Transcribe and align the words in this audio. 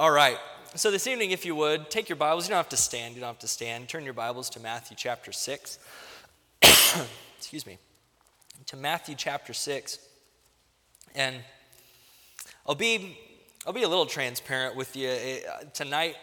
All 0.00 0.10
right. 0.10 0.38
So 0.76 0.90
this 0.90 1.06
evening, 1.06 1.32
if 1.32 1.44
you 1.44 1.54
would, 1.56 1.90
take 1.90 2.08
your 2.08 2.16
Bibles. 2.16 2.46
You 2.46 2.52
don't 2.52 2.56
have 2.56 2.70
to 2.70 2.76
stand. 2.78 3.14
You 3.14 3.20
don't 3.20 3.28
have 3.28 3.38
to 3.40 3.46
stand. 3.46 3.86
Turn 3.86 4.02
your 4.02 4.14
Bibles 4.14 4.48
to 4.48 4.58
Matthew 4.58 4.96
chapter 4.98 5.30
6. 5.30 5.78
Excuse 7.36 7.66
me. 7.66 7.76
To 8.64 8.78
Matthew 8.78 9.14
chapter 9.14 9.52
6. 9.52 9.98
And 11.14 11.36
I'll 12.66 12.74
be, 12.74 13.18
I'll 13.66 13.74
be 13.74 13.82
a 13.82 13.88
little 13.90 14.06
transparent 14.06 14.74
with 14.74 14.96
you. 14.96 15.10
Uh, 15.10 15.64
tonight, 15.74 16.16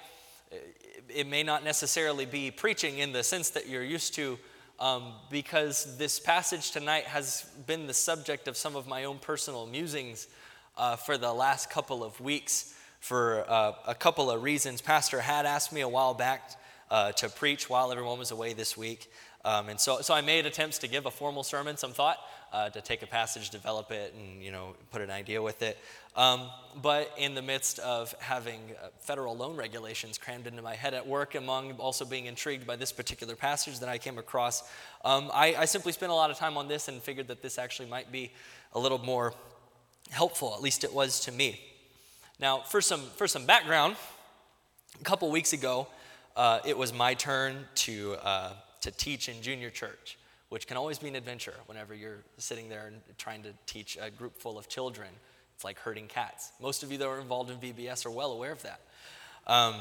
it 1.08 1.28
may 1.28 1.44
not 1.44 1.64
necessarily 1.64 2.26
be 2.26 2.50
preaching 2.50 2.98
in 2.98 3.12
the 3.12 3.24
sense 3.24 3.52
that 3.52 3.70
you're 3.70 3.84
used 3.84 4.16
to, 4.16 4.40
um, 4.80 5.14
because 5.30 6.00
this 6.00 6.20
passage 6.20 6.72
tonight 6.72 7.04
has 7.04 7.46
been 7.68 7.86
the 7.86 7.94
subject 7.94 8.48
of 8.48 8.58
some 8.58 8.76
of 8.76 8.88
my 8.88 9.04
own 9.04 9.20
personal 9.20 9.68
musings 9.68 10.30
uh, 10.78 10.96
for 10.96 11.16
the 11.16 11.32
last 11.32 11.70
couple 11.70 12.04
of 12.04 12.20
weeks 12.20 12.74
for 13.00 13.46
uh, 13.48 13.74
a 13.88 13.96
couple 13.96 14.30
of 14.32 14.44
reasons. 14.44 14.82
Pastor 14.82 15.22
had 15.22 15.46
asked 15.46 15.72
me 15.72 15.82
a 15.82 15.90
while 15.90 16.14
back 16.14 16.52
uh, 16.90 17.12
to 17.14 17.30
preach 17.30 17.70
while 17.70 17.92
everyone 17.92 18.20
was 18.20 18.32
away 18.32 18.54
this 18.54 18.78
week. 18.78 19.12
Um, 19.46 19.70
and 19.70 19.80
so, 19.80 20.02
so 20.02 20.14
I 20.14 20.22
made 20.22 20.46
attempts 20.46 20.80
to 20.80 20.88
give 20.88 21.06
a 21.06 21.12
formal 21.12 21.44
sermon, 21.44 21.78
some 21.78 21.94
thought, 21.94 22.18
uh, 22.52 22.70
to 22.70 22.82
take 22.82 23.02
a 23.02 23.08
passage, 23.08 23.50
develop 23.50 23.92
it, 23.92 24.14
and 24.14 24.42
you 24.42 24.52
know 24.52 24.76
put 24.92 25.02
an 25.02 25.10
idea 25.10 25.42
with 25.42 25.62
it. 25.62 25.78
Um, 26.16 26.50
but 26.82 27.14
in 27.18 27.36
the 27.36 27.42
midst 27.42 27.80
of 27.80 28.14
having 28.20 28.60
uh, 28.82 28.88
federal 29.00 29.38
loan 29.38 29.56
regulations 29.56 30.18
crammed 30.18 30.48
into 30.48 30.62
my 30.62 30.76
head 30.76 30.94
at 30.94 31.08
work, 31.08 31.36
among 31.36 31.74
also 31.74 32.04
being 32.04 32.26
intrigued 32.26 32.66
by 32.66 32.76
this 32.76 32.92
particular 32.92 33.36
passage 33.36 33.80
that 33.80 33.90
I 33.90 33.98
came 33.98 34.18
across, 34.18 34.64
um, 35.06 35.30
I, 35.34 35.56
I 35.56 35.66
simply 35.66 35.92
spent 35.92 36.12
a 36.12 36.16
lot 36.16 36.32
of 36.32 36.38
time 36.38 36.58
on 36.58 36.68
this 36.68 36.88
and 36.88 37.02
figured 37.02 37.28
that 37.28 37.42
this 37.42 37.58
actually 37.58 37.90
might 37.90 38.12
be 38.12 38.34
a 38.74 38.80
little 38.80 39.00
more 39.00 39.34
helpful. 40.10 40.54
At 40.56 40.62
least 40.62 40.84
it 40.84 40.94
was 40.94 41.22
to 41.22 41.32
me. 41.32 41.60
Now, 42.40 42.60
for 42.60 42.82
some 42.82 43.02
for 43.02 43.28
some 43.28 43.46
background, 43.46 43.96
a 45.00 45.04
couple 45.04 45.30
weeks 45.32 45.54
ago, 45.54 45.88
uh, 46.36 46.60
it 46.66 46.78
was 46.78 46.94
my 46.94 47.14
turn 47.14 47.66
to 47.76 48.16
uh, 48.24 48.54
to 48.82 48.92
teach 48.92 49.30
in 49.30 49.42
junior 49.42 49.70
church 49.70 50.18
which 50.50 50.68
can 50.68 50.78
always 50.78 51.00
be 51.00 51.08
an 51.08 51.16
adventure 51.16 51.54
whenever 51.66 51.94
you're 51.94 52.24
sitting 52.38 52.70
there 52.70 52.88
and 52.88 53.02
trying 53.18 53.44
to 53.44 53.50
teach 53.66 53.98
a 54.02 54.10
group 54.10 54.38
full 54.38 54.58
of 54.58 54.68
children. 54.70 55.10
It's 55.56 55.64
like 55.64 55.78
herding 55.80 56.08
cats. 56.08 56.52
Most 56.62 56.84
of 56.84 56.92
you 56.92 56.98
that 57.00 57.08
are 57.08 57.20
involved 57.20 57.50
in 57.50 57.58
VBS 57.58 58.06
are 58.06 58.12
well 58.12 58.32
aware 58.32 58.52
of 58.52 58.64
that. 58.64 58.80
Um, 59.46 59.76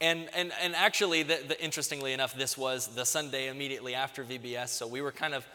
and, 0.00 0.28
and, 0.34 0.52
and 0.62 0.74
actually, 0.74 1.22
the, 1.22 1.38
the, 1.48 1.62
interestingly 1.62 2.12
enough, 2.12 2.36
this 2.36 2.58
was 2.58 2.88
the 2.88 3.04
Sunday 3.04 3.48
immediately 3.48 3.94
after 3.94 4.22
VBS, 4.22 4.68
so 4.68 4.86
we 4.86 5.00
were 5.00 5.12
kind 5.12 5.34
of 5.34 5.46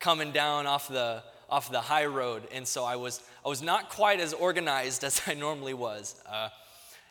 coming 0.00 0.32
down 0.32 0.66
off 0.66 0.88
the, 0.88 1.22
off 1.52 1.70
the 1.70 1.82
high 1.82 2.06
road, 2.06 2.48
and 2.50 2.66
so 2.66 2.82
I 2.82 2.96
was, 2.96 3.20
I 3.44 3.48
was 3.50 3.60
not 3.60 3.90
quite 3.90 4.20
as 4.20 4.32
organized 4.32 5.04
as 5.08 5.20
I 5.26 5.34
normally 5.34 5.74
was. 5.74 6.14
Uh, 6.26 6.48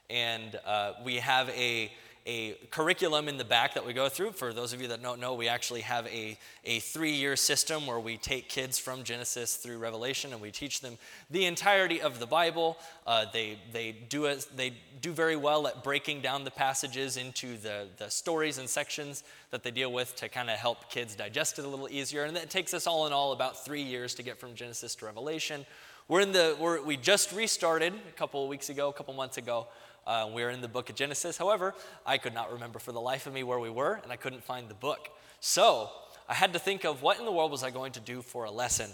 and 0.10 0.60
uh, 0.66 0.94
we 1.06 1.18
have 1.18 1.48
a, 1.50 1.92
a 2.26 2.54
curriculum 2.70 3.28
in 3.28 3.38
the 3.38 3.44
back 3.44 3.74
that 3.74 3.86
we 3.86 3.94
go 3.94 4.08
through. 4.08 4.32
For 4.32 4.54
those 4.54 4.74
of 4.74 4.82
you 4.82 4.88
that 4.90 5.02
don't 5.02 5.20
know, 5.20 5.34
we 5.34 5.48
actually 5.48 5.82
have 5.82 6.06
a, 6.08 6.38
a 6.64 6.80
three 6.80 7.14
year 7.14 7.36
system 7.36 7.88
where 7.88 8.00
we 8.00 8.18
take 8.18 8.48
kids 8.48 8.78
from 8.78 9.04
Genesis 9.04 9.56
through 9.56 9.80
Revelation 9.80 10.32
and 10.34 10.42
we 10.42 10.52
teach 10.52 10.82
them 10.82 10.98
the 11.30 11.46
entirety 11.46 12.02
of 12.02 12.20
the 12.20 12.28
Bible. 12.28 12.78
Uh, 13.08 13.26
they, 13.34 13.58
they, 13.74 13.92
do 13.92 14.28
a, 14.28 14.36
they 14.56 14.74
do 15.02 15.12
very 15.12 15.36
well 15.36 15.66
at 15.68 15.84
breaking 15.84 16.22
down 16.22 16.44
the 16.44 16.52
passages 16.52 17.18
into 17.18 17.58
the, 17.58 17.88
the 17.98 18.10
stories 18.10 18.58
and 18.58 18.70
sections 18.70 19.24
that 19.50 19.64
they 19.64 19.72
deal 19.72 19.92
with 19.92 20.16
to 20.18 20.30
kind 20.30 20.50
of 20.50 20.58
help 20.58 20.90
kids 20.90 21.16
digest 21.16 21.58
it 21.58 21.66
a 21.66 21.68
little 21.68 21.90
easier. 21.90 22.24
And 22.24 22.36
that 22.36 22.50
takes 22.50 22.74
us 22.74 22.86
all 22.86 23.08
in 23.08 23.14
all 23.14 23.32
about 23.32 23.66
three 23.66 23.82
years 23.84 24.14
to 24.16 24.24
get 24.24 24.40
from 24.40 24.54
Genesis 24.54 24.96
to 24.96 25.06
Revelation. 25.06 25.66
We're 26.08 26.22
in 26.22 26.34
the, 26.34 26.58
we're, 26.60 26.82
we 26.82 26.98
just 26.98 27.32
restarted 27.32 27.94
a 27.94 28.12
couple 28.18 28.44
of 28.44 28.50
weeks 28.50 28.70
ago, 28.70 28.90
a 28.90 28.94
couple 28.94 29.14
months 29.14 29.38
ago. 29.38 29.68
Uh, 30.06 30.30
we're 30.34 30.50
in 30.50 30.62
the 30.62 30.68
book 30.68 30.90
of 30.90 30.96
Genesis. 30.96 31.38
However, 31.38 31.74
I 32.06 32.18
could 32.18 32.34
not 32.34 32.52
remember 32.52 32.80
for 32.80 32.92
the 32.92 33.02
life 33.02 33.28
of 33.28 33.34
me 33.34 33.44
where 33.44 33.60
we 33.60 33.70
were, 33.70 34.00
and 34.04 34.12
I 34.12 34.16
couldn't 34.16 34.44
find 34.44 34.68
the 34.68 34.74
book. 34.74 35.10
So 35.40 35.90
I 36.28 36.34
had 36.34 36.54
to 36.54 36.60
think 36.60 36.86
of 36.86 37.02
what 37.02 37.20
in 37.20 37.26
the 37.26 37.32
world 37.32 37.52
was 37.52 37.64
I 37.64 37.72
going 37.72 37.92
to 37.94 38.00
do 38.00 38.22
for 38.22 38.46
a 38.46 38.52
lesson. 38.52 38.90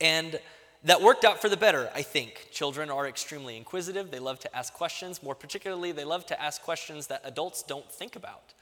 And 0.00 0.38
that 0.84 1.02
worked 1.02 1.24
out 1.24 1.40
for 1.40 1.48
the 1.48 1.56
better, 1.56 1.90
I 1.94 2.02
think. 2.02 2.48
Children 2.52 2.90
are 2.90 3.08
extremely 3.08 3.56
inquisitive. 3.56 4.10
They 4.10 4.20
love 4.20 4.38
to 4.40 4.56
ask 4.56 4.72
questions. 4.72 5.22
More 5.22 5.34
particularly, 5.34 5.90
they 5.90 6.04
love 6.04 6.24
to 6.26 6.40
ask 6.40 6.62
questions 6.62 7.08
that 7.08 7.22
adults 7.24 7.62
don't 7.62 7.90
think 7.90 8.14
about. 8.14 8.54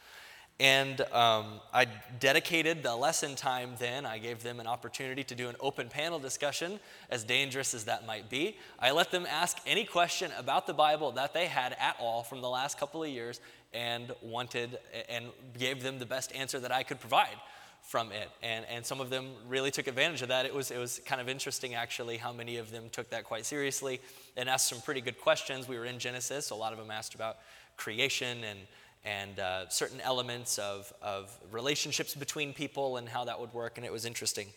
And 0.59 1.03
um, 1.13 1.61
I 1.75 1.87
dedicated 2.19 2.83
the 2.83 2.97
lesson 2.97 3.37
time 3.37 3.73
then. 3.79 4.07
I 4.07 4.17
gave 4.17 4.43
them 4.43 4.59
an 4.59 4.67
opportunity 4.67 5.23
to 5.25 5.35
do 5.35 5.51
an 5.51 5.57
open 5.61 5.89
panel 5.91 6.19
discussion, 6.19 6.81
as 7.11 7.25
dangerous 7.25 7.75
as 7.75 7.85
that 7.85 8.07
might 8.07 8.31
be. 8.31 8.57
I 8.79 8.93
let 8.93 9.11
them 9.11 9.27
ask 9.29 9.59
any 9.67 9.85
question 9.85 10.31
about 10.39 10.67
the 10.67 10.73
Bible 10.73 11.13
that 11.13 11.35
they 11.35 11.47
had 11.47 11.77
at 11.79 11.97
all 12.01 12.23
from 12.23 12.41
the 12.41 12.49
last 12.49 12.79
couple 12.79 13.03
of 13.03 13.11
years 13.11 13.41
and 13.75 14.13
wanted 14.23 14.79
and 15.11 15.27
gave 15.59 15.83
them 15.83 15.99
the 15.99 16.07
best 16.07 16.35
answer 16.35 16.59
that 16.61 16.73
I 16.73 16.83
could 16.85 17.01
provide 17.01 17.37
from 17.83 18.11
it. 18.11 18.31
And, 18.43 18.65
and 18.71 18.85
some 18.85 19.01
of 19.01 19.11
them 19.11 19.29
really 19.47 19.71
took 19.71 19.87
advantage 19.87 20.23
of 20.23 20.29
that. 20.29 20.47
It 20.47 20.55
was, 20.55 20.71
it 20.71 20.79
was 20.79 21.01
kind 21.05 21.21
of 21.21 21.29
interesting, 21.29 21.75
actually, 21.75 22.17
how 22.17 22.33
many 22.33 22.57
of 22.57 22.71
them 22.71 22.85
took 22.91 23.11
that 23.11 23.25
quite 23.25 23.45
seriously 23.45 24.01
and 24.39 24.49
asked 24.49 24.69
some 24.69 24.81
pretty 24.81 25.03
good 25.03 25.21
questions. 25.21 25.69
We 25.69 25.79
were 25.79 25.85
in 25.85 25.99
Genesis, 25.99 26.47
so 26.47 26.57
a 26.57 26.59
lot 26.59 26.73
of 26.73 26.79
them 26.79 26.91
asked 26.91 27.15
about 27.15 27.37
creation 27.77 28.43
and 28.43 28.59
and 29.07 29.39
uh, 29.39 29.69
certain 29.69 30.01
elements 30.01 30.59
of, 30.59 30.93
of 31.01 31.33
relationships 31.53 32.15
between 32.15 32.53
people 32.53 32.97
and 32.97 33.09
how 33.09 33.25
that 33.25 33.41
would 33.41 33.55
work, 33.55 33.79
and 33.79 33.87
it 33.87 33.93
was 33.93 34.05
interesting. 34.05 34.49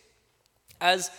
As, 0.80 1.10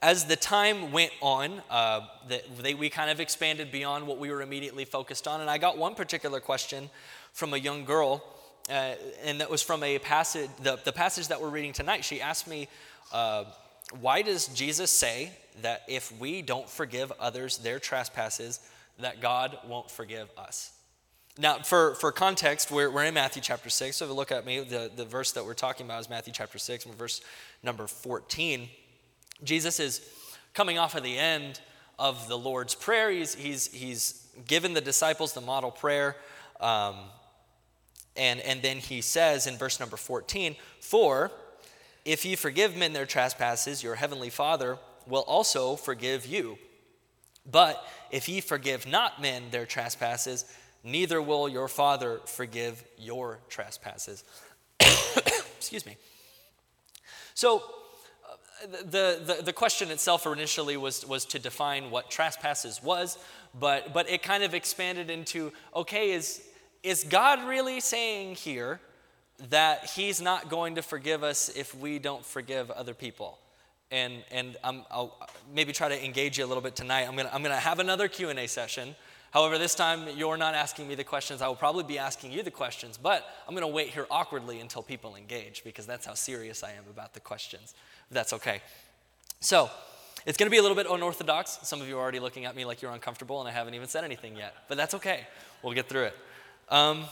as 0.00 0.26
the 0.26 0.36
time 0.36 0.92
went 0.92 1.10
on, 1.20 1.60
uh, 1.68 2.02
the, 2.28 2.42
they, 2.62 2.74
we 2.74 2.88
kind 2.88 3.10
of 3.10 3.18
expanded 3.18 3.72
beyond 3.72 4.06
what 4.06 4.18
we 4.18 4.30
were 4.30 4.40
immediately 4.40 4.84
focused 4.84 5.26
on, 5.26 5.40
and 5.40 5.50
I 5.50 5.58
got 5.58 5.76
one 5.76 5.96
particular 5.96 6.38
question 6.38 6.88
from 7.32 7.52
a 7.54 7.56
young 7.56 7.84
girl, 7.84 8.24
uh, 8.70 8.94
and 9.24 9.40
that 9.40 9.50
was 9.50 9.62
from 9.62 9.82
a 9.82 9.98
passage, 9.98 10.48
the, 10.62 10.78
the 10.84 10.92
passage 10.92 11.28
that 11.28 11.42
we're 11.42 11.50
reading 11.50 11.72
tonight. 11.72 12.04
She 12.04 12.20
asked 12.20 12.46
me, 12.46 12.68
uh, 13.12 13.44
Why 14.00 14.22
does 14.22 14.46
Jesus 14.48 14.92
say 14.92 15.32
that 15.62 15.82
if 15.88 16.16
we 16.20 16.40
don't 16.40 16.68
forgive 16.68 17.12
others 17.18 17.58
their 17.58 17.80
trespasses, 17.80 18.60
that 19.00 19.20
God 19.20 19.58
won't 19.66 19.90
forgive 19.90 20.28
us? 20.38 20.72
Now, 21.38 21.58
for, 21.58 21.94
for 21.96 22.12
context, 22.12 22.70
we're, 22.70 22.90
we're 22.90 23.04
in 23.04 23.12
Matthew 23.12 23.42
chapter 23.42 23.68
6. 23.68 23.96
So 23.96 24.06
if 24.06 24.10
you 24.10 24.14
look 24.14 24.32
at 24.32 24.46
me, 24.46 24.60
the, 24.60 24.90
the 24.94 25.04
verse 25.04 25.32
that 25.32 25.44
we're 25.44 25.52
talking 25.52 25.84
about 25.84 26.00
is 26.00 26.08
Matthew 26.08 26.32
chapter 26.32 26.58
6, 26.58 26.84
verse 26.84 27.20
number 27.62 27.86
14. 27.86 28.68
Jesus 29.44 29.78
is 29.78 30.08
coming 30.54 30.78
off 30.78 30.94
of 30.94 31.02
the 31.02 31.18
end 31.18 31.60
of 31.98 32.26
the 32.28 32.38
Lord's 32.38 32.74
Prayer. 32.74 33.10
He's, 33.10 33.34
he's, 33.34 33.66
he's 33.66 34.26
given 34.46 34.72
the 34.72 34.80
disciples 34.80 35.34
the 35.34 35.42
model 35.42 35.70
prayer. 35.70 36.16
Um, 36.58 36.96
and, 38.16 38.40
and 38.40 38.62
then 38.62 38.78
he 38.78 39.02
says 39.02 39.46
in 39.46 39.58
verse 39.58 39.78
number 39.78 39.98
14, 39.98 40.56
For 40.80 41.30
if 42.06 42.24
ye 42.24 42.34
forgive 42.34 42.78
men 42.78 42.94
their 42.94 43.04
trespasses, 43.04 43.82
your 43.82 43.96
heavenly 43.96 44.30
Father 44.30 44.78
will 45.06 45.24
also 45.26 45.76
forgive 45.76 46.24
you. 46.24 46.56
But 47.44 47.86
if 48.10 48.26
ye 48.26 48.40
forgive 48.40 48.86
not 48.86 49.20
men 49.20 49.50
their 49.50 49.66
trespasses, 49.66 50.46
neither 50.86 51.20
will 51.20 51.48
your 51.48 51.68
Father 51.68 52.20
forgive 52.24 52.82
your 52.96 53.40
trespasses. 53.48 54.24
Excuse 55.58 55.84
me. 55.84 55.96
So, 57.34 57.62
uh, 58.24 58.66
the, 58.84 59.20
the, 59.22 59.42
the, 59.44 59.52
question 59.52 59.90
itself 59.90 60.26
initially 60.26 60.76
was, 60.76 61.04
was 61.04 61.26
to 61.26 61.38
define 61.38 61.90
what 61.90 62.10
trespasses 62.10 62.82
was, 62.82 63.18
but, 63.58 63.92
but 63.92 64.08
it 64.08 64.22
kind 64.22 64.42
of 64.42 64.54
expanded 64.54 65.10
into 65.10 65.52
okay, 65.74 66.12
is, 66.12 66.42
is 66.82 67.04
God 67.04 67.46
really 67.46 67.80
saying 67.80 68.36
here 68.36 68.80
that 69.50 69.90
He's 69.90 70.22
not 70.22 70.48
going 70.48 70.76
to 70.76 70.82
forgive 70.82 71.22
us 71.22 71.50
if 71.50 71.74
we 71.74 71.98
don't 71.98 72.24
forgive 72.24 72.70
other 72.70 72.94
people? 72.94 73.38
And, 73.90 74.24
and 74.32 74.56
i 74.64 74.70
will 74.70 75.14
maybe 75.54 75.72
try 75.72 75.88
to 75.88 76.04
engage 76.04 76.38
you 76.38 76.44
a 76.44 76.48
little 76.48 76.62
bit 76.62 76.74
tonight. 76.74 77.06
I'm 77.06 77.14
going 77.14 77.28
to 77.28 77.34
I'm 77.34 77.42
going 77.42 77.54
to 77.54 77.60
have 77.60 77.78
another 77.78 78.08
Q&A 78.08 78.46
session 78.48 78.96
However, 79.30 79.58
this 79.58 79.74
time 79.74 80.08
you're 80.16 80.36
not 80.36 80.54
asking 80.54 80.88
me 80.88 80.94
the 80.94 81.04
questions. 81.04 81.42
I 81.42 81.48
will 81.48 81.56
probably 81.56 81.84
be 81.84 81.98
asking 81.98 82.32
you 82.32 82.42
the 82.42 82.50
questions, 82.50 82.96
but 82.96 83.26
I'm 83.46 83.54
going 83.54 83.66
to 83.66 83.74
wait 83.74 83.88
here 83.88 84.06
awkwardly 84.10 84.60
until 84.60 84.82
people 84.82 85.16
engage 85.16 85.62
because 85.64 85.86
that's 85.86 86.06
how 86.06 86.14
serious 86.14 86.62
I 86.62 86.72
am 86.72 86.84
about 86.90 87.14
the 87.14 87.20
questions. 87.20 87.74
That's 88.10 88.32
okay. 88.32 88.62
So, 89.40 89.70
it's 90.26 90.36
going 90.36 90.46
to 90.46 90.50
be 90.50 90.56
a 90.56 90.62
little 90.62 90.76
bit 90.76 90.88
unorthodox. 90.90 91.60
Some 91.62 91.80
of 91.80 91.86
you 91.86 91.96
are 91.98 92.00
already 92.00 92.18
looking 92.18 92.46
at 92.46 92.56
me 92.56 92.64
like 92.64 92.82
you're 92.82 92.90
uncomfortable, 92.90 93.38
and 93.38 93.48
I 93.48 93.52
haven't 93.52 93.74
even 93.74 93.86
said 93.86 94.02
anything 94.02 94.36
yet, 94.36 94.54
but 94.68 94.76
that's 94.76 94.92
okay. 94.94 95.20
We'll 95.62 95.74
get 95.74 95.88
through 95.88 96.04
it. 96.04 96.16
Um, 96.68 97.04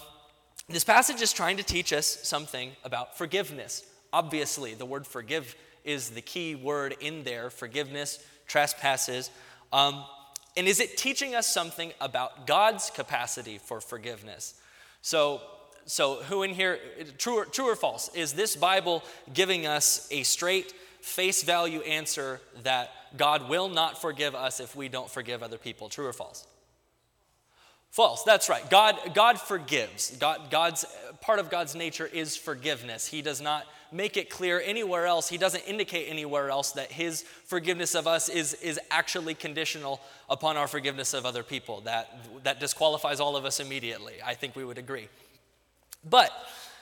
this 0.68 0.82
passage 0.82 1.22
is 1.22 1.32
trying 1.32 1.58
to 1.58 1.62
teach 1.62 1.92
us 1.92 2.06
something 2.06 2.72
about 2.82 3.16
forgiveness. 3.16 3.84
Obviously, 4.12 4.74
the 4.74 4.84
word 4.84 5.06
forgive 5.06 5.54
is 5.84 6.10
the 6.10 6.22
key 6.22 6.56
word 6.56 6.96
in 7.00 7.22
there 7.22 7.50
forgiveness, 7.50 8.18
trespasses. 8.48 9.30
Um, 9.72 10.04
and 10.56 10.68
is 10.68 10.80
it 10.80 10.96
teaching 10.96 11.34
us 11.34 11.46
something 11.46 11.92
about 12.00 12.46
God's 12.46 12.90
capacity 12.90 13.58
for 13.58 13.80
forgiveness? 13.80 14.54
So, 15.02 15.42
so 15.84 16.22
who 16.22 16.42
in 16.42 16.50
here, 16.50 16.78
true 17.18 17.38
or, 17.38 17.44
true 17.44 17.66
or 17.66 17.76
false, 17.76 18.14
is 18.14 18.32
this 18.32 18.54
Bible 18.56 19.02
giving 19.32 19.66
us 19.66 20.08
a 20.10 20.22
straight, 20.22 20.72
face 21.00 21.42
value 21.42 21.80
answer 21.80 22.40
that 22.62 22.90
God 23.16 23.48
will 23.48 23.68
not 23.68 24.00
forgive 24.00 24.34
us 24.34 24.60
if 24.60 24.74
we 24.76 24.88
don't 24.88 25.10
forgive 25.10 25.42
other 25.42 25.58
people? 25.58 25.88
True 25.88 26.06
or 26.06 26.12
false? 26.12 26.46
False. 27.90 28.24
That's 28.24 28.48
right. 28.48 28.68
God, 28.70 28.98
God 29.14 29.40
forgives. 29.40 30.16
God, 30.16 30.50
God's 30.50 30.84
part 31.20 31.38
of 31.38 31.50
God's 31.50 31.74
nature 31.74 32.06
is 32.06 32.36
forgiveness. 32.36 33.06
He 33.06 33.22
does 33.22 33.40
not 33.40 33.66
make 33.94 34.16
it 34.16 34.28
clear 34.28 34.60
anywhere 34.60 35.06
else. 35.06 35.28
He 35.28 35.38
doesn't 35.38 35.62
indicate 35.62 36.08
anywhere 36.08 36.50
else 36.50 36.72
that 36.72 36.90
his 36.90 37.22
forgiveness 37.44 37.94
of 37.94 38.08
us 38.08 38.28
is, 38.28 38.54
is 38.54 38.78
actually 38.90 39.34
conditional 39.34 40.00
upon 40.28 40.56
our 40.56 40.66
forgiveness 40.66 41.14
of 41.14 41.24
other 41.24 41.44
people. 41.44 41.80
That, 41.82 42.18
that 42.42 42.58
disqualifies 42.58 43.20
all 43.20 43.36
of 43.36 43.44
us 43.44 43.60
immediately. 43.60 44.14
I 44.24 44.34
think 44.34 44.56
we 44.56 44.64
would 44.64 44.78
agree. 44.78 45.08
But, 46.08 46.32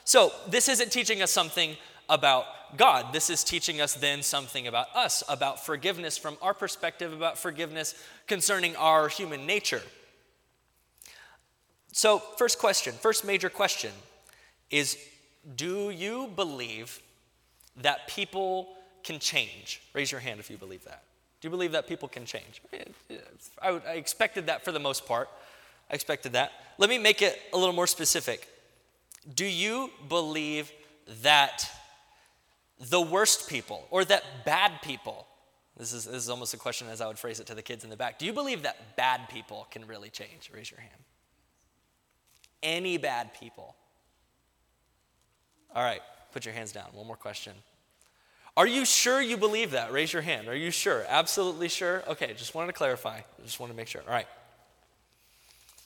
so 0.03 0.31
this 0.49 0.67
isn't 0.67 0.91
teaching 0.91 1.21
us 1.21 1.29
something 1.29 1.77
about 2.09 2.45
God. 2.77 3.13
This 3.13 3.29
is 3.29 3.43
teaching 3.43 3.79
us 3.79 3.93
then 3.93 4.23
something 4.23 4.65
about 4.65 4.87
us, 4.95 5.23
about 5.29 5.63
forgiveness 5.63 6.17
from 6.17 6.37
our 6.41 6.55
perspective, 6.55 7.13
about 7.13 7.37
forgiveness 7.37 7.93
concerning 8.25 8.75
our 8.75 9.07
human 9.07 9.45
nature. 9.45 9.83
So, 11.91 12.17
first 12.37 12.57
question, 12.57 12.95
first 12.95 13.23
major 13.23 13.51
question 13.51 13.91
is 14.71 14.97
Do 15.55 15.91
you 15.91 16.31
believe 16.35 16.99
that 17.77 18.07
people 18.07 18.69
can 19.03 19.19
change? 19.19 19.81
Raise 19.93 20.11
your 20.11 20.21
hand 20.21 20.39
if 20.39 20.49
you 20.49 20.57
believe 20.57 20.83
that. 20.85 21.03
Do 21.41 21.47
you 21.47 21.49
believe 21.49 21.73
that 21.73 21.87
people 21.87 22.07
can 22.07 22.25
change? 22.25 22.61
I, 23.61 23.69
I 23.69 23.93
expected 23.93 24.47
that 24.47 24.63
for 24.63 24.71
the 24.71 24.79
most 24.79 25.05
part. 25.05 25.29
I 25.91 25.95
expected 25.95 26.33
that. 26.33 26.51
Let 26.77 26.89
me 26.89 26.97
make 26.97 27.21
it 27.21 27.39
a 27.51 27.57
little 27.57 27.75
more 27.75 27.87
specific. 27.87 28.47
Do 29.35 29.45
you 29.45 29.89
believe 30.07 30.71
that 31.21 31.69
the 32.79 33.01
worst 33.01 33.49
people 33.49 33.87
or 33.91 34.05
that 34.05 34.23
bad 34.45 34.81
people, 34.81 35.27
this 35.77 35.91
is, 35.91 36.05
this 36.05 36.15
is 36.15 36.29
almost 36.29 36.53
a 36.53 36.57
question 36.57 36.87
as 36.89 37.01
I 37.01 37.07
would 37.07 37.19
phrase 37.19 37.39
it 37.39 37.47
to 37.47 37.55
the 37.55 37.61
kids 37.61 37.83
in 37.83 37.89
the 37.89 37.97
back, 37.97 38.19
do 38.19 38.25
you 38.25 38.33
believe 38.33 38.63
that 38.63 38.95
bad 38.95 39.27
people 39.29 39.67
can 39.69 39.85
really 39.85 40.09
change? 40.09 40.49
Raise 40.53 40.71
your 40.71 40.79
hand 40.79 41.03
any 42.63 42.97
bad 42.97 43.33
people? 43.33 43.75
All 45.75 45.83
right, 45.83 46.01
put 46.33 46.45
your 46.45 46.53
hands 46.53 46.71
down. 46.71 46.87
One 46.93 47.07
more 47.07 47.15
question. 47.15 47.53
Are 48.55 48.67
you 48.67 48.85
sure 48.85 49.21
you 49.21 49.37
believe 49.37 49.71
that? 49.71 49.91
Raise 49.91 50.13
your 50.13 50.21
hand. 50.21 50.47
Are 50.47 50.55
you 50.55 50.69
sure? 50.69 51.05
Absolutely 51.07 51.69
sure? 51.69 52.03
Okay, 52.07 52.33
just 52.35 52.53
wanted 52.53 52.67
to 52.67 52.73
clarify. 52.73 53.21
Just 53.43 53.59
wanted 53.59 53.73
to 53.73 53.77
make 53.77 53.87
sure. 53.87 54.01
All 54.07 54.13
right. 54.13 54.27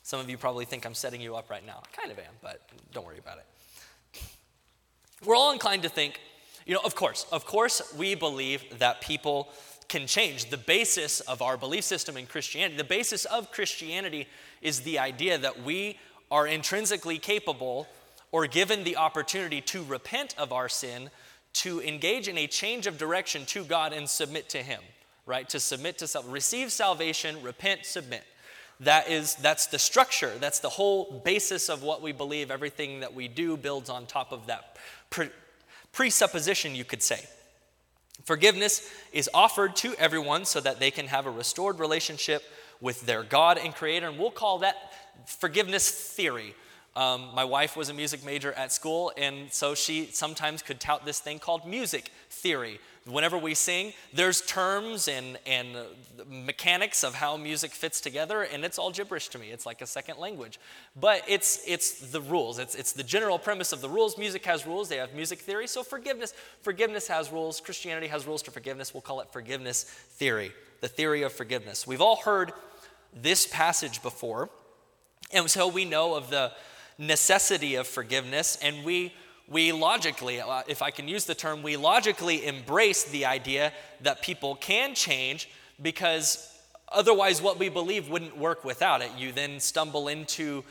Some 0.02 0.20
of 0.20 0.28
you 0.28 0.36
probably 0.36 0.64
think 0.64 0.84
I'm 0.84 0.94
setting 0.94 1.20
you 1.20 1.36
up 1.36 1.50
right 1.50 1.64
now. 1.64 1.82
I 1.82 1.96
kind 1.96 2.10
of 2.10 2.18
am, 2.18 2.32
but 2.42 2.60
don't 2.92 3.06
worry 3.06 3.18
about 3.18 3.38
it. 3.38 4.22
We're 5.24 5.36
all 5.36 5.52
inclined 5.52 5.82
to 5.82 5.88
think, 5.88 6.20
you 6.66 6.74
know, 6.74 6.80
of 6.84 6.94
course, 6.94 7.26
of 7.32 7.44
course, 7.44 7.94
we 7.96 8.14
believe 8.14 8.78
that 8.78 9.00
people 9.00 9.48
can 9.88 10.06
change. 10.06 10.50
The 10.50 10.58
basis 10.58 11.20
of 11.20 11.42
our 11.42 11.56
belief 11.56 11.84
system 11.84 12.16
in 12.16 12.26
Christianity, 12.26 12.76
the 12.76 12.84
basis 12.84 13.24
of 13.24 13.50
Christianity 13.50 14.28
is 14.60 14.80
the 14.80 14.98
idea 14.98 15.38
that 15.38 15.62
we 15.62 15.98
are 16.30 16.46
intrinsically 16.46 17.18
capable 17.18 17.88
or 18.32 18.46
given 18.46 18.84
the 18.84 18.96
opportunity 18.96 19.60
to 19.62 19.82
repent 19.84 20.34
of 20.38 20.52
our 20.52 20.68
sin, 20.68 21.10
to 21.54 21.80
engage 21.82 22.28
in 22.28 22.38
a 22.38 22.46
change 22.46 22.86
of 22.86 22.98
direction 22.98 23.44
to 23.46 23.64
God 23.64 23.92
and 23.92 24.08
submit 24.08 24.48
to 24.50 24.62
Him, 24.62 24.80
right? 25.26 25.48
To 25.48 25.60
submit 25.60 25.98
to 25.98 26.06
self, 26.06 26.24
receive 26.28 26.70
salvation, 26.70 27.42
repent, 27.42 27.86
submit. 27.86 28.24
That 28.80 29.08
is, 29.08 29.34
that's 29.36 29.66
the 29.66 29.78
structure. 29.78 30.32
That's 30.38 30.60
the 30.60 30.68
whole 30.68 31.20
basis 31.24 31.68
of 31.68 31.82
what 31.82 32.00
we 32.00 32.12
believe. 32.12 32.50
Everything 32.50 33.00
that 33.00 33.12
we 33.12 33.26
do 33.26 33.56
builds 33.56 33.90
on 33.90 34.06
top 34.06 34.30
of 34.30 34.46
that 34.46 34.76
pre- 35.10 35.30
presupposition, 35.92 36.74
you 36.74 36.84
could 36.84 37.02
say. 37.02 37.20
Forgiveness 38.24 38.88
is 39.12 39.28
offered 39.32 39.74
to 39.76 39.94
everyone 39.94 40.44
so 40.44 40.60
that 40.60 40.78
they 40.78 40.90
can 40.90 41.06
have 41.06 41.26
a 41.26 41.30
restored 41.30 41.80
relationship 41.80 42.42
with 42.80 43.04
their 43.06 43.22
God 43.22 43.58
and 43.58 43.74
Creator, 43.74 44.08
and 44.08 44.18
we'll 44.18 44.30
call 44.30 44.58
that 44.58 44.76
forgiveness 45.26 45.90
theory. 45.90 46.54
Um, 46.96 47.28
my 47.34 47.44
wife 47.44 47.76
was 47.76 47.88
a 47.88 47.94
music 47.94 48.24
major 48.24 48.52
at 48.54 48.72
school, 48.72 49.12
and 49.16 49.52
so 49.52 49.74
she 49.74 50.06
sometimes 50.06 50.62
could 50.62 50.80
tout 50.80 51.04
this 51.04 51.20
thing 51.20 51.38
called 51.38 51.66
music 51.66 52.10
theory. 52.30 52.80
Whenever 53.06 53.38
we 53.38 53.54
sing, 53.54 53.94
there's 54.12 54.42
terms 54.42 55.08
and, 55.08 55.38
and 55.46 55.68
mechanics 56.28 57.04
of 57.04 57.14
how 57.14 57.36
music 57.36 57.70
fits 57.70 58.00
together, 58.00 58.42
and 58.42 58.64
it's 58.64 58.78
all 58.78 58.90
gibberish 58.90 59.28
to 59.28 59.38
me. 59.38 59.50
It's 59.50 59.64
like 59.64 59.80
a 59.80 59.86
second 59.86 60.18
language. 60.18 60.58
But 60.94 61.22
it's, 61.26 61.62
it's 61.66 62.10
the 62.10 62.20
rules, 62.20 62.58
it's, 62.58 62.74
it's 62.74 62.92
the 62.92 63.04
general 63.04 63.38
premise 63.38 63.72
of 63.72 63.80
the 63.80 63.88
rules. 63.88 64.18
Music 64.18 64.44
has 64.44 64.66
rules, 64.66 64.88
they 64.88 64.96
have 64.96 65.14
music 65.14 65.38
theory. 65.38 65.66
So 65.66 65.82
forgiveness, 65.82 66.34
forgiveness 66.60 67.08
has 67.08 67.32
rules. 67.32 67.60
Christianity 67.60 68.08
has 68.08 68.26
rules 68.26 68.42
to 68.42 68.50
forgiveness. 68.50 68.92
We'll 68.92 69.02
call 69.02 69.20
it 69.20 69.32
forgiveness 69.32 69.84
theory, 69.84 70.52
the 70.80 70.88
theory 70.88 71.22
of 71.22 71.32
forgiveness. 71.32 71.86
We've 71.86 72.02
all 72.02 72.16
heard 72.16 72.52
this 73.14 73.46
passage 73.46 74.02
before. 74.02 74.50
And 75.32 75.48
so 75.50 75.68
we 75.68 75.84
know 75.84 76.14
of 76.14 76.30
the 76.30 76.52
necessity 76.98 77.76
of 77.76 77.86
forgiveness, 77.86 78.58
and 78.60 78.84
we, 78.84 79.14
we 79.46 79.72
logically, 79.72 80.40
uh, 80.40 80.62
if 80.66 80.82
I 80.82 80.90
can 80.90 81.08
use 81.08 81.24
the 81.24 81.34
term, 81.34 81.62
we 81.62 81.76
logically 81.76 82.44
embrace 82.44 83.04
the 83.04 83.24
idea 83.24 83.72
that 84.02 84.20
people 84.20 84.56
can 84.56 84.94
change 84.94 85.48
because 85.80 86.52
otherwise 86.90 87.40
what 87.40 87.58
we 87.58 87.68
believe 87.68 88.10
wouldn't 88.10 88.36
work 88.36 88.64
without 88.64 89.00
it. 89.00 89.10
You 89.16 89.32
then 89.32 89.60
stumble 89.60 90.08
into 90.08 90.64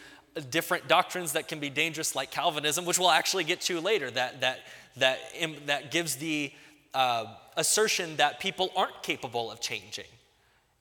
different 0.50 0.88
doctrines 0.88 1.31
that 1.33 1.47
can 1.47 1.59
be 1.59 1.69
dangerous, 1.69 2.15
like 2.15 2.30
Calvinism, 2.30 2.85
which 2.85 3.00
we'll 3.00 3.09
actually 3.09 3.44
get 3.44 3.62
to 3.62 3.80
later, 3.80 4.12
that, 4.12 4.41
that, 4.41 4.59
that, 4.97 5.19
that 5.65 5.91
gives 5.91 6.15
the 6.18 6.51
uh, 6.94 7.25
assertion 7.56 8.18
that 8.18 8.39
people 8.39 8.71
aren't 8.75 9.01
capable 9.01 9.50
of 9.50 9.59
changing. 9.62 10.06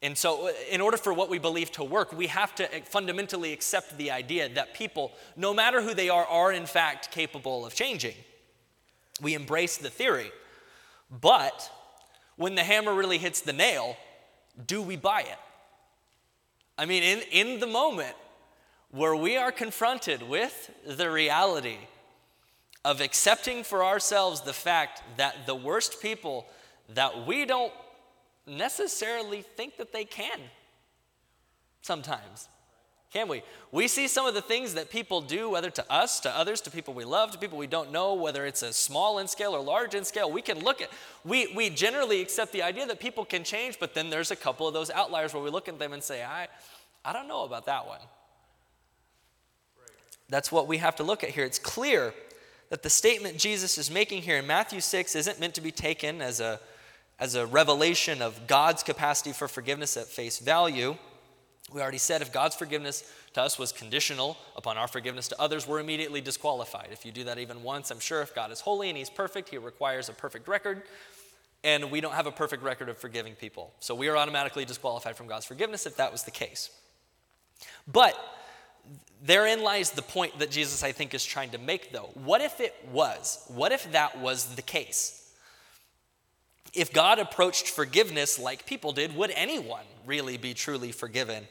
And 0.03 0.17
so, 0.17 0.49
uh, 0.49 0.53
in 0.71 0.81
order 0.81 0.97
for 0.97 1.13
what 1.13 1.31
we 1.31 1.39
believe 1.39 1.73
to 1.73 1.85
work, 1.85 2.13
we 2.13 2.27
have 2.27 2.55
to 2.57 2.65
uh, 2.65 2.81
fundamentally 2.85 3.53
accept 3.53 3.97
the 3.97 4.11
idea 4.11 4.49
that 4.51 4.75
people, 4.75 5.13
no 5.37 5.55
matter 5.55 5.81
who 5.81 5.95
they 5.95 6.09
are, 6.09 6.27
are 6.27 6.53
in 6.53 6.67
fact 6.67 7.11
capable 7.11 7.65
of 7.65 7.75
changing. 7.75 8.15
We 9.23 9.35
embrace 9.35 9.79
the 9.79 9.91
theory. 9.91 10.31
But 11.11 11.71
when 12.37 12.55
the 12.55 12.65
hammer 12.65 12.95
really 12.95 13.19
hits 13.19 13.41
the 13.41 13.53
nail, 13.53 13.97
do 14.67 14.83
we 14.83 14.97
buy 14.97 15.21
it? 15.21 15.39
I 16.79 16.85
mean, 16.85 17.03
in, 17.03 17.23
in 17.33 17.61
the 17.61 17.67
moment 17.67 18.15
where 18.91 19.17
we 19.17 19.37
are 19.37 19.51
confronted 19.51 20.23
with 20.23 20.71
the 20.87 21.11
reality 21.11 21.79
of 22.85 23.01
accepting 23.01 23.65
for 23.65 23.85
ourselves 23.85 24.43
the 24.43 24.53
fact 24.53 25.03
that 25.17 25.47
the 25.47 25.55
worst 25.55 26.01
people 26.01 26.47
that 26.95 27.27
we 27.27 27.45
don't 27.45 27.73
necessarily 28.47 29.43
think 29.43 29.77
that 29.79 29.93
they 29.93 30.05
can 30.05 30.39
sometimes. 31.83 32.49
Can 33.13 33.29
we? 33.29 33.43
We 33.71 33.89
see 33.89 34.09
some 34.09 34.27
of 34.27 34.35
the 34.35 34.43
things 34.43 34.75
that 34.75 34.91
people 34.91 35.21
do, 35.21 35.49
whether 35.49 35.71
to 35.71 35.93
us, 35.93 36.21
to 36.21 36.37
others, 36.37 36.61
to 36.63 36.71
people 36.71 36.93
we 36.93 37.05
love, 37.05 37.31
to 37.31 37.39
people 37.39 37.57
we 37.57 37.67
don't 37.67 37.93
know, 37.93 38.15
whether 38.15 38.45
it's 38.45 38.63
a 38.63 38.73
small 38.73 39.19
in 39.19 39.29
scale 39.29 39.55
or 39.55 39.63
large 39.63 39.95
in 39.95 40.05
scale. 40.05 40.31
We 40.31 40.43
can 40.43 40.59
look 40.59 40.83
at, 40.83 40.91
we, 41.25 41.47
we 41.55 41.71
generally 41.71 42.21
accept 42.21 42.53
the 42.53 42.63
idea 42.63 42.85
that 42.87 43.01
people 43.01 43.25
can 43.25 43.45
change, 43.45 43.79
but 43.79 43.95
then 43.95 44.11
there's 44.11 44.33
a 44.33 44.37
couple 44.37 44.67
of 44.67 44.75
those 44.75 44.91
outliers 44.91 45.33
where 45.33 45.43
we 45.43 45.51
look 45.51 45.69
at 45.69 45.79
them 45.79 45.93
and 45.93 46.03
say, 46.03 46.25
I, 46.25 46.49
I 47.05 47.13
don't 47.13 47.29
know 47.29 47.45
about 47.45 47.67
that 47.67 47.87
one. 47.87 48.01
That's 50.29 50.51
what 50.51 50.67
we 50.67 50.79
have 50.79 50.97
to 50.97 51.05
look 51.05 51.23
at 51.23 51.31
here. 51.31 51.45
It's 51.45 51.61
clear 51.61 52.13
that 52.71 52.83
the 52.83 52.91
statement 52.91 53.39
Jesus 53.39 53.79
is 53.79 53.91
making 53.91 54.23
here 54.23 54.37
in 54.37 54.47
Matthew 54.47 54.81
6 54.81 55.15
isn't 55.15 55.39
meant 55.39 55.55
to 55.55 55.61
be 55.61 55.71
taken 55.71 56.21
as 56.21 56.41
a 56.41 56.59
as 57.19 57.35
a 57.35 57.47
revelation 57.47 58.21
of 58.21 58.47
God's 58.47 58.83
capacity 58.83 59.33
for 59.33 59.49
forgiveness 59.49 59.97
at 59.97 60.07
face 60.07 60.39
value. 60.39 60.97
We 61.73 61.81
already 61.81 61.99
said 61.99 62.23
if 62.23 62.33
God's 62.33 62.55
forgiveness 62.55 63.11
to 63.33 63.43
us 63.43 63.59
was 63.59 63.73
conditional 63.73 64.37
upon 64.57 64.77
our 64.77 64.87
forgiveness 64.87 65.29
to 65.29 65.41
others, 65.41 65.67
we're 65.67 65.81
immediately 65.81 66.21
disqualified. 66.21 66.89
If 66.93 67.05
you 67.05 67.13
do 67.13 67.25
that 67.25 67.39
even 67.39 67.63
once, 67.63 67.91
I'm 67.91 68.01
sure 68.01 68.23
if 68.23 68.35
God 68.35 68.53
is 68.53 68.61
holy 68.61 68.89
and 68.89 68.97
He's 68.97 69.11
perfect, 69.11 69.49
He 69.49 69.59
requires 69.59 70.09
a 70.09 70.13
perfect 70.13 70.47
record, 70.47 70.83
and 71.65 71.91
we 71.91 72.01
don't 72.01 72.15
have 72.15 72.27
a 72.27 72.33
perfect 72.33 72.63
record 72.63 72.89
of 72.89 72.99
forgiving 72.99 73.35
people. 73.35 73.73
So 73.81 73.95
we 73.95 74.09
are 74.09 74.17
automatically 74.17 74.65
disqualified 74.65 75.17
from 75.17 75.27
God's 75.27 75.47
forgiveness 75.47 75.87
if 75.87 75.97
that 75.97 76.13
was 76.13 76.23
the 76.23 76.31
case. 76.31 76.71
But 77.89 78.17
therein 79.23 79.63
lies 79.63 79.91
the 79.91 80.03
point 80.03 80.39
that 80.39 80.51
Jesus, 80.51 80.85
I 80.85 80.93
think, 80.93 81.15
is 81.15 81.25
trying 81.25 81.51
to 81.51 81.59
make, 81.59 81.93
though. 81.93 82.11
What 82.15 82.43
if 82.43 82.61
it 82.61 82.75
was? 82.93 83.45
What 83.49 83.73
if 83.73 83.91
that 83.93 84.19
was 84.21 84.55
the 84.55 84.63
case? 84.63 85.26
If 86.77 86.93
God 86.93 87.19
approached 87.19 87.69
forgiveness 87.69 88.39
like 88.39 88.67
people 88.67 88.93
did, 88.93 89.17
would 89.17 89.31
anyone 89.31 89.85
really 90.05 90.37
be 90.37 90.53
truly 90.53 90.93
forgiven? 90.93 91.47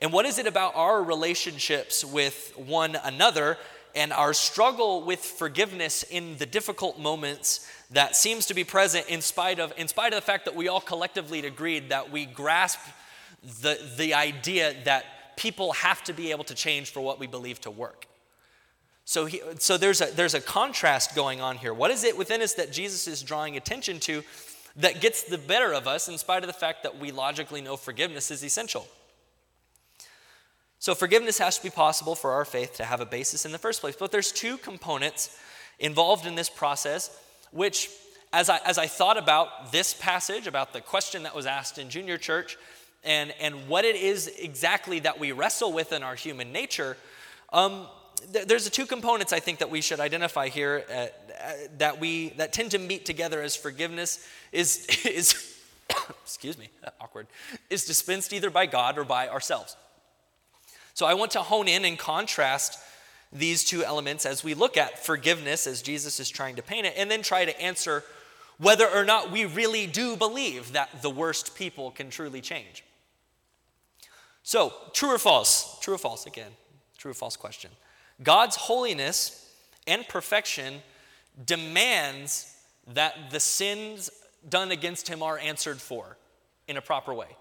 And 0.00 0.12
what 0.12 0.26
is 0.26 0.38
it 0.38 0.46
about 0.46 0.76
our 0.76 1.02
relationships 1.02 2.04
with 2.04 2.52
one 2.56 2.96
another 3.02 3.56
and 3.94 4.12
our 4.12 4.34
struggle 4.34 5.02
with 5.02 5.20
forgiveness 5.20 6.02
in 6.02 6.36
the 6.36 6.44
difficult 6.44 6.98
moments 6.98 7.66
that 7.90 8.14
seems 8.14 8.46
to 8.46 8.54
be 8.54 8.62
present 8.62 9.08
in 9.08 9.22
spite 9.22 9.58
of, 9.58 9.72
in 9.78 9.88
spite 9.88 10.12
of 10.12 10.18
the 10.18 10.26
fact 10.26 10.44
that 10.44 10.54
we 10.54 10.68
all 10.68 10.80
collectively 10.80 11.44
agreed 11.46 11.88
that 11.88 12.10
we 12.10 12.26
grasp 12.26 12.78
the, 13.62 13.80
the 13.96 14.12
idea 14.12 14.74
that 14.84 15.36
people 15.36 15.72
have 15.72 16.04
to 16.04 16.12
be 16.12 16.30
able 16.30 16.44
to 16.44 16.54
change 16.54 16.90
for 16.90 17.00
what 17.00 17.18
we 17.18 17.26
believe 17.26 17.60
to 17.62 17.70
work? 17.70 18.06
So, 19.06 19.24
he, 19.24 19.40
so 19.58 19.76
there's, 19.76 20.00
a, 20.00 20.06
there's 20.14 20.34
a 20.34 20.40
contrast 20.40 21.16
going 21.16 21.40
on 21.40 21.56
here. 21.56 21.74
What 21.74 21.90
is 21.90 22.04
it 22.04 22.16
within 22.16 22.42
us 22.42 22.54
that 22.54 22.70
Jesus 22.70 23.08
is 23.08 23.22
drawing 23.22 23.56
attention 23.56 23.98
to 24.00 24.22
that 24.76 25.00
gets 25.00 25.22
the 25.22 25.38
better 25.38 25.72
of 25.72 25.86
us 25.86 26.08
in 26.08 26.18
spite 26.18 26.42
of 26.42 26.46
the 26.46 26.52
fact 26.52 26.82
that 26.82 26.98
we 26.98 27.10
logically 27.10 27.60
know 27.60 27.76
forgiveness 27.76 28.30
is 28.30 28.44
essential? 28.44 28.86
So 30.78 30.94
forgiveness 30.94 31.38
has 31.38 31.58
to 31.58 31.62
be 31.62 31.70
possible 31.70 32.14
for 32.14 32.32
our 32.32 32.46
faith 32.46 32.76
to 32.76 32.84
have 32.84 33.00
a 33.00 33.06
basis 33.06 33.44
in 33.44 33.52
the 33.52 33.58
first 33.58 33.82
place. 33.82 33.96
But 33.96 34.12
there's 34.12 34.32
two 34.32 34.56
components 34.56 35.38
involved 35.78 36.26
in 36.26 36.36
this 36.36 36.48
process, 36.48 37.16
which, 37.50 37.90
as 38.32 38.48
I, 38.48 38.60
as 38.64 38.78
I 38.78 38.86
thought 38.86 39.18
about 39.18 39.72
this 39.72 39.92
passage, 39.92 40.46
about 40.46 40.72
the 40.72 40.80
question 40.80 41.24
that 41.24 41.34
was 41.34 41.44
asked 41.44 41.76
in 41.76 41.90
junior 41.90 42.16
church, 42.16 42.56
and, 43.04 43.34
and 43.40 43.68
what 43.68 43.84
it 43.84 43.96
is 43.96 44.28
exactly 44.38 45.00
that 45.00 45.18
we 45.18 45.32
wrestle 45.32 45.72
with 45.72 45.92
in 45.92 46.02
our 46.02 46.14
human 46.14 46.52
nature, 46.52 46.96
um, 47.52 47.86
th- 48.32 48.46
there's 48.46 48.64
the 48.64 48.70
two 48.70 48.86
components 48.86 49.32
I 49.32 49.40
think 49.40 49.58
that 49.58 49.70
we 49.70 49.80
should 49.80 50.00
identify 50.00 50.48
here 50.48 50.84
uh, 50.88 50.94
uh, 50.94 51.52
that 51.78 52.00
we 52.00 52.30
that 52.30 52.52
tend 52.52 52.72
to 52.72 52.78
meet 52.78 53.04
together 53.04 53.42
as 53.42 53.56
forgiveness 53.56 54.26
is 54.52 54.86
is 55.06 55.56
excuse 56.22 56.58
me 56.58 56.70
awkward 57.00 57.26
is 57.68 57.84
dispensed 57.84 58.32
either 58.32 58.50
by 58.50 58.66
God 58.66 58.98
or 58.98 59.04
by 59.04 59.28
ourselves. 59.28 59.76
So 60.94 61.06
I 61.06 61.14
want 61.14 61.30
to 61.32 61.40
hone 61.40 61.68
in 61.68 61.84
and 61.84 61.98
contrast 61.98 62.78
these 63.32 63.64
two 63.64 63.84
elements 63.84 64.26
as 64.26 64.42
we 64.42 64.54
look 64.54 64.76
at 64.76 64.98
forgiveness 64.98 65.66
as 65.66 65.82
Jesus 65.82 66.18
is 66.20 66.28
trying 66.28 66.56
to 66.56 66.62
paint 66.62 66.86
it, 66.86 66.94
and 66.96 67.10
then 67.10 67.22
try 67.22 67.44
to 67.44 67.60
answer 67.60 68.02
whether 68.58 68.88
or 68.88 69.04
not 69.04 69.30
we 69.30 69.44
really 69.44 69.86
do 69.86 70.16
believe 70.16 70.72
that 70.72 71.00
the 71.00 71.10
worst 71.10 71.54
people 71.54 71.90
can 71.90 72.10
truly 72.10 72.40
change. 72.40 72.84
So, 74.42 74.72
true 74.92 75.14
or 75.14 75.18
false? 75.18 75.78
True 75.80 75.94
or 75.94 75.98
false 75.98 76.26
again? 76.26 76.50
True 76.98 77.12
or 77.12 77.14
false 77.14 77.36
question. 77.36 77.70
God's 78.22 78.56
holiness 78.56 79.52
and 79.86 80.06
perfection 80.06 80.82
demands 81.46 82.54
that 82.88 83.30
the 83.30 83.40
sins 83.40 84.10
done 84.48 84.70
against 84.70 85.08
him 85.08 85.22
are 85.22 85.38
answered 85.38 85.80
for 85.80 86.16
in 86.68 86.76
a 86.76 86.82
proper 86.82 87.12
way. 87.14 87.36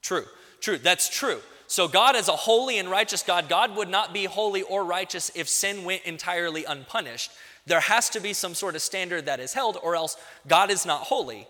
True. 0.00 0.24
True, 0.60 0.78
that's 0.78 1.08
true. 1.08 1.40
So, 1.66 1.88
God, 1.88 2.16
as 2.16 2.28
a 2.28 2.32
holy 2.32 2.78
and 2.78 2.90
righteous 2.90 3.22
God, 3.22 3.48
God 3.48 3.74
would 3.76 3.88
not 3.88 4.12
be 4.12 4.24
holy 4.24 4.62
or 4.62 4.84
righteous 4.84 5.30
if 5.34 5.48
sin 5.48 5.84
went 5.84 6.02
entirely 6.04 6.64
unpunished. 6.64 7.30
There 7.66 7.80
has 7.80 8.10
to 8.10 8.20
be 8.20 8.32
some 8.32 8.54
sort 8.54 8.74
of 8.74 8.82
standard 8.82 9.26
that 9.26 9.40
is 9.40 9.54
held, 9.54 9.78
or 9.82 9.96
else 9.96 10.16
God 10.46 10.70
is 10.70 10.84
not 10.84 11.02
holy. 11.02 11.46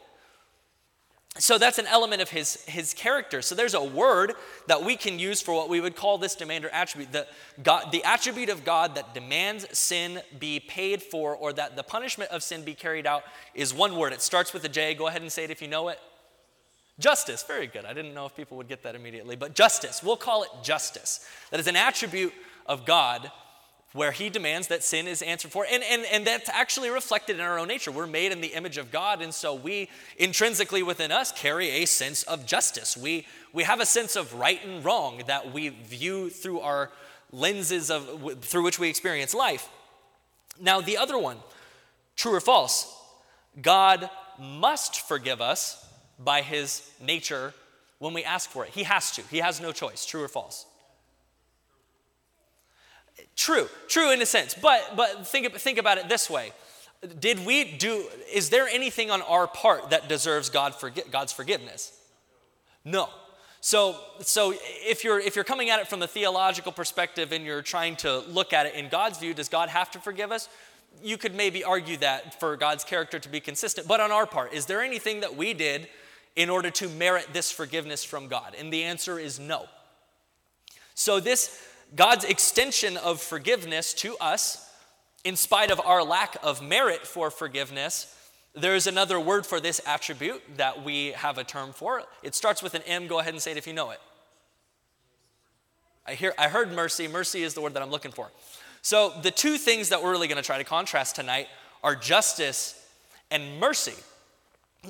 So 1.38 1.56
that's 1.56 1.78
an 1.78 1.86
element 1.86 2.20
of 2.20 2.28
his, 2.28 2.62
his 2.66 2.92
character. 2.92 3.40
So 3.40 3.54
there's 3.54 3.72
a 3.72 3.82
word 3.82 4.34
that 4.66 4.84
we 4.84 4.96
can 4.96 5.18
use 5.18 5.40
for 5.40 5.54
what 5.54 5.70
we 5.70 5.80
would 5.80 5.96
call 5.96 6.18
this 6.18 6.34
demand 6.34 6.66
or 6.66 6.68
attribute. 6.68 7.10
The, 7.10 7.26
God, 7.62 7.90
the 7.90 8.04
attribute 8.04 8.50
of 8.50 8.64
God 8.64 8.96
that 8.96 9.14
demands 9.14 9.66
sin 9.76 10.20
be 10.38 10.60
paid 10.60 11.02
for 11.02 11.34
or 11.34 11.54
that 11.54 11.74
the 11.74 11.82
punishment 11.82 12.30
of 12.30 12.42
sin 12.42 12.64
be 12.64 12.74
carried 12.74 13.06
out 13.06 13.22
is 13.54 13.72
one 13.72 13.96
word. 13.96 14.12
It 14.12 14.20
starts 14.20 14.52
with 14.52 14.62
a 14.64 14.68
J. 14.68 14.92
Go 14.94 15.06
ahead 15.06 15.22
and 15.22 15.32
say 15.32 15.44
it 15.44 15.50
if 15.50 15.62
you 15.62 15.68
know 15.68 15.88
it. 15.88 15.98
Justice, 16.98 17.42
very 17.42 17.66
good. 17.66 17.86
I 17.86 17.94
didn't 17.94 18.12
know 18.12 18.26
if 18.26 18.36
people 18.36 18.58
would 18.58 18.68
get 18.68 18.82
that 18.82 18.94
immediately, 18.94 19.34
but 19.34 19.54
justice, 19.54 20.02
we'll 20.02 20.18
call 20.18 20.42
it 20.42 20.50
justice. 20.62 21.26
That 21.50 21.58
is 21.58 21.66
an 21.66 21.76
attribute 21.76 22.34
of 22.66 22.84
God 22.84 23.30
where 23.92 24.12
he 24.12 24.30
demands 24.30 24.68
that 24.68 24.82
sin 24.82 25.06
is 25.06 25.20
answered 25.22 25.52
for. 25.52 25.66
And, 25.70 25.82
and, 25.82 26.04
and 26.10 26.26
that's 26.26 26.48
actually 26.48 26.90
reflected 26.90 27.36
in 27.36 27.42
our 27.42 27.58
own 27.58 27.68
nature. 27.68 27.90
We're 27.90 28.06
made 28.06 28.32
in 28.32 28.40
the 28.40 28.48
image 28.48 28.78
of 28.78 28.90
God, 28.90 29.20
and 29.20 29.34
so 29.34 29.54
we 29.54 29.88
intrinsically 30.16 30.82
within 30.82 31.12
us 31.12 31.30
carry 31.32 31.68
a 31.68 31.84
sense 31.84 32.22
of 32.24 32.46
justice. 32.46 32.96
We, 32.96 33.26
we 33.52 33.64
have 33.64 33.80
a 33.80 33.86
sense 33.86 34.16
of 34.16 34.34
right 34.34 34.64
and 34.64 34.84
wrong 34.84 35.22
that 35.26 35.52
we 35.52 35.68
view 35.68 36.30
through 36.30 36.60
our 36.60 36.90
lenses 37.30 37.90
of, 37.90 38.40
through 38.42 38.62
which 38.62 38.78
we 38.78 38.88
experience 38.88 39.34
life. 39.34 39.68
Now, 40.60 40.80
the 40.80 40.96
other 40.96 41.18
one, 41.18 41.38
true 42.16 42.34
or 42.34 42.40
false, 42.40 42.94
God 43.60 44.08
must 44.38 45.06
forgive 45.06 45.40
us 45.40 45.86
by 46.18 46.42
his 46.42 46.90
nature 47.00 47.52
when 47.98 48.14
we 48.14 48.24
ask 48.24 48.48
for 48.50 48.64
it. 48.64 48.70
He 48.70 48.84
has 48.84 49.10
to, 49.12 49.22
he 49.30 49.38
has 49.38 49.60
no 49.60 49.72
choice. 49.72 50.04
True 50.06 50.22
or 50.22 50.28
false? 50.28 50.66
True, 53.36 53.68
true 53.88 54.12
in 54.12 54.20
a 54.22 54.26
sense. 54.26 54.54
But, 54.54 54.94
but 54.96 55.26
think, 55.26 55.52
think 55.56 55.78
about 55.78 55.98
it 55.98 56.08
this 56.08 56.28
way. 56.28 56.52
Did 57.18 57.44
we 57.44 57.64
do, 57.64 58.04
is 58.32 58.50
there 58.50 58.68
anything 58.68 59.10
on 59.10 59.22
our 59.22 59.46
part 59.46 59.90
that 59.90 60.08
deserves 60.08 60.50
God 60.50 60.74
forgi- 60.74 61.10
God's 61.10 61.32
forgiveness? 61.32 61.92
No. 62.84 63.08
So, 63.60 63.96
so 64.20 64.54
if, 64.62 65.04
you're, 65.04 65.18
if 65.18 65.34
you're 65.34 65.44
coming 65.44 65.70
at 65.70 65.80
it 65.80 65.88
from 65.88 66.00
the 66.00 66.06
theological 66.06 66.72
perspective 66.72 67.32
and 67.32 67.44
you're 67.44 67.62
trying 67.62 67.96
to 67.96 68.20
look 68.20 68.52
at 68.52 68.66
it 68.66 68.74
in 68.74 68.88
God's 68.88 69.18
view, 69.18 69.34
does 69.34 69.48
God 69.48 69.68
have 69.68 69.90
to 69.92 69.98
forgive 69.98 70.30
us? 70.30 70.48
You 71.02 71.16
could 71.16 71.34
maybe 71.34 71.64
argue 71.64 71.96
that 71.98 72.38
for 72.38 72.56
God's 72.56 72.84
character 72.84 73.18
to 73.18 73.28
be 73.28 73.40
consistent. 73.40 73.88
But 73.88 74.00
on 74.00 74.10
our 74.10 74.26
part, 74.26 74.52
is 74.52 74.66
there 74.66 74.82
anything 74.82 75.20
that 75.20 75.36
we 75.36 75.54
did 75.54 75.88
in 76.36 76.50
order 76.50 76.70
to 76.70 76.88
merit 76.88 77.28
this 77.32 77.50
forgiveness 77.50 78.04
from 78.04 78.28
God? 78.28 78.54
And 78.58 78.72
the 78.72 78.84
answer 78.84 79.18
is 79.18 79.40
no. 79.40 79.66
So, 80.94 81.20
this 81.20 81.66
God's 81.94 82.24
extension 82.24 82.96
of 82.96 83.20
forgiveness 83.20 83.92
to 83.94 84.16
us, 84.18 84.68
in 85.24 85.36
spite 85.36 85.70
of 85.70 85.80
our 85.80 86.02
lack 86.02 86.36
of 86.42 86.62
merit 86.62 87.06
for 87.06 87.30
forgiveness, 87.30 88.14
there's 88.54 88.86
another 88.86 89.20
word 89.20 89.46
for 89.46 89.60
this 89.60 89.80
attribute 89.86 90.42
that 90.56 90.84
we 90.84 91.12
have 91.12 91.38
a 91.38 91.44
term 91.44 91.72
for. 91.72 92.02
It 92.22 92.34
starts 92.34 92.62
with 92.62 92.74
an 92.74 92.82
M. 92.86 93.06
Go 93.06 93.18
ahead 93.18 93.32
and 93.32 93.42
say 93.42 93.52
it 93.52 93.56
if 93.56 93.66
you 93.66 93.72
know 93.72 93.90
it. 93.90 94.00
I, 96.06 96.14
hear, 96.14 96.34
I 96.38 96.48
heard 96.48 96.72
mercy. 96.72 97.08
Mercy 97.08 97.42
is 97.42 97.54
the 97.54 97.60
word 97.60 97.74
that 97.74 97.82
I'm 97.82 97.90
looking 97.90 98.10
for. 98.10 98.30
So, 98.82 99.12
the 99.22 99.30
two 99.30 99.58
things 99.58 99.90
that 99.90 100.02
we're 100.02 100.10
really 100.10 100.26
going 100.26 100.36
to 100.36 100.42
try 100.42 100.58
to 100.58 100.64
contrast 100.64 101.14
tonight 101.14 101.46
are 101.84 101.94
justice 101.94 102.84
and 103.30 103.60
mercy. 103.60 103.94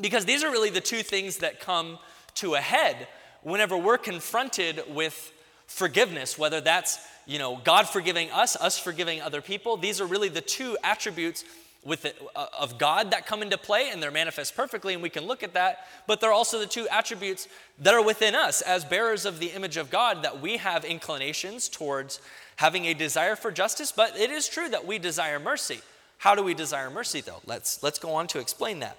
Because 0.01 0.25
these 0.25 0.43
are 0.43 0.51
really 0.51 0.71
the 0.71 0.81
two 0.81 1.03
things 1.03 1.39
that 1.39 1.61
come 1.61 1.99
to 2.37 2.55
a 2.55 2.61
head 2.61 3.09
whenever 3.43 3.77
we're 3.77 3.99
confronted 3.99 4.83
with 4.89 5.33
forgiveness, 5.73 6.39
whether 6.39 6.61
that's, 6.61 6.99
you 7.27 7.39
know, 7.39 7.61
God 7.65 7.89
forgiving 7.89 8.31
us, 8.31 8.57
us 8.57 8.79
forgiving 8.79 9.21
other 9.21 9.41
people. 9.41 9.77
These 9.77 10.01
are 10.01 10.07
really 10.07 10.29
the 10.29 10.41
two 10.41 10.77
attributes 10.85 11.45
with 11.85 12.05
it, 12.05 12.17
uh, 12.37 12.47
of 12.59 12.79
God 12.79 13.11
that 13.11 13.27
come 13.27 13.43
into 13.43 13.59
play 13.59 13.91
and 13.91 14.01
they're 14.01 14.13
manifest 14.13 14.55
perfectly 14.55 14.95
and 14.95 15.03
we 15.03 15.11
can 15.11 15.27
look 15.27 15.43
at 15.43 15.55
that, 15.55 15.87
but 16.07 16.21
they're 16.21 16.33
also 16.33 16.61
the 16.61 16.67
two 16.67 16.87
attributes 16.89 17.49
that 17.81 17.93
are 17.93 18.05
within 18.05 18.35
us 18.35 18.61
as 18.61 18.85
bearers 18.85 19.25
of 19.25 19.41
the 19.41 19.49
image 19.49 19.77
of 19.77 19.91
God 19.91 20.23
that 20.23 20.41
we 20.41 20.59
have 20.59 20.85
inclinations 20.85 21.69
towards 21.69 22.21
having 22.57 22.85
a 22.85 22.95
desire 22.95 23.35
for 23.35 23.51
justice, 23.51 23.91
but 23.91 24.17
it 24.17 24.31
is 24.31 24.49
true 24.49 24.69
that 24.69 24.87
we 24.87 24.99
desire 24.99 25.41
mercy. 25.41 25.81
How 26.19 26.37
do 26.37 26.45
we 26.45 26.55
desire 26.55 26.89
mercy 26.89 27.21
though? 27.21 27.41
Let's 27.47 27.83
let's 27.83 27.99
go 27.99 28.15
on 28.15 28.29
to 28.29 28.39
explain 28.39 28.79
that. 28.79 28.97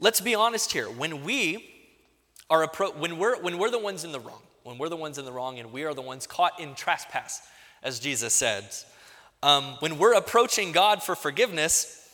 Let's 0.00 0.20
be 0.20 0.34
honest 0.34 0.72
here. 0.72 0.86
When 0.86 1.22
we 1.22 1.79
are 2.50 2.66
when 2.98 3.16
we're 3.16 3.40
when 3.40 3.58
we're 3.58 3.70
the 3.70 3.78
ones 3.78 4.04
in 4.04 4.12
the 4.12 4.20
wrong, 4.20 4.42
when 4.64 4.76
we're 4.76 4.88
the 4.88 4.96
ones 4.96 5.16
in 5.16 5.24
the 5.24 5.32
wrong, 5.32 5.58
and 5.58 5.72
we 5.72 5.84
are 5.84 5.94
the 5.94 6.02
ones 6.02 6.26
caught 6.26 6.58
in 6.60 6.74
trespass, 6.74 7.40
as 7.82 8.00
Jesus 8.00 8.34
says, 8.34 8.84
um, 9.42 9.76
when 9.78 9.98
we're 9.98 10.14
approaching 10.14 10.72
God 10.72 11.02
for 11.02 11.14
forgiveness, 11.14 12.08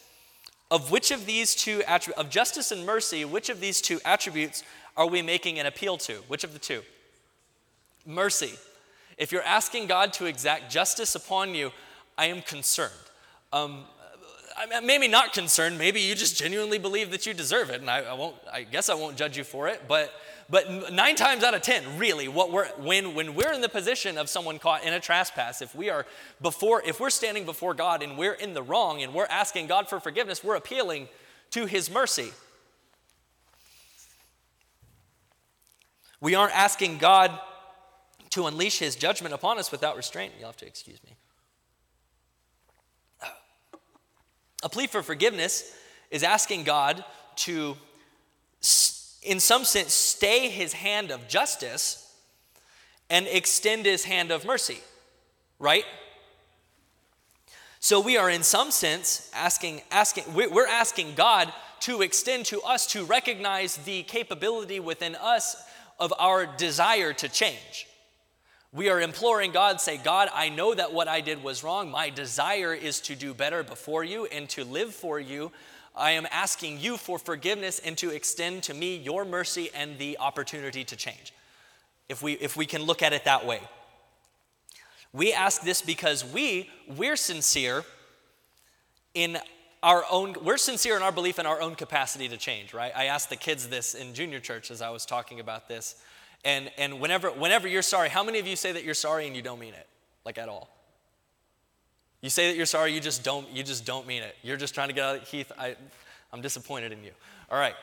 of 0.70 0.90
which 0.90 1.10
of 1.10 1.26
these 1.26 1.54
two 1.54 1.82
attributes, 1.84 2.20
of 2.20 2.30
justice 2.30 2.70
and 2.70 2.84
mercy, 2.84 3.24
which 3.24 3.48
of 3.48 3.60
these 3.60 3.80
two 3.80 3.98
attributes 4.04 4.62
are 4.96 5.08
we 5.08 5.22
making 5.22 5.58
an 5.58 5.66
appeal 5.66 5.96
to? 5.98 6.14
Which 6.28 6.44
of 6.44 6.52
the 6.52 6.58
two? 6.58 6.82
Mercy. 8.04 8.52
If 9.18 9.32
you're 9.32 9.42
asking 9.42 9.86
God 9.86 10.12
to 10.14 10.26
exact 10.26 10.70
justice 10.70 11.14
upon 11.14 11.54
you, 11.54 11.72
I 12.18 12.26
am 12.26 12.42
concerned. 12.42 12.92
Um, 13.52 13.84
maybe 14.82 15.08
not 15.08 15.32
concerned. 15.32 15.78
Maybe 15.78 16.00
you 16.00 16.14
just 16.14 16.36
genuinely 16.36 16.78
believe 16.78 17.10
that 17.10 17.26
you 17.26 17.34
deserve 17.34 17.70
it, 17.70 17.80
and 17.80 17.90
I, 17.90 18.00
I, 18.00 18.14
won't. 18.14 18.36
I 18.50 18.62
guess 18.62 18.88
I 18.88 18.94
won't 18.94 19.16
judge 19.16 19.36
you 19.36 19.44
for 19.44 19.68
it. 19.68 19.82
But 19.86 20.12
but 20.48 20.92
nine 20.92 21.16
times 21.16 21.42
out 21.42 21.54
of 21.54 21.62
ten, 21.62 21.98
really, 21.98 22.28
what 22.28 22.52
we're 22.52 22.68
when 22.76 23.14
when 23.14 23.34
we're 23.34 23.52
in 23.52 23.60
the 23.60 23.68
position 23.68 24.16
of 24.16 24.28
someone 24.28 24.58
caught 24.58 24.84
in 24.84 24.92
a 24.92 25.00
trespass, 25.00 25.60
if 25.60 25.74
we 25.74 25.90
are 25.90 26.06
before, 26.40 26.82
if 26.86 27.00
we're 27.00 27.10
standing 27.10 27.44
before 27.44 27.74
God 27.74 28.02
and 28.02 28.16
we're 28.16 28.34
in 28.34 28.54
the 28.54 28.62
wrong 28.62 29.02
and 29.02 29.12
we're 29.12 29.26
asking 29.26 29.66
God 29.66 29.88
for 29.88 30.00
forgiveness, 30.00 30.42
we're 30.44 30.56
appealing 30.56 31.08
to 31.50 31.66
His 31.66 31.90
mercy. 31.90 32.30
We 36.20 36.34
aren't 36.34 36.56
asking 36.56 36.98
God 36.98 37.38
to 38.30 38.46
unleash 38.46 38.78
His 38.78 38.96
judgment 38.96 39.34
upon 39.34 39.58
us 39.58 39.70
without 39.70 39.96
restraint. 39.96 40.32
You'll 40.38 40.48
have 40.48 40.56
to 40.58 40.66
excuse 40.66 41.02
me. 41.04 41.16
A 44.62 44.68
plea 44.68 44.86
for 44.86 45.02
forgiveness 45.02 45.74
is 46.10 46.22
asking 46.22 46.64
God 46.64 47.04
to, 47.36 47.76
in 49.22 49.40
some 49.40 49.64
sense, 49.64 49.92
stay 49.92 50.48
his 50.48 50.72
hand 50.72 51.10
of 51.10 51.28
justice 51.28 52.14
and 53.10 53.26
extend 53.26 53.86
his 53.86 54.04
hand 54.04 54.30
of 54.30 54.44
mercy, 54.44 54.78
right? 55.58 55.84
So 57.80 58.00
we 58.00 58.16
are, 58.16 58.30
in 58.30 58.42
some 58.42 58.70
sense, 58.70 59.30
asking, 59.32 59.82
asking 59.90 60.34
we're 60.34 60.66
asking 60.66 61.14
God 61.14 61.52
to 61.80 62.02
extend 62.02 62.46
to 62.46 62.60
us 62.62 62.86
to 62.88 63.04
recognize 63.04 63.76
the 63.76 64.02
capability 64.04 64.80
within 64.80 65.14
us 65.14 65.56
of 66.00 66.12
our 66.18 66.46
desire 66.46 67.12
to 67.12 67.28
change. 67.28 67.86
We 68.76 68.90
are 68.90 69.00
imploring 69.00 69.52
God, 69.52 69.80
say, 69.80 69.96
God, 69.96 70.28
I 70.34 70.50
know 70.50 70.74
that 70.74 70.92
what 70.92 71.08
I 71.08 71.22
did 71.22 71.42
was 71.42 71.64
wrong. 71.64 71.90
My 71.90 72.10
desire 72.10 72.74
is 72.74 73.00
to 73.00 73.14
do 73.16 73.32
better 73.32 73.62
before 73.62 74.04
you 74.04 74.26
and 74.26 74.50
to 74.50 74.64
live 74.64 74.94
for 74.94 75.18
you. 75.18 75.50
I 75.96 76.10
am 76.10 76.26
asking 76.30 76.80
you 76.80 76.98
for 76.98 77.18
forgiveness 77.18 77.78
and 77.78 77.96
to 77.96 78.10
extend 78.10 78.64
to 78.64 78.74
me 78.74 78.98
your 78.98 79.24
mercy 79.24 79.70
and 79.74 79.96
the 79.96 80.18
opportunity 80.18 80.84
to 80.84 80.94
change. 80.94 81.32
If 82.10 82.22
we, 82.22 82.34
if 82.34 82.54
we 82.54 82.66
can 82.66 82.82
look 82.82 83.02
at 83.02 83.14
it 83.14 83.24
that 83.24 83.46
way. 83.46 83.62
We 85.10 85.32
ask 85.32 85.62
this 85.62 85.80
because 85.80 86.22
we, 86.22 86.68
we're 86.98 87.16
sincere 87.16 87.82
in 89.14 89.38
our 89.82 90.04
own, 90.10 90.34
we're 90.42 90.58
sincere 90.58 90.98
in 90.98 91.02
our 91.02 91.12
belief 91.12 91.38
in 91.38 91.46
our 91.46 91.62
own 91.62 91.76
capacity 91.76 92.28
to 92.28 92.36
change, 92.36 92.74
right? 92.74 92.92
I 92.94 93.06
asked 93.06 93.30
the 93.30 93.36
kids 93.36 93.68
this 93.68 93.94
in 93.94 94.12
junior 94.12 94.38
church 94.38 94.70
as 94.70 94.82
I 94.82 94.90
was 94.90 95.06
talking 95.06 95.40
about 95.40 95.66
this. 95.66 95.94
And, 96.46 96.70
and 96.78 97.00
whenever, 97.00 97.30
whenever 97.30 97.66
you're 97.66 97.82
sorry, 97.82 98.08
how 98.08 98.22
many 98.22 98.38
of 98.38 98.46
you 98.46 98.54
say 98.54 98.70
that 98.70 98.84
you're 98.84 98.94
sorry 98.94 99.26
and 99.26 99.34
you 99.34 99.42
don't 99.42 99.58
mean 99.58 99.74
it? 99.74 99.86
Like 100.24 100.38
at 100.38 100.48
all? 100.48 100.70
You 102.22 102.30
say 102.30 102.48
that 102.48 102.56
you're 102.56 102.66
sorry, 102.66 102.92
you 102.92 103.00
just 103.00 103.24
don't, 103.24 103.50
you 103.50 103.64
just 103.64 103.84
don't 103.84 104.06
mean 104.06 104.22
it. 104.22 104.36
You're 104.44 104.56
just 104.56 104.72
trying 104.72 104.86
to 104.86 104.94
get 104.94 105.04
out 105.04 105.16
of 105.16 105.28
Heath, 105.28 105.50
I, 105.58 105.74
I'm 106.32 106.40
disappointed 106.40 106.92
in 106.92 107.02
you. 107.02 107.10
All 107.50 107.58
right. 107.58 107.74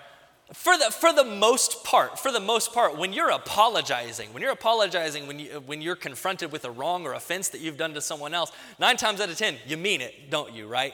For 0.53 0.77
the, 0.77 0.86
for 0.91 1.12
the 1.12 1.25
most 1.25 1.84
part, 1.84 2.17
for 2.17 2.32
the 2.32 2.39
most 2.39 2.74
part, 2.74 2.98
when 2.98 3.12
you're 3.12 3.32
apologizing, 3.32 4.32
when 4.32 4.41
you're 4.41 4.53
apologizing, 4.53 5.27
when, 5.27 5.39
you, 5.39 5.62
when 5.65 5.82
you're 5.82 5.98
confronted 5.98 6.53
with 6.53 6.63
a 6.63 6.72
wrong 6.72 7.05
or 7.05 7.13
offense 7.13 7.50
that 7.50 7.60
you've 7.60 7.77
done 7.77 7.93
to 7.96 8.01
someone 8.01 8.34
else, 8.34 8.53
nine 8.79 8.96
times 8.96 9.20
out 9.20 9.29
of 9.29 9.38
ten, 9.38 9.58
you 9.67 9.75
mean 9.75 10.00
it, 10.00 10.29
don't 10.29 10.53
you, 10.53 10.67
right? 10.67 10.93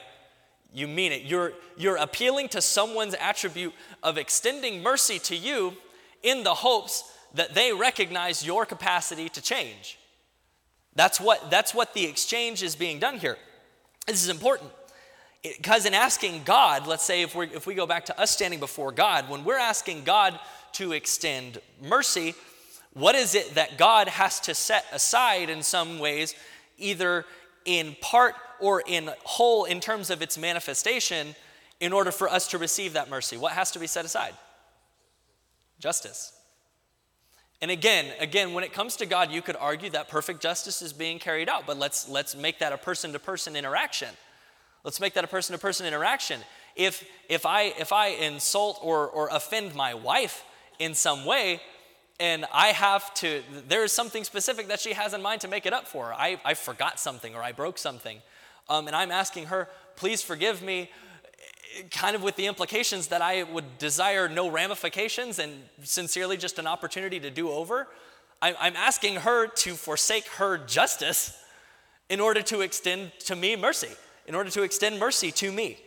You 0.74 0.88
mean 0.88 1.12
it. 1.12 1.22
You're, 1.22 1.52
you're 1.76 1.96
appealing 1.96 2.48
to 2.48 2.60
someone's 2.60 3.14
attribute 3.14 3.74
of 4.02 4.18
extending 4.18 4.82
mercy 4.82 5.20
to 5.20 5.36
you 5.36 5.74
in 6.24 6.42
the 6.42 6.54
hopes 6.54 7.04
that 7.34 7.54
they 7.54 7.72
recognize 7.72 8.44
your 8.44 8.66
capacity 8.66 9.28
to 9.28 9.42
change. 9.42 9.98
That's 10.94 11.20
what, 11.20 11.50
that's 11.50 11.74
what 11.74 11.94
the 11.94 12.04
exchange 12.04 12.62
is 12.62 12.74
being 12.74 12.98
done 12.98 13.18
here. 13.18 13.36
This 14.06 14.22
is 14.22 14.28
important. 14.28 14.70
Because 15.42 15.86
in 15.86 15.94
asking 15.94 16.42
God, 16.44 16.86
let's 16.86 17.04
say 17.04 17.22
if, 17.22 17.34
we 17.34 17.46
if 17.46 17.66
we 17.66 17.74
go 17.74 17.86
back 17.86 18.06
to 18.06 18.20
us 18.20 18.30
standing 18.30 18.60
before 18.60 18.92
God, 18.92 19.30
when 19.30 19.44
we're 19.44 19.58
asking 19.58 20.04
God 20.04 20.38
to 20.72 20.92
extend 20.92 21.58
mercy, 21.82 22.34
what 22.92 23.14
is 23.14 23.34
it 23.34 23.54
that 23.54 23.78
God 23.78 24.08
has 24.08 24.40
to 24.40 24.54
set 24.54 24.84
aside 24.92 25.48
in 25.48 25.62
some 25.62 25.98
ways, 25.98 26.34
either 26.76 27.24
in 27.64 27.96
part 28.00 28.34
or 28.58 28.82
in 28.86 29.10
whole 29.24 29.64
in 29.64 29.80
terms 29.80 30.10
of 30.10 30.20
its 30.20 30.36
manifestation, 30.36 31.34
in 31.78 31.92
order 31.94 32.10
for 32.10 32.28
us 32.28 32.48
to 32.48 32.58
receive 32.58 32.92
that 32.92 33.08
mercy? 33.08 33.38
What 33.38 33.52
has 33.52 33.70
to 33.70 33.78
be 33.78 33.86
set 33.86 34.04
aside? 34.04 34.34
Justice. 35.78 36.32
And 37.62 37.70
again, 37.70 38.06
again, 38.20 38.54
when 38.54 38.64
it 38.64 38.72
comes 38.72 38.96
to 38.96 39.06
God, 39.06 39.30
you 39.30 39.42
could 39.42 39.56
argue 39.56 39.90
that 39.90 40.08
perfect 40.08 40.40
justice 40.40 40.80
is 40.80 40.92
being 40.92 41.18
carried 41.18 41.48
out, 41.48 41.66
but 41.66 41.78
let's 41.78 42.08
let's 42.08 42.34
make 42.34 42.58
that 42.60 42.72
a 42.72 42.78
person-to-person 42.78 43.54
interaction. 43.54 44.08
Let's 44.82 44.98
make 44.98 45.12
that 45.14 45.24
a 45.24 45.28
person-to-person 45.28 45.86
interaction. 45.86 46.40
If 46.74 47.04
if 47.28 47.44
I 47.44 47.74
if 47.78 47.92
I 47.92 48.08
insult 48.08 48.78
or 48.82 49.08
or 49.08 49.28
offend 49.30 49.74
my 49.74 49.92
wife 49.92 50.42
in 50.78 50.94
some 50.94 51.26
way, 51.26 51.60
and 52.20 52.44
I 52.52 52.68
have 52.68 53.12
to, 53.14 53.42
there 53.66 53.82
is 53.82 53.92
something 53.92 54.24
specific 54.24 54.68
that 54.68 54.78
she 54.78 54.92
has 54.92 55.14
in 55.14 55.22
mind 55.22 55.40
to 55.40 55.48
make 55.48 55.64
it 55.64 55.72
up 55.72 55.88
for. 55.88 56.12
I, 56.12 56.38
I 56.44 56.52
forgot 56.52 57.00
something 57.00 57.34
or 57.34 57.42
I 57.42 57.52
broke 57.52 57.78
something. 57.78 58.20
Um, 58.68 58.86
and 58.86 58.94
I'm 58.94 59.10
asking 59.10 59.46
her, 59.46 59.68
please 59.96 60.22
forgive 60.22 60.62
me 60.62 60.90
kind 61.90 62.16
of 62.16 62.22
with 62.22 62.36
the 62.36 62.46
implications 62.46 63.08
that 63.08 63.22
I 63.22 63.42
would 63.42 63.78
desire 63.78 64.28
no 64.28 64.50
ramifications 64.50 65.38
and 65.38 65.62
sincerely 65.82 66.36
just 66.36 66.58
an 66.58 66.66
opportunity 66.66 67.20
to 67.20 67.30
do 67.30 67.50
over. 67.50 67.88
I'm 68.42 68.76
asking 68.76 69.16
her 69.16 69.48
to 69.48 69.74
forsake 69.74 70.26
her 70.28 70.56
justice 70.58 71.36
in 72.08 72.20
order 72.20 72.40
to 72.42 72.62
extend 72.62 73.12
to 73.26 73.36
me 73.36 73.54
mercy, 73.54 73.90
in 74.26 74.34
order 74.34 74.50
to 74.50 74.62
extend 74.62 74.98
mercy 74.98 75.30
to 75.32 75.52
me. 75.52 75.78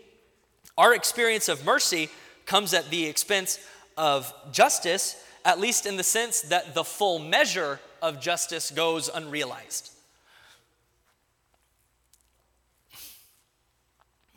Our 0.78 0.94
experience 0.94 1.50
of 1.50 1.66
mercy 1.66 2.10
comes 2.46 2.74
at 2.74 2.90
the 2.90 3.06
expense 3.06 3.60
of 3.98 4.34
justice, 4.52 5.16
at 5.46 5.60
least 5.60 5.86
in 5.86 5.98
the 5.98 6.04
sense 6.04 6.42
that 6.42 6.74
the 6.74 6.84
full 6.84 7.20
measure 7.20 7.80
of 8.02 8.20
justice 8.20 8.70
goes 8.70 9.10
unrealized. 9.10 9.93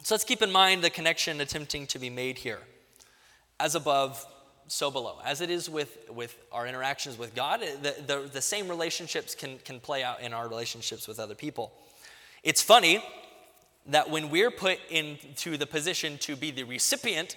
So 0.07 0.15
let's 0.15 0.23
keep 0.23 0.41
in 0.41 0.53
mind 0.53 0.85
the 0.85 0.91
connection 0.91 1.41
attempting 1.41 1.89
to 1.89 1.99
be 1.99 2.11
made 2.11 2.39
here. 2.39 2.61
As 3.59 3.75
above, 3.75 4.25
so 4.69 4.89
below. 4.89 5.17
As 5.25 5.41
it 5.41 5.51
is 5.51 5.69
with, 5.69 5.99
with 6.09 6.39
our 6.53 6.65
interactions 6.65 7.19
with 7.19 7.35
God, 7.35 7.61
the, 7.83 7.97
the, 8.07 8.31
the 8.33 8.41
same 8.41 8.69
relationships 8.69 9.35
can, 9.35 9.59
can 9.65 9.81
play 9.81 10.05
out 10.05 10.21
in 10.21 10.33
our 10.33 10.47
relationships 10.47 11.09
with 11.09 11.19
other 11.19 11.35
people. 11.35 11.73
It's 12.45 12.63
funny 12.63 13.03
that 13.87 14.09
when 14.09 14.31
we're 14.31 14.53
put 14.53 14.79
into 14.91 15.57
the 15.57 15.67
position 15.67 16.19
to 16.19 16.37
be 16.37 16.53
the 16.53 16.63
recipient 16.63 17.35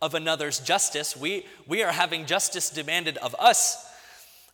of 0.00 0.14
another's 0.14 0.60
justice, 0.60 1.16
we, 1.16 1.44
we 1.66 1.82
are 1.82 1.90
having 1.90 2.26
justice 2.26 2.70
demanded 2.70 3.16
of 3.16 3.34
us. 3.36 3.84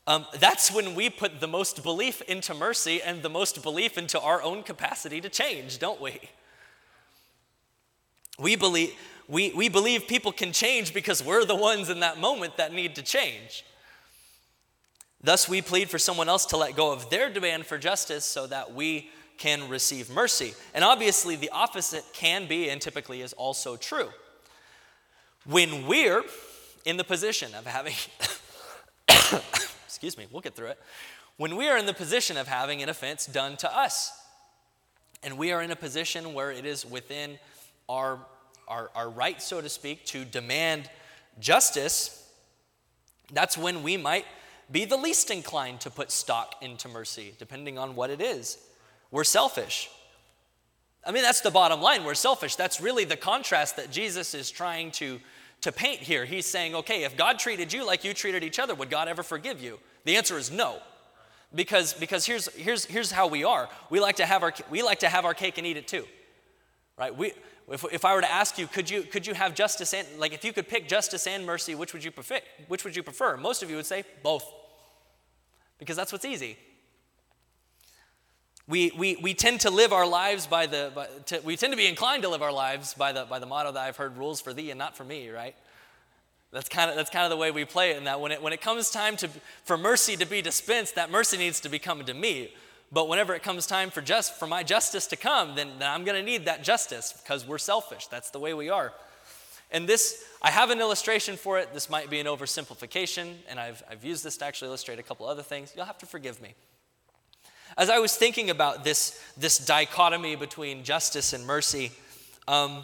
Um, 0.06 0.24
that's 0.40 0.72
when 0.72 0.94
we 0.94 1.10
put 1.10 1.40
the 1.40 1.48
most 1.48 1.82
belief 1.82 2.22
into 2.22 2.54
mercy 2.54 3.02
and 3.02 3.22
the 3.22 3.28
most 3.28 3.62
belief 3.62 3.98
into 3.98 4.18
our 4.18 4.40
own 4.40 4.62
capacity 4.62 5.20
to 5.20 5.28
change, 5.28 5.78
don't 5.78 6.00
we? 6.00 6.18
We 8.38 8.56
believe, 8.56 8.94
we, 9.26 9.52
we 9.52 9.68
believe 9.68 10.06
people 10.06 10.32
can 10.32 10.52
change 10.52 10.94
because 10.94 11.22
we're 11.22 11.44
the 11.44 11.56
ones 11.56 11.90
in 11.90 12.00
that 12.00 12.18
moment 12.18 12.56
that 12.56 12.72
need 12.72 12.94
to 12.96 13.02
change. 13.02 13.64
Thus, 15.22 15.48
we 15.48 15.60
plead 15.62 15.90
for 15.90 15.98
someone 15.98 16.28
else 16.28 16.46
to 16.46 16.56
let 16.56 16.76
go 16.76 16.92
of 16.92 17.10
their 17.10 17.28
demand 17.28 17.66
for 17.66 17.76
justice 17.76 18.24
so 18.24 18.46
that 18.46 18.72
we 18.72 19.10
can 19.36 19.68
receive 19.68 20.10
mercy. 20.10 20.54
And 20.74 20.84
obviously, 20.84 21.34
the 21.36 21.50
opposite 21.50 22.04
can 22.12 22.46
be 22.46 22.70
and 22.70 22.80
typically 22.80 23.22
is 23.22 23.32
also 23.32 23.76
true. 23.76 24.08
When 25.44 25.86
we're 25.86 26.22
in 26.84 26.96
the 26.96 27.04
position 27.04 27.54
of 27.54 27.66
having, 27.66 27.94
excuse 29.86 30.16
me, 30.16 30.26
we'll 30.30 30.42
get 30.42 30.54
through 30.54 30.68
it. 30.68 30.80
When 31.36 31.56
we 31.56 31.68
are 31.68 31.78
in 31.78 31.86
the 31.86 31.94
position 31.94 32.36
of 32.36 32.46
having 32.46 32.82
an 32.82 32.88
offense 32.88 33.26
done 33.26 33.56
to 33.58 33.76
us, 33.76 34.12
and 35.22 35.38
we 35.38 35.50
are 35.52 35.62
in 35.62 35.70
a 35.70 35.76
position 35.76 36.34
where 36.34 36.52
it 36.52 36.64
is 36.64 36.84
within 36.84 37.38
our, 37.88 38.18
our, 38.66 38.90
our 38.94 39.08
right, 39.08 39.40
so 39.40 39.60
to 39.60 39.68
speak, 39.68 40.04
to 40.06 40.24
demand 40.24 40.90
justice, 41.40 42.30
that's 43.32 43.56
when 43.56 43.82
we 43.82 43.96
might 43.96 44.24
be 44.70 44.84
the 44.84 44.96
least 44.96 45.30
inclined 45.30 45.80
to 45.80 45.90
put 45.90 46.10
stock 46.10 46.56
into 46.60 46.88
mercy, 46.88 47.34
depending 47.38 47.78
on 47.78 47.94
what 47.94 48.10
it 48.10 48.20
is. 48.20 48.58
We're 49.10 49.24
selfish. 49.24 49.88
I 51.06 51.12
mean, 51.12 51.22
that's 51.22 51.40
the 51.40 51.50
bottom 51.50 51.80
line. 51.80 52.04
We're 52.04 52.14
selfish. 52.14 52.56
That's 52.56 52.80
really 52.80 53.04
the 53.04 53.16
contrast 53.16 53.76
that 53.76 53.90
Jesus 53.90 54.34
is 54.34 54.50
trying 54.50 54.90
to, 54.92 55.20
to 55.62 55.72
paint 55.72 56.00
here. 56.00 56.26
He's 56.26 56.44
saying, 56.44 56.74
okay, 56.74 57.04
if 57.04 57.16
God 57.16 57.38
treated 57.38 57.72
you 57.72 57.86
like 57.86 58.04
you 58.04 58.12
treated 58.12 58.44
each 58.44 58.58
other, 58.58 58.74
would 58.74 58.90
God 58.90 59.08
ever 59.08 59.22
forgive 59.22 59.62
you? 59.62 59.78
The 60.04 60.16
answer 60.16 60.36
is 60.36 60.50
no. 60.50 60.76
Because, 61.54 61.94
because 61.94 62.26
here's, 62.26 62.48
here's, 62.54 62.84
here's 62.84 63.10
how 63.10 63.26
we 63.26 63.44
are. 63.44 63.70
We 63.88 64.00
like, 64.00 64.16
to 64.16 64.26
have 64.26 64.42
our, 64.42 64.52
we 64.70 64.82
like 64.82 64.98
to 64.98 65.08
have 65.08 65.24
our 65.24 65.32
cake 65.32 65.56
and 65.56 65.66
eat 65.66 65.78
it 65.78 65.88
too. 65.88 66.04
Right? 66.98 67.16
We, 67.16 67.32
if, 67.70 67.84
if 67.92 68.04
I 68.04 68.14
were 68.14 68.20
to 68.20 68.30
ask 68.30 68.58
you, 68.58 68.66
could 68.66 68.88
you, 68.88 69.02
could 69.02 69.26
you 69.26 69.34
have 69.34 69.54
justice 69.54 69.92
and, 69.92 70.06
like, 70.18 70.32
if 70.32 70.44
you 70.44 70.52
could 70.52 70.68
pick 70.68 70.88
justice 70.88 71.26
and 71.26 71.44
mercy, 71.44 71.74
which 71.74 71.92
would 71.92 72.02
you 72.02 72.10
prefer? 72.10 72.40
Which 72.68 72.84
would 72.84 72.96
you 72.96 73.02
prefer? 73.02 73.36
Most 73.36 73.62
of 73.62 73.70
you 73.70 73.76
would 73.76 73.86
say 73.86 74.04
both, 74.22 74.50
because 75.78 75.96
that's 75.96 76.12
what's 76.12 76.24
easy. 76.24 76.56
We, 78.66 78.92
we, 78.98 79.16
we 79.16 79.32
tend 79.32 79.60
to 79.60 79.70
live 79.70 79.92
our 79.92 80.06
lives 80.06 80.46
by 80.46 80.66
the, 80.66 80.92
by, 80.94 81.06
to, 81.26 81.40
we 81.40 81.56
tend 81.56 81.72
to 81.72 81.76
be 81.76 81.86
inclined 81.86 82.22
to 82.24 82.28
live 82.28 82.42
our 82.42 82.52
lives 82.52 82.92
by 82.92 83.12
the, 83.12 83.24
by 83.24 83.38
the 83.38 83.46
motto 83.46 83.72
that 83.72 83.80
I've 83.80 83.96
heard 83.96 84.18
rules 84.18 84.40
for 84.40 84.52
thee 84.52 84.70
and 84.70 84.78
not 84.78 84.96
for 84.96 85.04
me, 85.04 85.30
right? 85.30 85.56
That's 86.52 86.68
kind 86.68 86.90
of, 86.90 86.96
that's 86.96 87.10
kind 87.10 87.24
of 87.24 87.30
the 87.30 87.36
way 87.36 87.50
we 87.50 87.64
play 87.64 87.90
it, 87.90 87.96
in 87.96 88.04
that 88.04 88.20
when 88.20 88.32
it, 88.32 88.42
when 88.42 88.52
it 88.52 88.60
comes 88.60 88.90
time 88.90 89.16
to, 89.16 89.28
for 89.64 89.76
mercy 89.76 90.16
to 90.16 90.26
be 90.26 90.42
dispensed, 90.42 90.94
that 90.94 91.10
mercy 91.10 91.36
needs 91.36 91.60
to 91.60 91.68
be 91.68 91.78
coming 91.78 92.06
to 92.06 92.14
me. 92.14 92.54
But 92.90 93.08
whenever 93.08 93.34
it 93.34 93.42
comes 93.42 93.66
time 93.66 93.90
for 93.90 94.00
just 94.00 94.34
for 94.34 94.46
my 94.46 94.62
justice 94.62 95.06
to 95.08 95.16
come, 95.16 95.54
then, 95.54 95.72
then 95.78 95.90
I'm 95.90 96.04
going 96.04 96.18
to 96.18 96.24
need 96.24 96.46
that 96.46 96.62
justice 96.62 97.12
because 97.22 97.46
we're 97.46 97.58
selfish. 97.58 98.06
That's 98.06 98.30
the 98.30 98.38
way 98.38 98.54
we 98.54 98.70
are. 98.70 98.92
And 99.70 99.86
this, 99.86 100.24
I 100.40 100.50
have 100.50 100.70
an 100.70 100.80
illustration 100.80 101.36
for 101.36 101.58
it. 101.58 101.74
This 101.74 101.90
might 101.90 102.08
be 102.08 102.20
an 102.20 102.26
oversimplification, 102.26 103.34
and 103.50 103.60
I've, 103.60 103.82
I've 103.90 104.02
used 104.02 104.24
this 104.24 104.38
to 104.38 104.46
actually 104.46 104.68
illustrate 104.68 104.98
a 104.98 105.02
couple 105.02 105.26
other 105.26 105.42
things. 105.42 105.74
You'll 105.76 105.84
have 105.84 105.98
to 105.98 106.06
forgive 106.06 106.40
me. 106.40 106.54
As 107.76 107.90
I 107.90 107.98
was 107.98 108.16
thinking 108.16 108.48
about 108.48 108.82
this, 108.82 109.22
this 109.36 109.58
dichotomy 109.58 110.36
between 110.36 110.84
justice 110.84 111.34
and 111.34 111.46
mercy, 111.46 111.92
um, 112.46 112.82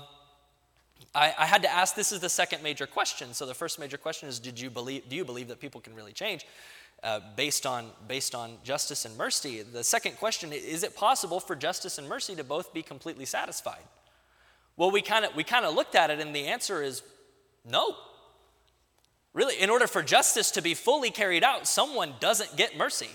I, 1.14 1.32
I, 1.38 1.46
had 1.46 1.62
to 1.62 1.72
ask 1.72 1.94
this 1.94 2.12
is 2.12 2.20
the 2.20 2.28
second 2.28 2.62
major 2.62 2.86
question. 2.86 3.32
So 3.32 3.46
the 3.46 3.54
first 3.54 3.78
major 3.78 3.96
question 3.96 4.28
is 4.28 4.38
did 4.38 4.60
you 4.60 4.68
believe, 4.68 5.08
do 5.08 5.16
you 5.16 5.24
believe 5.24 5.48
that 5.48 5.60
people 5.60 5.80
can 5.80 5.94
really 5.94 6.12
change? 6.12 6.44
Uh, 7.04 7.20
based, 7.36 7.66
on, 7.66 7.90
based 8.08 8.34
on 8.34 8.56
justice 8.64 9.04
and 9.04 9.14
mercy. 9.18 9.60
The 9.60 9.84
second 9.84 10.16
question 10.16 10.54
is 10.54 10.82
it 10.82 10.96
possible 10.96 11.38
for 11.38 11.54
justice 11.54 11.98
and 11.98 12.08
mercy 12.08 12.34
to 12.34 12.42
both 12.42 12.72
be 12.72 12.80
completely 12.80 13.26
satisfied? 13.26 13.82
Well, 14.78 14.90
we 14.90 15.02
kind 15.02 15.26
of 15.26 15.36
we 15.36 15.44
kind 15.44 15.66
of 15.66 15.74
looked 15.74 15.94
at 15.94 16.08
it, 16.10 16.18
and 16.18 16.34
the 16.34 16.46
answer 16.46 16.82
is 16.82 17.02
no. 17.62 17.94
Really, 19.34 19.60
in 19.60 19.68
order 19.68 19.86
for 19.86 20.02
justice 20.02 20.52
to 20.52 20.62
be 20.62 20.72
fully 20.72 21.10
carried 21.10 21.44
out, 21.44 21.66
someone 21.66 22.14
doesn't 22.20 22.56
get 22.56 22.74
mercy. 22.76 23.10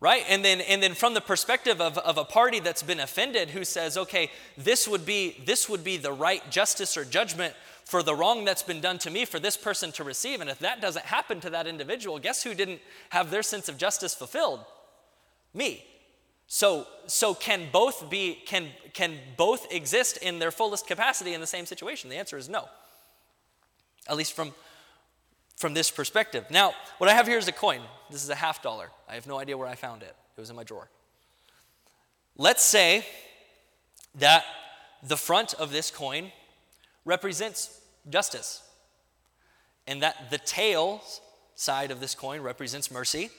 Right? 0.00 0.24
And 0.28 0.44
then 0.44 0.60
and 0.60 0.82
then 0.82 0.94
from 0.94 1.14
the 1.14 1.20
perspective 1.20 1.80
of, 1.80 1.98
of 1.98 2.18
a 2.18 2.24
party 2.24 2.60
that's 2.60 2.82
been 2.82 3.00
offended 3.00 3.50
who 3.50 3.64
says 3.64 3.96
okay 3.96 4.30
this 4.56 4.86
would 4.86 5.06
be 5.06 5.42
this 5.46 5.68
would 5.68 5.82
be 5.82 5.96
the 5.96 6.12
right 6.12 6.48
justice 6.50 6.96
or 6.96 7.04
judgment 7.04 7.54
for 7.84 8.02
the 8.02 8.14
wrong 8.14 8.44
that's 8.44 8.64
been 8.64 8.80
done 8.80 8.98
to 8.98 9.10
me 9.10 9.24
for 9.24 9.38
this 9.38 9.56
person 9.56 9.92
to 9.92 10.02
receive. 10.02 10.40
And 10.40 10.50
if 10.50 10.58
that 10.58 10.80
doesn't 10.80 11.04
happen 11.04 11.40
to 11.40 11.50
that 11.50 11.66
individual 11.66 12.18
guess 12.18 12.42
who 12.42 12.54
didn't 12.54 12.80
have 13.10 13.30
their 13.30 13.42
sense 13.42 13.68
of 13.68 13.78
justice 13.78 14.14
fulfilled? 14.14 14.64
Me. 15.54 15.84
So 16.46 16.86
so 17.06 17.34
can 17.34 17.68
both 17.72 18.10
be 18.10 18.34
can 18.46 18.68
can 18.92 19.18
both 19.36 19.72
exist 19.72 20.18
in 20.18 20.38
their 20.38 20.50
fullest 20.50 20.86
capacity 20.86 21.32
in 21.32 21.40
the 21.40 21.46
same 21.46 21.66
situation? 21.66 22.10
The 22.10 22.16
answer 22.16 22.36
is 22.36 22.48
no. 22.48 22.68
At 24.08 24.16
least 24.16 24.34
from 24.34 24.52
from 25.56 25.74
this 25.74 25.90
perspective. 25.90 26.44
Now, 26.50 26.74
what 26.98 27.10
I 27.10 27.14
have 27.14 27.26
here 27.26 27.38
is 27.38 27.48
a 27.48 27.52
coin. 27.52 27.80
This 28.10 28.22
is 28.22 28.30
a 28.30 28.34
half 28.34 28.62
dollar. 28.62 28.90
I 29.08 29.14
have 29.14 29.26
no 29.26 29.38
idea 29.38 29.56
where 29.56 29.68
I 29.68 29.74
found 29.74 30.02
it, 30.02 30.14
it 30.36 30.40
was 30.40 30.50
in 30.50 30.56
my 30.56 30.64
drawer. 30.64 30.88
Let's 32.36 32.62
say 32.62 33.06
that 34.16 34.44
the 35.02 35.16
front 35.16 35.54
of 35.54 35.72
this 35.72 35.90
coin 35.90 36.32
represents 37.04 37.80
justice, 38.08 38.62
and 39.86 40.02
that 40.02 40.30
the 40.30 40.38
tail 40.38 41.02
side 41.54 41.90
of 41.90 42.00
this 42.00 42.14
coin 42.14 42.40
represents 42.42 42.90
mercy. 42.90 43.30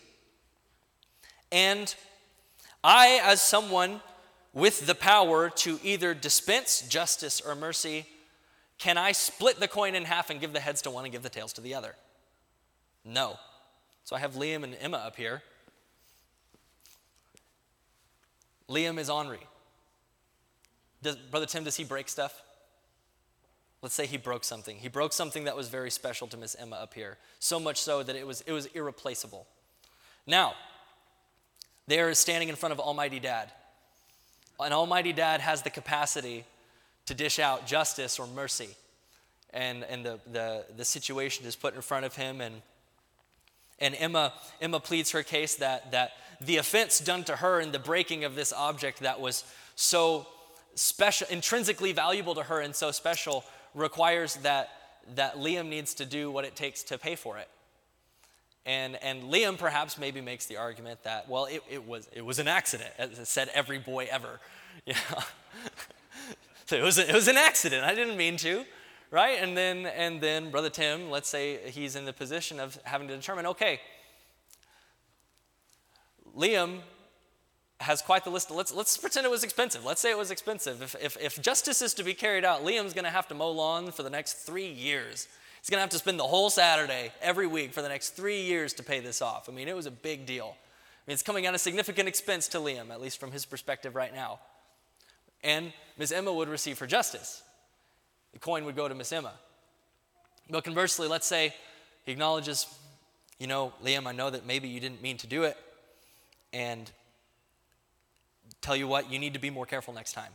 And 1.52 1.94
I, 2.84 3.22
as 3.24 3.42
someone 3.42 4.02
with 4.54 4.88
the 4.88 4.96
power 4.96 5.50
to 5.50 5.80
either 5.84 6.14
dispense 6.14 6.82
justice 6.82 7.42
or 7.42 7.54
mercy, 7.56 8.08
can 8.78 8.98
I 8.98 9.12
split 9.12 9.60
the 9.60 9.68
coin 9.68 9.94
in 9.94 10.06
half 10.06 10.30
and 10.30 10.40
give 10.40 10.54
the 10.54 10.60
heads 10.60 10.82
to 10.84 10.92
one 10.92 11.06
and 11.06 11.12
give 11.12 11.24
the 11.24 11.30
tails 11.30 11.54
to 11.54 11.62
the 11.62 11.74
other? 11.74 11.96
No. 13.08 13.40
So 14.04 14.16
I 14.16 14.20
have 14.20 14.34
Liam 14.34 14.64
and 14.64 14.76
Emma 14.80 14.98
up 14.98 15.16
here. 15.16 15.42
Liam 18.70 19.00
is 19.00 19.10
ornery. 19.10 19.40
Does, 21.02 21.16
Brother 21.16 21.46
Tim, 21.46 21.64
does 21.64 21.78
he 21.78 21.84
break 21.84 22.10
stuff? 22.10 22.42
Let's 23.82 23.96
say 23.96 24.08
he 24.08 24.18
broke 24.18 24.44
something. 24.44 24.78
He 24.78 24.90
broke 24.90 25.14
something 25.14 25.46
that 25.46 25.56
was 25.56 25.70
very 25.70 25.92
special 25.92 26.28
to 26.28 26.38
Miss 26.38 26.56
Emma 26.56 26.76
up 26.76 26.94
here, 26.94 27.18
so 27.40 27.60
much 27.60 27.80
so 27.80 28.04
that 28.04 28.16
it 28.16 28.26
was, 28.26 28.42
it 28.42 28.52
was 28.52 28.66
irreplaceable. 28.68 29.48
Now, 30.26 30.56
they 31.88 32.00
are 32.00 32.14
standing 32.14 32.50
in 32.50 32.56
front 32.56 32.74
of 32.74 32.80
Almighty 32.80 33.20
Dad. 33.20 33.52
And 34.60 34.74
Almighty 34.74 35.14
Dad 35.14 35.40
has 35.40 35.62
the 35.62 35.70
capacity 35.70 36.44
to 37.06 37.14
dish 37.14 37.40
out 37.40 37.68
justice 37.68 38.20
or 38.20 38.28
mercy. 38.28 38.70
And, 39.54 39.84
and 39.86 40.04
the, 40.04 40.20
the, 40.30 40.66
the 40.76 40.84
situation 40.84 41.46
is 41.46 41.56
put 41.56 41.76
in 41.76 41.82
front 41.82 42.06
of 42.06 42.16
him, 42.16 42.42
and 42.42 42.62
and 43.80 43.96
Emma, 43.98 44.34
Emma 44.62 44.80
pleads 44.80 45.12
her 45.12 45.24
case 45.24 45.56
that, 45.56 45.92
that 45.92 46.12
the 46.42 46.58
offense 46.58 47.00
done 47.00 47.24
to 47.26 47.36
her 47.36 47.60
in 47.60 47.72
the 47.72 47.80
breaking 47.80 48.24
of 48.24 48.36
this 48.36 48.54
object 48.54 49.00
that 49.00 49.20
was 49.20 49.44
so 49.76 50.28
special, 50.76 51.28
intrinsically 51.30 51.92
valuable 51.92 52.36
to 52.36 52.44
her 52.44 52.60
and 52.60 52.76
so 52.76 52.92
special, 52.92 53.44
requires 53.74 54.36
that, 54.38 54.70
that 55.16 55.36
Liam 55.36 55.70
needs 55.70 55.94
to 55.96 56.06
do 56.06 56.32
what 56.32 56.46
it 56.46 56.56
takes 56.56 56.84
to 56.84 56.98
pay 56.98 57.16
for 57.16 57.38
it. 57.38 57.50
And, 58.66 59.02
and 59.02 59.24
Liam 59.24 59.58
perhaps 59.58 59.98
maybe 59.98 60.20
makes 60.20 60.46
the 60.46 60.58
argument 60.58 61.04
that, 61.04 61.30
well, 61.30 61.46
it, 61.46 61.64
it, 61.70 61.88
was, 61.88 62.10
it 62.12 62.26
was 62.26 62.40
an 62.40 62.48
accident, 62.48 62.92
as 62.98 63.30
said 63.30 63.50
every 63.54 63.80
boy 63.80 64.08
ever. 64.12 64.40
Yeah. 64.86 64.96
so 66.68 66.76
it 66.78 66.84
was, 66.84 67.00
it 67.00 67.12
was 67.12 67.28
an 67.28 67.36
accident. 67.36 67.84
I 67.84 67.96
didn't 67.96 68.16
mean 68.16 68.38
to 68.38 68.64
right? 69.12 69.40
And 69.42 69.58
then, 69.58 69.86
and 69.86 70.22
then 70.22 70.52
Brother 70.52 70.70
Tim, 70.70 71.10
let's 71.10 71.30
say 71.30 71.60
he's 71.70 71.96
in 71.96 72.06
the 72.06 72.14
position 72.14 72.60
of 72.60 72.78
having 72.84 73.08
to 73.08 73.16
determine, 73.16 73.46
okay, 73.48 73.80
Liam 76.36 76.80
has 77.80 78.02
quite 78.02 78.24
the 78.24 78.30
list. 78.30 78.52
Let's, 78.52 78.74
let's 78.74 78.98
pretend 78.98 79.26
it 79.26 79.30
was 79.30 79.44
expensive. 79.44 79.86
Let's 79.86 80.02
say 80.02 80.12
it 80.12 80.18
was 80.18 80.32
expensive. 80.32 80.82
If, 80.82 80.96
if, 81.02 81.18
if 81.22 81.42
justice 81.42 81.82
is 81.82 81.94
to 81.96 82.04
be 82.04 82.14
carried 82.14 82.44
out, 82.44 82.64
Liam's 82.64 82.94
going 82.94 83.06
to 83.06 83.12
have 83.12 83.28
to 83.28 83.36
mow 83.36 83.52
lawn 83.52 83.92
for 83.92 84.04
the 84.04 84.10
next 84.10 84.34
three 84.34 84.70
years. 84.70 85.28
He's 85.62 85.70
going 85.70 85.78
to 85.78 85.82
have 85.82 85.90
to 85.92 85.98
spend 85.98 86.20
the 86.20 86.28
whole 86.28 86.50
Saturday 86.50 87.12
every 87.22 87.48
week 87.48 87.74
for 87.74 87.82
the 87.82 87.90
next 87.90 88.12
three 88.12 88.42
years 88.42 88.74
to 88.74 88.84
pay 88.84 89.00
this 89.00 89.22
off. 89.22 89.50
I 89.50 89.52
mean, 89.52 89.68
it 89.68 89.76
was 89.76 89.86
a 89.86 89.92
big 89.92 90.26
deal. 90.26 90.56
I 90.56 91.10
mean, 91.10 91.14
it's 91.14 91.24
coming 91.24 91.46
at 91.46 91.54
a 91.54 91.60
significant 91.60 92.08
expense 92.08 92.48
to 92.50 92.58
Liam, 92.58 92.90
at 92.90 93.02
least 93.02 93.20
from 93.20 93.32
his 93.32 93.46
perspective 93.46 93.96
right 93.96 94.14
now. 94.14 94.40
And 95.44 95.72
Ms. 95.98 96.12
Emma 96.12 96.34
would 96.34 96.50
receive 96.50 96.80
her 96.80 96.88
justice 96.88 97.44
the 98.38 98.42
coin 98.42 98.66
would 98.66 98.76
go 98.76 98.88
to 98.88 98.94
Miss 98.94 99.12
Emma. 99.12 99.34
But 100.48 100.64
conversely, 100.64 101.08
let's 101.08 101.26
say 101.26 101.56
he 102.06 102.12
acknowledges, 102.12 102.68
you 103.40 103.48
know, 103.48 103.74
Liam, 103.84 104.06
I 104.06 104.12
know 104.12 104.30
that 104.30 104.46
maybe 104.46 104.68
you 104.68 104.80
didn't 104.80 105.02
mean 105.02 105.18
to 105.18 105.28
do 105.28 105.42
it, 105.42 105.58
and 106.54 106.92
tell 108.62 108.76
you 108.76 108.88
what, 108.88 109.12
you 109.12 109.18
need 109.18 109.34
to 109.34 109.40
be 109.40 109.50
more 109.50 109.66
careful 109.66 109.92
next 109.92 110.14
time. 110.14 110.32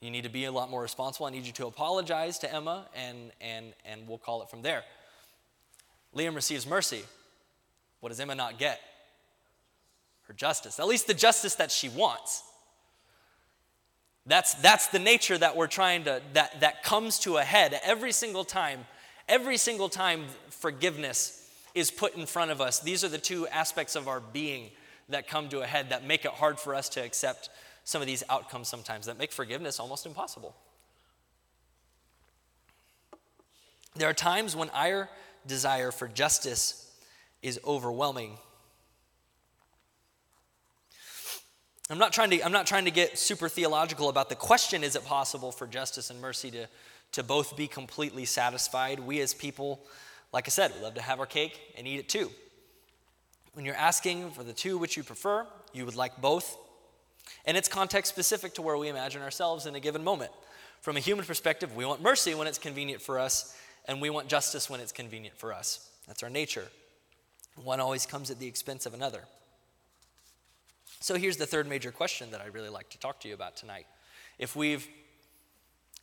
You 0.00 0.12
need 0.12 0.22
to 0.22 0.28
be 0.28 0.44
a 0.44 0.52
lot 0.52 0.70
more 0.70 0.80
responsible. 0.80 1.26
I 1.26 1.30
need 1.30 1.44
you 1.44 1.52
to 1.54 1.66
apologize 1.66 2.38
to 2.38 2.54
Emma, 2.54 2.86
and, 2.94 3.32
and, 3.40 3.72
and 3.84 4.06
we'll 4.06 4.18
call 4.18 4.44
it 4.44 4.48
from 4.48 4.62
there. 4.62 4.84
Liam 6.14 6.36
receives 6.36 6.68
mercy. 6.68 7.02
What 7.98 8.10
does 8.10 8.20
Emma 8.20 8.36
not 8.36 8.60
get? 8.60 8.80
Her 10.28 10.34
justice, 10.34 10.78
at 10.78 10.86
least 10.86 11.08
the 11.08 11.14
justice 11.14 11.56
that 11.56 11.72
she 11.72 11.88
wants. 11.88 12.44
That's, 14.28 14.52
that's 14.54 14.88
the 14.88 14.98
nature 14.98 15.38
that 15.38 15.56
we're 15.56 15.68
trying 15.68 16.04
to, 16.04 16.20
that, 16.34 16.60
that 16.60 16.82
comes 16.82 17.18
to 17.20 17.38
a 17.38 17.42
head 17.42 17.80
every 17.82 18.12
single 18.12 18.44
time. 18.44 18.84
Every 19.26 19.56
single 19.56 19.88
time 19.88 20.26
forgiveness 20.50 21.50
is 21.74 21.90
put 21.90 22.14
in 22.14 22.26
front 22.26 22.50
of 22.50 22.60
us. 22.60 22.80
These 22.80 23.04
are 23.04 23.08
the 23.08 23.18
two 23.18 23.48
aspects 23.48 23.96
of 23.96 24.06
our 24.06 24.20
being 24.20 24.70
that 25.08 25.28
come 25.28 25.48
to 25.48 25.60
a 25.60 25.66
head 25.66 25.90
that 25.90 26.06
make 26.06 26.26
it 26.26 26.32
hard 26.32 26.60
for 26.60 26.74
us 26.74 26.90
to 26.90 27.00
accept 27.02 27.48
some 27.84 28.02
of 28.02 28.06
these 28.06 28.22
outcomes 28.28 28.68
sometimes, 28.68 29.06
that 29.06 29.18
make 29.18 29.32
forgiveness 29.32 29.80
almost 29.80 30.04
impossible. 30.04 30.54
There 33.96 34.10
are 34.10 34.14
times 34.14 34.54
when 34.54 34.68
our 34.74 35.08
desire 35.46 35.90
for 35.90 36.06
justice 36.06 36.92
is 37.42 37.58
overwhelming 37.66 38.36
I'm 41.90 41.98
not 41.98 42.12
trying 42.12 42.30
to, 42.30 42.42
I'm 42.42 42.52
not 42.52 42.66
trying 42.66 42.84
to 42.84 42.90
get 42.90 43.18
super 43.18 43.48
theological 43.48 44.10
about 44.10 44.28
the 44.28 44.34
question 44.34 44.84
is 44.84 44.94
it 44.94 45.04
possible 45.04 45.50
for 45.50 45.66
justice 45.66 46.10
and 46.10 46.20
mercy 46.20 46.50
to, 46.50 46.66
to 47.12 47.22
both 47.22 47.56
be 47.56 47.66
completely 47.66 48.26
satisfied? 48.26 49.00
We 49.00 49.20
as 49.20 49.32
people, 49.32 49.80
like 50.32 50.46
I 50.46 50.50
said, 50.50 50.72
we 50.76 50.82
love 50.82 50.94
to 50.94 51.02
have 51.02 51.18
our 51.18 51.26
cake 51.26 51.58
and 51.78 51.86
eat 51.86 51.98
it 51.98 52.08
too. 52.08 52.30
When 53.54 53.64
you're 53.64 53.74
asking 53.74 54.32
for 54.32 54.44
the 54.44 54.52
two 54.52 54.76
which 54.76 54.98
you 54.98 55.02
prefer, 55.02 55.46
you 55.72 55.86
would 55.86 55.96
like 55.96 56.20
both. 56.20 56.58
And 57.46 57.56
it's 57.56 57.68
context 57.68 58.12
specific 58.12 58.54
to 58.54 58.62
where 58.62 58.76
we 58.76 58.88
imagine 58.88 59.22
ourselves 59.22 59.64
in 59.64 59.74
a 59.74 59.80
given 59.80 60.04
moment. 60.04 60.30
From 60.80 60.96
a 60.96 61.00
human 61.00 61.24
perspective, 61.24 61.74
we 61.74 61.84
want 61.84 62.02
mercy 62.02 62.34
when 62.34 62.46
it's 62.46 62.58
convenient 62.58 63.02
for 63.02 63.18
us, 63.18 63.56
and 63.86 64.00
we 64.00 64.10
want 64.10 64.28
justice 64.28 64.70
when 64.70 64.80
it's 64.80 64.92
convenient 64.92 65.36
for 65.36 65.52
us. 65.52 65.90
That's 66.06 66.22
our 66.22 66.30
nature. 66.30 66.68
One 67.56 67.80
always 67.80 68.06
comes 68.06 68.30
at 68.30 68.38
the 68.38 68.46
expense 68.46 68.86
of 68.86 68.94
another. 68.94 69.22
So 71.00 71.14
here's 71.14 71.36
the 71.36 71.46
third 71.46 71.68
major 71.68 71.92
question 71.92 72.30
that 72.32 72.40
I'd 72.40 72.54
really 72.54 72.68
like 72.68 72.90
to 72.90 72.98
talk 72.98 73.20
to 73.20 73.28
you 73.28 73.34
about 73.34 73.56
tonight. 73.56 73.86
If 74.38 74.56
we've 74.56 74.86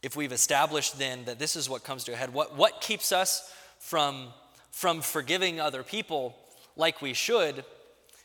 if 0.06 0.16
we've 0.16 0.32
established 0.32 1.00
then 1.00 1.26
that 1.26 1.40
this 1.40 1.56
is 1.56 1.68
what 1.68 1.84
comes 1.84 2.04
to 2.04 2.14
a 2.14 2.16
head, 2.16 2.32
what, 2.32 2.56
what 2.56 2.80
keeps 2.80 3.12
us 3.12 3.52
from, 3.80 4.28
from 4.70 5.02
forgiving 5.02 5.60
other 5.60 5.82
people 5.82 6.36
like 6.76 7.02
we 7.02 7.14
should? 7.14 7.66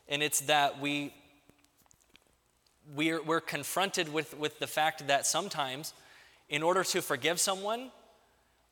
And 0.07 0.23
it's 0.23 0.41
that 0.43 0.79
we, 0.79 1.15
we're, 2.95 3.23
we're 3.23 3.41
confronted 3.41 4.13
with, 4.13 4.37
with 4.39 4.59
the 4.59 4.67
fact 4.67 5.07
that 5.07 5.25
sometimes, 5.27 5.95
in 6.51 6.63
order 6.63 6.85
to 6.85 7.01
forgive 7.01 7.41
someone, 7.41 7.91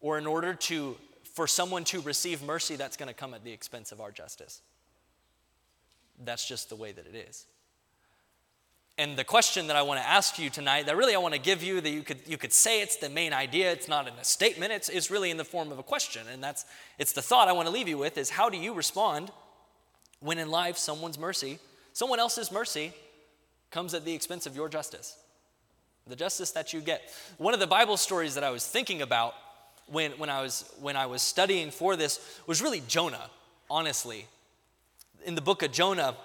or 0.02 0.18
in 0.18 0.26
order 0.26 0.52
to, 0.52 0.96
for 1.32 1.46
someone 1.46 1.84
to 1.84 2.02
receive 2.02 2.42
mercy, 2.42 2.76
that's 2.76 2.98
going 2.98 3.08
to 3.08 3.14
come 3.14 3.32
at 3.32 3.42
the 3.42 3.52
expense 3.52 3.90
of 3.90 4.02
our 4.02 4.10
justice. 4.10 4.60
That's 6.22 6.46
just 6.46 6.68
the 6.68 6.76
way 6.76 6.92
that 6.92 7.06
it 7.06 7.14
is. 7.14 7.46
And 8.98 9.16
the 9.16 9.22
question 9.22 9.68
that 9.68 9.76
I 9.76 9.82
want 9.82 10.00
to 10.00 10.06
ask 10.06 10.40
you 10.40 10.50
tonight, 10.50 10.86
that 10.86 10.96
really 10.96 11.14
I 11.14 11.18
want 11.18 11.32
to 11.32 11.40
give 11.40 11.62
you, 11.62 11.80
that 11.80 11.88
you 11.88 12.02
could, 12.02 12.18
you 12.26 12.36
could 12.36 12.52
say 12.52 12.82
it's 12.82 12.96
the 12.96 13.08
main 13.08 13.32
idea, 13.32 13.70
it's 13.70 13.86
not 13.86 14.08
in 14.08 14.14
a 14.14 14.24
statement, 14.24 14.72
it's, 14.72 14.88
it's 14.88 15.08
really 15.08 15.30
in 15.30 15.36
the 15.36 15.44
form 15.44 15.70
of 15.70 15.78
a 15.78 15.84
question. 15.84 16.22
And 16.32 16.42
that's, 16.42 16.64
it's 16.98 17.12
the 17.12 17.22
thought 17.22 17.46
I 17.46 17.52
want 17.52 17.68
to 17.68 17.72
leave 17.72 17.86
you 17.86 17.96
with 17.96 18.18
is 18.18 18.28
how 18.28 18.50
do 18.50 18.58
you 18.58 18.74
respond 18.74 19.30
when 20.18 20.38
in 20.38 20.50
life 20.50 20.76
someone's 20.76 21.16
mercy, 21.16 21.60
someone 21.92 22.18
else's 22.18 22.50
mercy, 22.50 22.92
comes 23.70 23.94
at 23.94 24.04
the 24.04 24.12
expense 24.12 24.46
of 24.46 24.56
your 24.56 24.68
justice? 24.68 25.16
The 26.08 26.16
justice 26.16 26.50
that 26.52 26.72
you 26.72 26.80
get. 26.80 27.02
One 27.36 27.54
of 27.54 27.60
the 27.60 27.68
Bible 27.68 27.98
stories 27.98 28.34
that 28.34 28.42
I 28.42 28.50
was 28.50 28.66
thinking 28.66 29.00
about 29.00 29.34
when, 29.86 30.10
when, 30.12 30.28
I, 30.28 30.42
was, 30.42 30.68
when 30.80 30.96
I 30.96 31.06
was 31.06 31.22
studying 31.22 31.70
for 31.70 31.94
this 31.94 32.40
was 32.48 32.60
really 32.60 32.82
Jonah, 32.88 33.30
honestly. 33.70 34.26
In 35.24 35.36
the 35.36 35.40
book 35.40 35.62
of 35.62 35.70
Jonah, 35.70 36.16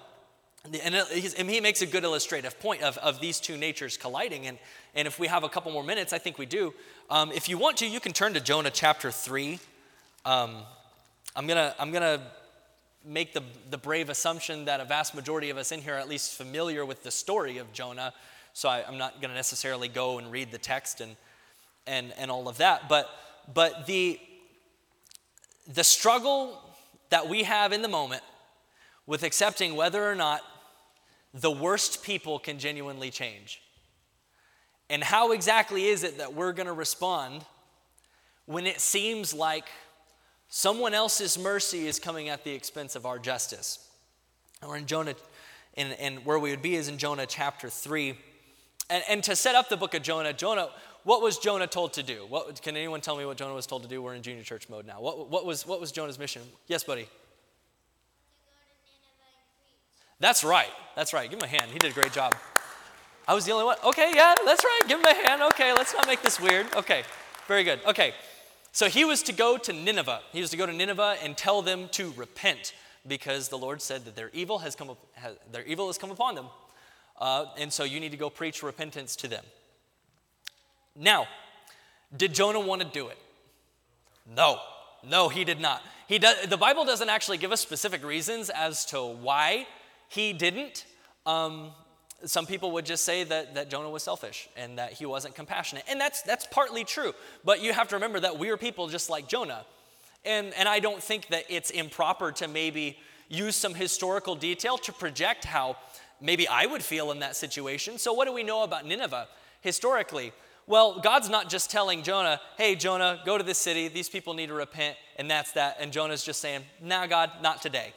and 0.66 1.50
he 1.50 1.60
makes 1.60 1.82
a 1.82 1.86
good 1.86 2.06
illustrative 2.06 2.58
point 2.60 2.84
of, 2.84 2.98
of 3.00 3.20
these 3.20 3.42
two 3.42 3.58
natures 3.58 3.98
colliding. 3.98 4.48
And, 4.48 4.58
and 4.96 5.08
if 5.08 5.20
we 5.20 5.28
have 5.28 5.44
a 5.44 5.50
couple 5.50 5.74
more 5.74 5.84
minutes, 5.84 6.14
I 6.14 6.20
think 6.20 6.38
we 6.38 6.46
do. 6.46 6.74
Um, 7.10 7.34
if 7.34 7.50
you 7.50 7.58
want 7.58 7.78
to, 7.78 7.88
you 7.88 8.00
can 8.00 8.14
turn 8.14 8.34
to 8.36 8.40
Jonah 8.40 8.72
chapter 8.72 9.12
3. 9.12 9.60
Um, 10.24 10.56
I'm 11.36 11.48
going 11.48 11.58
to 11.58 11.76
I'm 11.78 11.92
gonna 11.92 12.22
make 13.06 13.34
the, 13.34 13.44
the 13.70 13.78
brave 13.78 14.10
assumption 14.10 14.66
that 14.66 14.80
a 14.80 14.86
vast 14.86 15.14
majority 15.14 15.50
of 15.50 15.58
us 15.58 15.74
in 15.74 15.82
here 15.82 15.96
are 15.96 16.00
at 16.00 16.08
least 16.08 16.34
familiar 16.34 16.86
with 16.86 17.04
the 17.04 17.12
story 17.12 17.58
of 17.58 17.74
Jonah. 17.74 18.14
So 18.54 18.70
I, 18.70 18.88
am 18.88 18.98
not 18.98 19.20
going 19.20 19.30
to 19.30 19.36
necessarily 19.36 19.90
go 19.90 20.18
and 20.18 20.32
read 20.32 20.52
the 20.52 20.58
text 20.58 21.02
and, 21.02 21.18
and, 21.86 22.14
and 22.18 22.32
all 22.32 22.48
of 22.48 22.60
that. 22.60 22.88
But, 22.88 23.10
but 23.54 23.86
the, 23.86 24.18
the 25.74 25.84
struggle 25.84 26.62
that 27.10 27.28
we 27.28 27.44
have 27.44 27.74
in 27.74 27.82
the 27.82 27.90
moment 27.90 28.22
with 29.06 29.24
accepting 29.24 29.76
whether 29.76 30.10
or 30.10 30.16
not 30.16 30.42
the 31.34 31.52
worst 31.52 32.04
people 32.04 32.40
can 32.40 32.60
genuinely 32.60 33.10
change. 33.10 33.62
And 34.90 35.04
how 35.04 35.32
exactly 35.32 35.86
is 35.86 36.04
it 36.04 36.18
that 36.20 36.34
we're 36.34 36.54
going 36.54 36.68
to 36.68 36.74
respond 36.74 37.44
when 38.46 38.68
it 38.68 38.80
seems 38.80 39.34
like 39.34 39.66
someone 40.50 40.94
else's 40.94 41.38
mercy 41.38 41.88
is 41.88 42.00
coming 42.00 42.30
at 42.30 42.44
the 42.44 42.52
expense 42.52 42.96
of 42.96 43.06
our 43.06 43.18
justice? 43.18 43.90
Or 44.62 44.78
in 44.78 44.86
Jonah, 44.86 45.16
and, 45.76 45.94
and 45.94 46.26
where 46.26 46.38
we 46.38 46.52
would 46.52 46.62
be 46.62 46.76
is 46.76 46.88
in 46.88 46.98
Jonah 46.98 47.26
chapter 47.26 47.70
3. 47.70 48.18
And, 48.90 49.04
and 49.10 49.24
to 49.24 49.36
set 49.36 49.56
up 49.56 49.70
the 49.70 49.78
book 49.78 49.94
of 49.96 50.04
Jonah, 50.04 50.34
Jonah, 50.34 50.70
what 51.04 51.22
was 51.22 51.38
Jonah 51.38 51.68
told 51.68 51.94
to 51.94 52.04
do? 52.04 52.26
What, 52.30 52.62
can 52.62 52.78
anyone 52.78 53.02
tell 53.02 53.18
me 53.18 53.26
what 53.26 53.38
Jonah 53.38 53.54
was 53.54 53.66
told 53.66 53.84
to 53.84 53.90
do? 53.90 54.02
We're 54.02 54.14
in 54.14 54.22
junior 54.22 54.44
church 54.44 54.70
mode 54.70 54.86
now. 54.86 55.02
What, 55.02 55.30
what, 55.30 55.46
was, 55.46 55.66
what 55.66 55.82
was 55.82 55.92
Jonah's 55.92 56.20
mission? 56.20 56.44
Yes, 56.68 56.84
buddy. 56.84 57.08
That's 60.24 60.42
right. 60.42 60.72
That's 60.96 61.12
right. 61.12 61.30
Give 61.30 61.38
him 61.38 61.44
a 61.44 61.48
hand. 61.50 61.70
He 61.70 61.78
did 61.78 61.92
a 61.92 61.94
great 61.94 62.14
job. 62.14 62.34
I 63.28 63.34
was 63.34 63.44
the 63.44 63.52
only 63.52 63.66
one. 63.66 63.76
Okay, 63.84 64.14
yeah, 64.16 64.34
that's 64.46 64.64
right. 64.64 64.82
Give 64.88 64.98
him 64.98 65.06
a 65.06 65.14
hand. 65.14 65.42
Okay, 65.42 65.74
let's 65.74 65.94
not 65.94 66.08
make 66.08 66.22
this 66.22 66.40
weird. 66.40 66.66
Okay, 66.78 67.04
very 67.46 67.66
good. 67.66 67.82
Okay, 67.86 68.14
so 68.72 68.88
he 68.88 69.04
was 69.04 69.22
to 69.24 69.34
go 69.34 69.58
to 69.58 69.74
Nineveh. 69.74 70.22
He 70.32 70.40
was 70.40 70.50
to 70.52 70.56
go 70.56 70.66
to 70.66 70.72
Nineveh 70.72 71.18
and 71.22 71.36
tell 71.36 71.62
them 71.62 71.90
to 71.90 72.14
repent 72.16 72.74
because 73.06 73.50
the 73.50 73.58
Lord 73.58 73.82
said 73.82 74.06
that 74.06 74.16
their 74.16 74.30
evil 74.32 74.60
has 74.60 74.78
come, 74.78 74.96
has, 75.16 75.36
their 75.52 75.66
evil 75.66 75.88
has 75.88 75.98
come 75.98 76.10
upon 76.10 76.36
them. 76.36 76.46
Uh, 77.20 77.48
and 77.58 77.74
so 77.74 77.84
you 77.84 78.00
need 78.00 78.12
to 78.12 78.18
go 78.18 78.30
preach 78.30 78.64
repentance 78.64 79.18
to 79.18 79.28
them. 79.28 79.44
Now, 80.96 81.28
did 82.16 82.34
Jonah 82.34 82.62
want 82.62 82.82
to 82.82 82.88
do 82.88 83.10
it? 83.10 83.18
No, 84.34 84.62
no, 85.06 85.28
he 85.28 85.44
did 85.44 85.60
not. 85.60 85.82
He 86.08 86.18
does, 86.18 86.48
the 86.48 86.56
Bible 86.56 86.86
doesn't 86.86 87.10
actually 87.10 87.40
give 87.40 87.52
us 87.52 87.60
specific 87.60 88.06
reasons 88.06 88.50
as 88.50 88.86
to 88.86 89.04
why 89.04 89.68
he 90.14 90.34
didn't. 90.34 90.86
Um, 91.26 91.72
some 92.26 92.46
people 92.46 92.72
would 92.72 92.86
just 92.86 93.04
say 93.04 93.24
that, 93.26 93.56
that 93.56 93.70
Jonah 93.70 93.90
was 93.90 94.04
selfish 94.04 94.48
and 94.56 94.78
that 94.78 94.94
he 94.94 95.06
wasn't 95.06 95.36
compassionate. 95.36 95.84
And 95.90 96.00
that's, 96.00 96.22
that's 96.22 96.48
partly 96.48 96.84
true. 96.84 97.14
But 97.44 97.62
you 97.62 97.74
have 97.74 97.90
to 97.90 97.96
remember 97.96 98.20
that 98.20 98.38
we 98.40 98.50
are 98.50 98.58
people 98.58 98.88
just 98.88 99.10
like 99.10 99.28
Jonah. 99.28 99.66
And, 100.24 100.54
and 100.54 100.70
I 100.70 100.80
don't 100.80 101.04
think 101.04 101.28
that 101.28 101.46
it's 101.50 101.70
improper 101.70 102.32
to 102.34 102.48
maybe 102.48 102.98
use 103.28 103.56
some 103.56 103.74
historical 103.74 104.36
detail 104.36 104.78
to 104.78 104.94
project 104.94 105.44
how 105.44 105.78
maybe 106.22 106.48
I 106.48 106.66
would 106.66 106.84
feel 106.84 107.12
in 107.12 107.20
that 107.20 107.36
situation. 107.36 107.98
So, 107.98 108.14
what 108.14 108.26
do 108.26 108.34
we 108.34 108.44
know 108.44 108.64
about 108.64 108.86
Nineveh 108.86 109.28
historically? 109.62 110.32
Well, 110.66 111.02
God's 111.02 111.30
not 111.30 111.50
just 111.50 111.70
telling 111.70 112.04
Jonah, 112.04 112.40
hey, 112.58 112.76
Jonah, 112.76 113.20
go 113.26 113.38
to 113.38 113.44
this 113.44 113.58
city, 113.58 113.90
these 113.90 114.08
people 114.08 114.34
need 114.34 114.48
to 114.48 114.54
repent, 114.54 114.96
and 115.18 115.30
that's 115.30 115.52
that. 115.54 115.76
And 115.82 115.92
Jonah's 115.92 116.24
just 116.24 116.40
saying, 116.40 116.62
nah, 116.82 117.06
God, 117.06 117.32
not 117.42 117.62
today. 117.62 117.94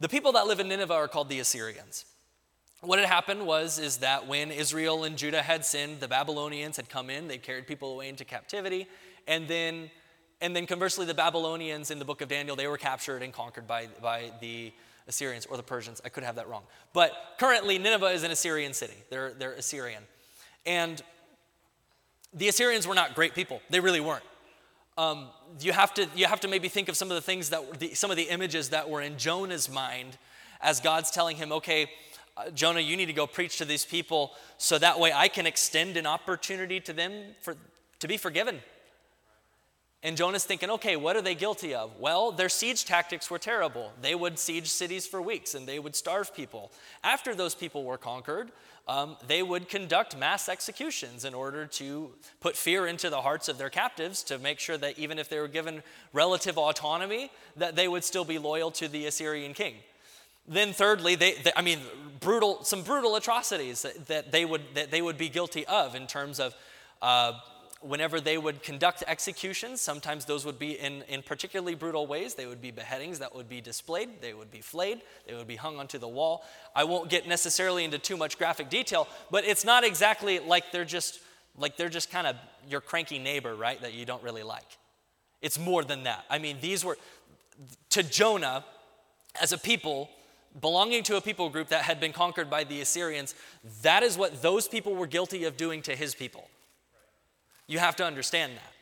The 0.00 0.08
people 0.08 0.32
that 0.32 0.46
live 0.46 0.60
in 0.60 0.68
Nineveh 0.68 0.94
are 0.94 1.08
called 1.08 1.28
the 1.28 1.40
Assyrians. 1.40 2.04
What 2.80 2.98
had 2.98 3.08
happened 3.08 3.46
was 3.46 3.78
is 3.78 3.98
that 3.98 4.28
when 4.28 4.52
Israel 4.52 5.04
and 5.04 5.18
Judah 5.18 5.42
had 5.42 5.64
sinned, 5.64 6.00
the 6.00 6.06
Babylonians 6.06 6.76
had 6.76 6.88
come 6.88 7.10
in, 7.10 7.26
they 7.26 7.38
carried 7.38 7.66
people 7.66 7.92
away 7.92 8.08
into 8.08 8.24
captivity, 8.24 8.86
and 9.26 9.48
then 9.48 9.90
and 10.40 10.54
then 10.54 10.66
conversely, 10.66 11.04
the 11.04 11.14
Babylonians 11.14 11.90
in 11.90 11.98
the 11.98 12.04
book 12.04 12.20
of 12.20 12.28
Daniel, 12.28 12.54
they 12.54 12.66
were 12.66 12.78
captured 12.78 13.22
and 13.22 13.32
conquered 13.32 13.66
by, 13.66 13.88
by 14.00 14.30
the 14.40 14.72
Assyrians 15.08 15.46
or 15.46 15.56
the 15.56 15.62
Persians. 15.62 16.00
I 16.04 16.10
could 16.10 16.22
have 16.22 16.36
that 16.36 16.48
wrong. 16.48 16.62
But 16.92 17.12
currently, 17.38 17.78
Nineveh 17.78 18.06
is 18.06 18.22
an 18.22 18.30
Assyrian 18.30 18.72
city. 18.72 18.94
They're, 19.10 19.32
they're 19.32 19.54
Assyrian. 19.54 20.04
And 20.64 21.02
the 22.32 22.48
Assyrians 22.48 22.86
were 22.86 22.94
not 22.94 23.14
great 23.14 23.34
people. 23.34 23.60
They 23.70 23.80
really 23.80 24.00
weren't. 24.00 24.22
Um, 24.98 25.28
you, 25.60 25.70
have 25.70 25.94
to, 25.94 26.08
you 26.16 26.26
have 26.26 26.40
to 26.40 26.48
maybe 26.48 26.68
think 26.68 26.88
of 26.88 26.96
some 26.96 27.08
of 27.08 27.14
the 27.14 27.20
things 27.20 27.50
that, 27.50 27.78
the, 27.78 27.94
some 27.94 28.10
of 28.10 28.16
the 28.16 28.24
images 28.24 28.70
that 28.70 28.90
were 28.90 29.00
in 29.00 29.16
Jonah's 29.16 29.70
mind 29.70 30.18
as 30.60 30.80
God's 30.80 31.12
telling 31.12 31.36
him, 31.36 31.52
okay, 31.52 31.88
uh, 32.36 32.50
Jonah, 32.50 32.80
you 32.80 32.96
need 32.96 33.06
to 33.06 33.12
go 33.12 33.24
preach 33.24 33.58
to 33.58 33.64
these 33.64 33.84
people 33.84 34.32
so 34.58 34.76
that 34.76 34.98
way 34.98 35.12
I 35.12 35.28
can 35.28 35.46
extend 35.46 35.96
an 35.96 36.04
opportunity 36.04 36.80
to 36.80 36.92
them 36.92 37.12
for, 37.42 37.56
to 38.00 38.08
be 38.08 38.16
forgiven. 38.16 38.58
And 40.02 40.16
Jonah's 40.16 40.44
thinking, 40.44 40.70
okay, 40.70 40.94
what 40.94 41.16
are 41.16 41.22
they 41.22 41.34
guilty 41.34 41.74
of? 41.74 41.98
Well, 41.98 42.30
their 42.30 42.48
siege 42.48 42.84
tactics 42.84 43.30
were 43.30 43.38
terrible. 43.38 43.92
They 44.00 44.14
would 44.14 44.38
siege 44.38 44.68
cities 44.68 45.08
for 45.08 45.20
weeks 45.20 45.54
and 45.54 45.66
they 45.66 45.80
would 45.80 45.96
starve 45.96 46.32
people. 46.34 46.70
After 47.02 47.34
those 47.34 47.56
people 47.56 47.82
were 47.82 47.98
conquered, 47.98 48.52
um, 48.86 49.16
they 49.26 49.42
would 49.42 49.68
conduct 49.68 50.16
mass 50.16 50.48
executions 50.48 51.24
in 51.24 51.34
order 51.34 51.66
to 51.66 52.10
put 52.40 52.56
fear 52.56 52.86
into 52.86 53.10
the 53.10 53.20
hearts 53.20 53.48
of 53.48 53.58
their 53.58 53.70
captives 53.70 54.22
to 54.24 54.38
make 54.38 54.60
sure 54.60 54.78
that 54.78 54.98
even 54.98 55.18
if 55.18 55.28
they 55.28 55.40
were 55.40 55.48
given 55.48 55.82
relative 56.12 56.56
autonomy, 56.56 57.30
that 57.56 57.74
they 57.74 57.88
would 57.88 58.04
still 58.04 58.24
be 58.24 58.38
loyal 58.38 58.70
to 58.70 58.88
the 58.88 59.06
Assyrian 59.06 59.52
king. 59.52 59.74
Then, 60.46 60.72
thirdly, 60.72 61.16
they, 61.16 61.34
they 61.34 61.52
I 61.54 61.60
mean, 61.60 61.80
brutal, 62.20 62.64
some 62.64 62.82
brutal 62.82 63.16
atrocities 63.16 63.82
that, 63.82 64.06
that, 64.06 64.32
they 64.32 64.46
would, 64.46 64.62
that 64.74 64.90
they 64.90 65.02
would 65.02 65.18
be 65.18 65.28
guilty 65.28 65.66
of 65.66 65.94
in 65.94 66.06
terms 66.06 66.40
of 66.40 66.54
uh, 67.02 67.32
whenever 67.80 68.20
they 68.20 68.38
would 68.38 68.62
conduct 68.62 69.04
executions, 69.06 69.80
sometimes 69.80 70.24
those 70.24 70.44
would 70.44 70.58
be 70.58 70.72
in, 70.72 71.02
in 71.08 71.22
particularly 71.22 71.74
brutal 71.74 72.06
ways. 72.06 72.34
They 72.34 72.46
would 72.46 72.60
be 72.60 72.70
beheadings 72.70 73.18
that 73.20 73.34
would 73.34 73.48
be 73.48 73.60
displayed, 73.60 74.20
they 74.20 74.34
would 74.34 74.50
be 74.50 74.60
flayed, 74.60 75.02
they 75.26 75.34
would 75.34 75.46
be 75.46 75.56
hung 75.56 75.78
onto 75.78 75.98
the 75.98 76.08
wall. 76.08 76.44
I 76.74 76.84
won't 76.84 77.08
get 77.08 77.26
necessarily 77.26 77.84
into 77.84 77.98
too 77.98 78.16
much 78.16 78.38
graphic 78.38 78.68
detail, 78.68 79.08
but 79.30 79.44
it's 79.44 79.64
not 79.64 79.84
exactly 79.84 80.38
like 80.38 80.72
they're 80.72 80.84
just 80.84 81.20
like 81.56 81.76
they're 81.76 81.88
just 81.88 82.10
kind 82.10 82.26
of 82.26 82.36
your 82.68 82.80
cranky 82.80 83.18
neighbor, 83.18 83.54
right, 83.54 83.80
that 83.82 83.92
you 83.92 84.04
don't 84.04 84.22
really 84.22 84.44
like. 84.44 84.78
It's 85.42 85.58
more 85.58 85.82
than 85.82 86.04
that. 86.04 86.24
I 86.30 86.38
mean, 86.38 86.58
these 86.60 86.84
were 86.84 86.96
to 87.90 88.02
Jonah 88.02 88.64
as 89.40 89.52
a 89.52 89.58
people 89.58 90.08
belonging 90.60 91.02
to 91.04 91.16
a 91.16 91.20
people 91.20 91.50
group 91.50 91.68
that 91.68 91.82
had 91.82 92.00
been 92.00 92.12
conquered 92.12 92.50
by 92.50 92.64
the 92.64 92.80
Assyrians, 92.80 93.34
that 93.82 94.02
is 94.02 94.16
what 94.16 94.42
those 94.42 94.68
people 94.68 94.94
were 94.94 95.06
guilty 95.06 95.44
of 95.44 95.56
doing 95.56 95.82
to 95.82 95.94
his 95.94 96.14
people. 96.14 96.48
You 97.68 97.78
have 97.78 97.94
to 97.96 98.04
understand 98.04 98.54
that. 98.54 98.72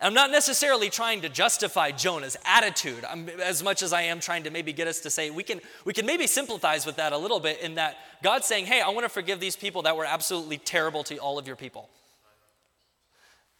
I'm 0.00 0.12
not 0.12 0.30
necessarily 0.30 0.90
trying 0.90 1.22
to 1.22 1.28
justify 1.28 1.90
Jonah's 1.90 2.36
attitude 2.44 3.04
I'm, 3.08 3.28
as 3.28 3.62
much 3.62 3.82
as 3.82 3.92
I 3.92 4.02
am 4.02 4.20
trying 4.20 4.42
to 4.42 4.50
maybe 4.50 4.72
get 4.72 4.86
us 4.86 5.00
to 5.00 5.10
say 5.10 5.30
we 5.30 5.42
can, 5.42 5.60
we 5.84 5.92
can 5.94 6.04
maybe 6.04 6.26
sympathize 6.26 6.84
with 6.84 6.96
that 6.96 7.12
a 7.12 7.18
little 7.18 7.40
bit 7.40 7.60
in 7.60 7.76
that 7.76 7.96
God's 8.22 8.46
saying, 8.46 8.66
hey, 8.66 8.82
I 8.82 8.90
want 8.90 9.04
to 9.04 9.08
forgive 9.08 9.40
these 9.40 9.56
people 9.56 9.82
that 9.82 9.96
were 9.96 10.04
absolutely 10.04 10.58
terrible 10.58 11.04
to 11.04 11.16
all 11.18 11.38
of 11.38 11.46
your 11.46 11.56
people. 11.56 11.88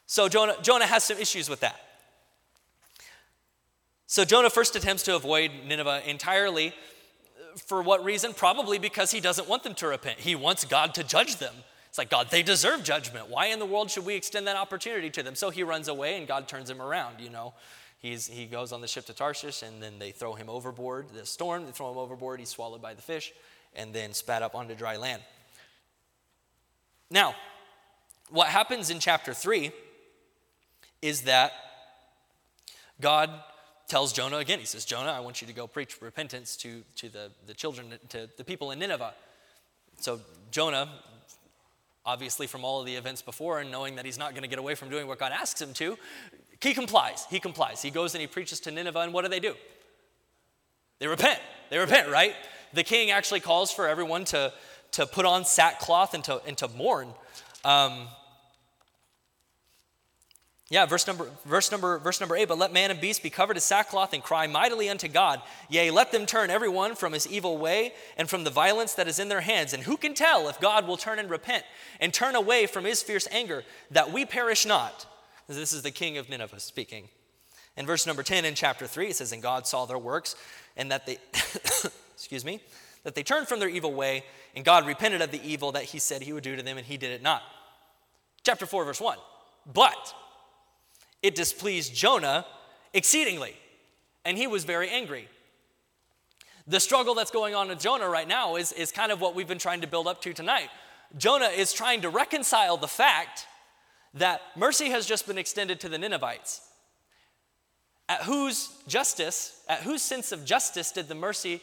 So 0.06 0.28
Jonah, 0.28 0.56
Jonah 0.60 0.86
has 0.86 1.04
some 1.04 1.16
issues 1.16 1.48
with 1.48 1.60
that. 1.60 1.80
So 4.06 4.24
Jonah 4.24 4.50
first 4.50 4.76
attempts 4.76 5.02
to 5.04 5.16
avoid 5.16 5.50
Nineveh 5.66 6.02
entirely. 6.06 6.68
Uh, 6.68 7.56
for 7.56 7.82
what 7.82 8.04
reason? 8.04 8.34
Probably 8.34 8.78
because 8.78 9.10
he 9.10 9.20
doesn't 9.20 9.48
want 9.48 9.62
them 9.62 9.74
to 9.76 9.86
repent. 9.86 10.20
He 10.20 10.34
wants 10.34 10.64
God 10.64 10.94
to 10.94 11.04
judge 11.04 11.36
them. 11.36 11.54
It's 11.94 11.98
like, 12.00 12.10
God, 12.10 12.28
they 12.28 12.42
deserve 12.42 12.82
judgment. 12.82 13.28
Why 13.28 13.46
in 13.46 13.60
the 13.60 13.66
world 13.66 13.88
should 13.88 14.04
we 14.04 14.16
extend 14.16 14.48
that 14.48 14.56
opportunity 14.56 15.10
to 15.10 15.22
them? 15.22 15.36
So 15.36 15.50
he 15.50 15.62
runs 15.62 15.86
away 15.86 16.18
and 16.18 16.26
God 16.26 16.48
turns 16.48 16.68
him 16.68 16.82
around, 16.82 17.20
you 17.20 17.30
know. 17.30 17.54
He's, 18.00 18.26
he 18.26 18.46
goes 18.46 18.72
on 18.72 18.80
the 18.80 18.88
ship 18.88 19.06
to 19.06 19.12
Tarshish 19.12 19.62
and 19.62 19.80
then 19.80 20.00
they 20.00 20.10
throw 20.10 20.34
him 20.34 20.50
overboard. 20.50 21.10
The 21.14 21.24
storm, 21.24 21.66
they 21.66 21.70
throw 21.70 21.92
him 21.92 21.96
overboard. 21.96 22.40
He's 22.40 22.48
swallowed 22.48 22.82
by 22.82 22.94
the 22.94 23.00
fish 23.00 23.32
and 23.76 23.94
then 23.94 24.12
spat 24.12 24.42
up 24.42 24.56
onto 24.56 24.74
dry 24.74 24.96
land. 24.96 25.22
Now, 27.12 27.36
what 28.28 28.48
happens 28.48 28.90
in 28.90 28.98
chapter 28.98 29.32
3 29.32 29.70
is 31.00 31.20
that 31.22 31.52
God 33.00 33.30
tells 33.86 34.12
Jonah 34.12 34.38
again, 34.38 34.58
he 34.58 34.66
says, 34.66 34.84
Jonah, 34.84 35.12
I 35.12 35.20
want 35.20 35.40
you 35.40 35.46
to 35.46 35.54
go 35.54 35.68
preach 35.68 36.02
repentance 36.02 36.56
to, 36.56 36.82
to 36.96 37.08
the, 37.08 37.30
the 37.46 37.54
children, 37.54 37.92
to 38.08 38.28
the 38.36 38.42
people 38.42 38.72
in 38.72 38.80
Nineveh. 38.80 39.14
So 40.00 40.18
Jonah 40.50 40.88
obviously 42.06 42.46
from 42.46 42.64
all 42.64 42.80
of 42.80 42.86
the 42.86 42.94
events 42.94 43.22
before 43.22 43.60
and 43.60 43.70
knowing 43.70 43.96
that 43.96 44.04
he's 44.04 44.18
not 44.18 44.32
going 44.32 44.42
to 44.42 44.48
get 44.48 44.58
away 44.58 44.74
from 44.74 44.90
doing 44.90 45.06
what 45.06 45.18
God 45.18 45.32
asks 45.32 45.60
him 45.60 45.72
to, 45.74 45.96
he 46.60 46.74
complies. 46.74 47.26
He 47.30 47.40
complies. 47.40 47.82
He 47.82 47.90
goes 47.90 48.14
and 48.14 48.20
he 48.20 48.26
preaches 48.26 48.60
to 48.60 48.70
Nineveh, 48.70 49.00
and 49.00 49.12
what 49.12 49.22
do 49.22 49.28
they 49.28 49.40
do? 49.40 49.54
They 50.98 51.06
repent. 51.06 51.40
They 51.70 51.78
repent, 51.78 52.08
right? 52.08 52.34
The 52.72 52.84
king 52.84 53.10
actually 53.10 53.40
calls 53.40 53.72
for 53.72 53.86
everyone 53.86 54.24
to, 54.26 54.52
to 54.92 55.06
put 55.06 55.26
on 55.26 55.44
sackcloth 55.44 56.14
and 56.14 56.24
to, 56.24 56.42
and 56.46 56.56
to 56.58 56.68
mourn. 56.68 57.08
Um, 57.64 58.08
yeah, 60.74 60.86
verse 60.86 61.06
number, 61.06 61.30
verse 61.44 61.70
number, 61.70 62.00
verse 62.00 62.18
number 62.18 62.34
eight. 62.34 62.48
But 62.48 62.58
let 62.58 62.72
man 62.72 62.90
and 62.90 63.00
beast 63.00 63.22
be 63.22 63.30
covered 63.30 63.56
in 63.56 63.60
sackcloth 63.60 64.12
and 64.12 64.20
cry 64.20 64.48
mightily 64.48 64.88
unto 64.88 65.06
God. 65.06 65.40
Yea, 65.68 65.92
let 65.92 66.10
them 66.10 66.26
turn 66.26 66.50
everyone 66.50 66.96
from 66.96 67.12
his 67.12 67.28
evil 67.28 67.58
way 67.58 67.92
and 68.18 68.28
from 68.28 68.42
the 68.42 68.50
violence 68.50 68.92
that 68.94 69.06
is 69.06 69.20
in 69.20 69.28
their 69.28 69.42
hands. 69.42 69.72
And 69.72 69.84
who 69.84 69.96
can 69.96 70.14
tell 70.14 70.48
if 70.48 70.58
God 70.58 70.88
will 70.88 70.96
turn 70.96 71.20
and 71.20 71.30
repent 71.30 71.62
and 72.00 72.12
turn 72.12 72.34
away 72.34 72.66
from 72.66 72.84
his 72.84 73.04
fierce 73.04 73.28
anger, 73.30 73.62
that 73.92 74.12
we 74.12 74.24
perish 74.24 74.66
not? 74.66 75.06
This 75.46 75.72
is 75.72 75.82
the 75.82 75.92
king 75.92 76.18
of 76.18 76.28
Nineveh 76.28 76.58
speaking. 76.58 77.08
In 77.76 77.86
verse 77.86 78.04
number 78.04 78.24
10 78.24 78.44
in 78.44 78.56
chapter 78.56 78.88
3, 78.88 79.10
it 79.10 79.14
says, 79.14 79.30
And 79.30 79.40
God 79.40 79.68
saw 79.68 79.84
their 79.86 79.96
works, 79.96 80.34
and 80.76 80.90
that 80.90 81.06
they, 81.06 81.18
excuse 82.14 82.44
me, 82.44 82.58
that 83.04 83.14
they 83.14 83.22
turned 83.22 83.46
from 83.46 83.60
their 83.60 83.68
evil 83.68 83.94
way, 83.94 84.24
and 84.56 84.64
God 84.64 84.88
repented 84.88 85.22
of 85.22 85.30
the 85.30 85.40
evil 85.48 85.70
that 85.70 85.84
he 85.84 86.00
said 86.00 86.22
he 86.22 86.32
would 86.32 86.42
do 86.42 86.56
to 86.56 86.64
them, 86.64 86.78
and 86.78 86.86
he 86.86 86.96
did 86.96 87.12
it 87.12 87.22
not. 87.22 87.42
Chapter 88.42 88.66
4, 88.66 88.84
verse 88.84 89.00
1. 89.00 89.18
But 89.72 90.12
it 91.24 91.34
displeased 91.34 91.94
Jonah 91.94 92.44
exceedingly, 92.92 93.56
and 94.26 94.36
he 94.36 94.46
was 94.46 94.64
very 94.64 94.90
angry. 94.90 95.26
The 96.66 96.78
struggle 96.78 97.14
that's 97.14 97.30
going 97.30 97.54
on 97.54 97.68
with 97.68 97.80
Jonah 97.80 98.06
right 98.10 98.28
now 98.28 98.56
is, 98.56 98.72
is 98.72 98.92
kind 98.92 99.10
of 99.10 99.22
what 99.22 99.34
we've 99.34 99.48
been 99.48 99.58
trying 99.58 99.80
to 99.80 99.86
build 99.86 100.06
up 100.06 100.20
to 100.20 100.34
tonight. 100.34 100.68
Jonah 101.16 101.46
is 101.46 101.72
trying 101.72 102.02
to 102.02 102.10
reconcile 102.10 102.76
the 102.76 102.86
fact 102.86 103.46
that 104.12 104.42
mercy 104.54 104.90
has 104.90 105.06
just 105.06 105.26
been 105.26 105.38
extended 105.38 105.80
to 105.80 105.88
the 105.88 105.96
Ninevites. 105.96 106.60
At 108.06 108.24
whose 108.24 108.68
justice, 108.86 109.62
at 109.66 109.80
whose 109.80 110.02
sense 110.02 110.30
of 110.30 110.44
justice 110.44 110.92
did 110.92 111.08
the 111.08 111.14
mercy 111.14 111.62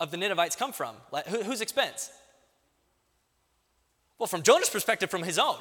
of 0.00 0.10
the 0.10 0.16
Ninevites 0.16 0.56
come 0.56 0.72
from? 0.72 0.96
Like, 1.10 1.26
whose 1.26 1.60
expense? 1.60 2.10
Well, 4.18 4.28
from 4.28 4.42
Jonah's 4.42 4.70
perspective, 4.70 5.10
from 5.10 5.24
his 5.24 5.38
own. 5.38 5.58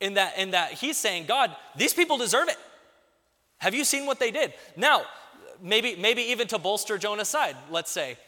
In 0.00 0.14
that, 0.14 0.38
in 0.38 0.50
that 0.50 0.72
he's 0.72 0.96
saying, 0.96 1.26
God, 1.26 1.54
these 1.76 1.94
people 1.94 2.18
deserve 2.18 2.48
it. 2.48 2.58
Have 3.58 3.74
you 3.74 3.84
seen 3.84 4.06
what 4.06 4.18
they 4.18 4.30
did? 4.30 4.52
Now, 4.76 5.02
maybe, 5.62 5.96
maybe 5.96 6.22
even 6.22 6.46
to 6.48 6.58
bolster 6.58 6.98
Jonah's 6.98 7.28
side, 7.28 7.56
let's 7.70 7.90
say, 7.90 8.18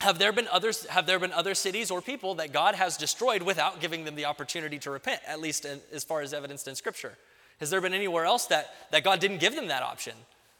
have 0.00 0.18
there 0.18 0.32
been 0.32 0.48
others 0.48 0.84
have 0.86 1.06
there 1.06 1.18
been 1.18 1.32
other 1.32 1.54
cities 1.54 1.90
or 1.90 2.02
people 2.02 2.34
that 2.34 2.52
god 2.52 2.74
has 2.74 2.96
destroyed 2.96 3.42
without 3.42 3.80
giving 3.80 4.04
them 4.04 4.14
the 4.14 4.26
opportunity 4.26 4.78
to 4.78 4.90
repent 4.90 5.20
at 5.26 5.40
least 5.40 5.66
as 5.92 6.04
far 6.04 6.20
as 6.20 6.34
evidenced 6.34 6.68
in 6.68 6.74
scripture 6.74 7.16
has 7.60 7.70
there 7.70 7.80
been 7.80 7.94
anywhere 7.94 8.24
else 8.24 8.46
that, 8.46 8.74
that 8.90 9.02
god 9.02 9.20
didn't 9.20 9.38
give 9.38 9.54
them 9.54 9.68
that 9.68 9.82
option 9.82 10.14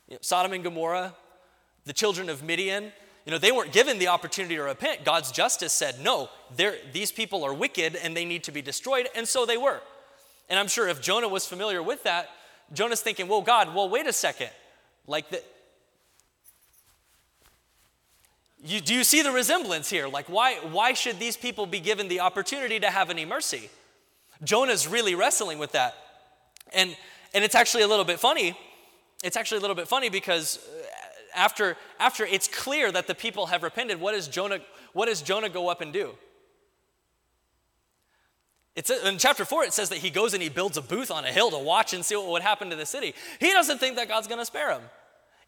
you 0.08 0.14
know, 0.14 0.18
sodom 0.22 0.52
and 0.52 0.64
gomorrah 0.64 1.14
the 1.84 1.92
children 1.92 2.28
of 2.28 2.42
midian 2.42 2.92
you 3.26 3.32
know 3.32 3.38
they 3.38 3.52
weren't 3.52 3.72
given 3.72 3.98
the 3.98 4.08
opportunity 4.08 4.56
to 4.56 4.62
repent 4.62 5.04
god's 5.04 5.30
justice 5.30 5.72
said 5.72 6.00
no 6.00 6.30
these 6.92 7.12
people 7.12 7.44
are 7.44 7.52
wicked 7.52 7.94
and 7.96 8.16
they 8.16 8.24
need 8.24 8.42
to 8.42 8.52
be 8.52 8.62
destroyed 8.62 9.08
and 9.14 9.28
so 9.28 9.44
they 9.44 9.58
were 9.58 9.80
and 10.48 10.58
i'm 10.58 10.68
sure 10.68 10.88
if 10.88 11.00
jonah 11.00 11.28
was 11.28 11.46
familiar 11.46 11.82
with 11.82 12.02
that 12.02 12.28
jonah's 12.72 13.00
thinking 13.00 13.28
well 13.28 13.42
god 13.42 13.74
well 13.74 13.88
wait 13.88 14.06
a 14.06 14.12
second 14.12 14.50
like 15.06 15.30
the, 15.30 15.42
you, 18.66 18.80
do 18.80 18.94
you 18.94 19.04
see 19.04 19.22
the 19.22 19.30
resemblance 19.30 19.88
here? 19.88 20.08
Like, 20.08 20.28
why, 20.28 20.56
why 20.56 20.92
should 20.92 21.18
these 21.18 21.36
people 21.36 21.66
be 21.66 21.80
given 21.80 22.08
the 22.08 22.20
opportunity 22.20 22.80
to 22.80 22.90
have 22.90 23.10
any 23.10 23.24
mercy? 23.24 23.70
Jonah's 24.42 24.88
really 24.88 25.14
wrestling 25.14 25.58
with 25.58 25.72
that. 25.72 25.94
And, 26.72 26.96
and 27.32 27.44
it's 27.44 27.54
actually 27.54 27.84
a 27.84 27.88
little 27.88 28.04
bit 28.04 28.18
funny. 28.18 28.58
It's 29.22 29.36
actually 29.36 29.58
a 29.58 29.60
little 29.60 29.76
bit 29.76 29.88
funny 29.88 30.08
because 30.08 30.58
uh, 30.58 31.38
after, 31.38 31.76
after 32.00 32.24
it's 32.24 32.48
clear 32.48 32.90
that 32.90 33.06
the 33.06 33.14
people 33.14 33.46
have 33.46 33.62
repented, 33.62 34.00
what 34.00 34.12
does 34.12 34.26
Jonah, 34.26 34.58
what 34.92 35.06
does 35.06 35.22
Jonah 35.22 35.48
go 35.48 35.68
up 35.68 35.80
and 35.80 35.92
do? 35.92 36.14
It's, 38.76 38.90
in 38.90 39.16
chapter 39.16 39.46
4, 39.46 39.64
it 39.64 39.72
says 39.72 39.88
that 39.88 39.98
he 39.98 40.10
goes 40.10 40.34
and 40.34 40.42
he 40.42 40.50
builds 40.50 40.76
a 40.76 40.82
booth 40.82 41.10
on 41.10 41.24
a 41.24 41.32
hill 41.32 41.50
to 41.50 41.58
watch 41.58 41.94
and 41.94 42.04
see 42.04 42.14
what 42.14 42.28
would 42.28 42.42
happen 42.42 42.68
to 42.68 42.76
the 42.76 42.84
city. 42.84 43.14
He 43.40 43.50
doesn't 43.50 43.78
think 43.78 43.96
that 43.96 44.06
God's 44.06 44.28
going 44.28 44.38
to 44.38 44.44
spare 44.44 44.70
him. 44.70 44.82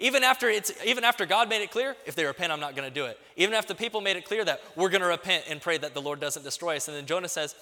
Even 0.00 0.24
after, 0.24 0.48
it's, 0.48 0.72
even 0.84 1.04
after 1.04 1.26
God 1.26 1.48
made 1.48 1.60
it 1.60 1.70
clear, 1.70 1.94
if 2.06 2.14
they 2.14 2.24
repent, 2.24 2.52
I'm 2.52 2.60
not 2.60 2.74
going 2.74 2.88
to 2.88 2.94
do 2.94 3.04
it. 3.04 3.18
Even 3.36 3.54
after 3.54 3.74
the 3.74 3.78
people 3.78 4.00
made 4.00 4.16
it 4.16 4.24
clear 4.24 4.44
that 4.44 4.62
we're 4.76 4.88
going 4.88 5.02
to 5.02 5.08
repent 5.08 5.44
and 5.48 5.60
pray 5.60 5.76
that 5.76 5.92
the 5.92 6.00
Lord 6.00 6.20
doesn't 6.20 6.42
destroy 6.42 6.76
us. 6.76 6.88
And 6.88 6.96
then 6.96 7.04
Jonah 7.04 7.28
says, 7.28 7.54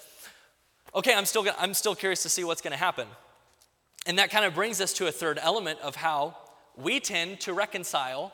okay, 0.95 1.13
I'm 1.13 1.25
still, 1.25 1.43
gonna, 1.43 1.57
I'm 1.59 1.73
still 1.73 1.95
curious 1.95 2.23
to 2.23 2.29
see 2.29 2.45
what's 2.45 2.61
going 2.61 2.71
to 2.71 2.77
happen. 2.77 3.07
And 4.05 4.19
that 4.19 4.29
kind 4.29 4.45
of 4.45 4.55
brings 4.55 4.79
us 4.79 4.93
to 4.93 5.07
a 5.07 5.11
third 5.11 5.37
element 5.41 5.79
of 5.81 5.97
how 5.97 6.37
we 6.77 7.01
tend 7.01 7.41
to 7.41 7.53
reconcile 7.53 8.31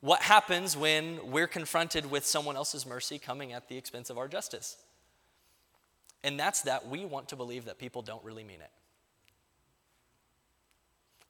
what 0.00 0.20
happens 0.20 0.76
when 0.76 1.30
we're 1.30 1.46
confronted 1.46 2.10
with 2.10 2.26
someone 2.26 2.56
else's 2.56 2.84
mercy 2.84 3.18
coming 3.18 3.54
at 3.54 3.68
the 3.68 3.78
expense 3.78 4.10
of 4.10 4.18
our 4.18 4.28
justice. 4.28 4.76
And 6.26 6.40
that's 6.40 6.62
that 6.62 6.88
we 6.88 7.04
want 7.04 7.28
to 7.28 7.36
believe 7.36 7.66
that 7.66 7.78
people 7.78 8.02
don't 8.02 8.22
really 8.24 8.42
mean 8.42 8.60
it. 8.60 8.70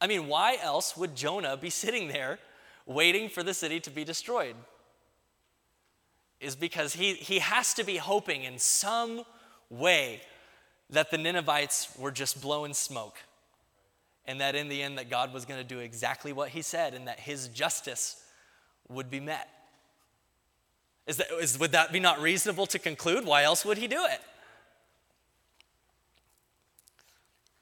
I 0.00 0.06
mean, 0.06 0.26
why 0.26 0.56
else 0.62 0.96
would 0.96 1.14
Jonah 1.14 1.54
be 1.58 1.68
sitting 1.68 2.08
there 2.08 2.38
waiting 2.86 3.28
for 3.28 3.42
the 3.42 3.52
city 3.52 3.78
to 3.80 3.90
be 3.90 4.04
destroyed? 4.04 4.56
Is 6.40 6.56
because 6.56 6.94
he, 6.94 7.12
he 7.12 7.40
has 7.40 7.74
to 7.74 7.84
be 7.84 7.98
hoping 7.98 8.44
in 8.44 8.58
some 8.58 9.24
way 9.68 10.22
that 10.88 11.10
the 11.10 11.18
Ninevites 11.18 11.94
were 11.98 12.10
just 12.10 12.40
blowing 12.40 12.72
smoke. 12.72 13.18
And 14.24 14.40
that 14.40 14.54
in 14.54 14.70
the 14.70 14.82
end 14.82 14.96
that 14.96 15.10
God 15.10 15.34
was 15.34 15.44
going 15.44 15.60
to 15.60 15.66
do 15.66 15.80
exactly 15.80 16.32
what 16.32 16.48
he 16.48 16.62
said 16.62 16.94
and 16.94 17.06
that 17.06 17.20
his 17.20 17.48
justice 17.48 18.24
would 18.88 19.10
be 19.10 19.20
met. 19.20 19.46
Is 21.06 21.18
that, 21.18 21.26
is, 21.38 21.58
would 21.58 21.72
that 21.72 21.92
be 21.92 22.00
not 22.00 22.18
reasonable 22.18 22.64
to 22.68 22.78
conclude? 22.78 23.26
Why 23.26 23.42
else 23.42 23.62
would 23.62 23.76
he 23.76 23.88
do 23.88 24.02
it? 24.06 24.22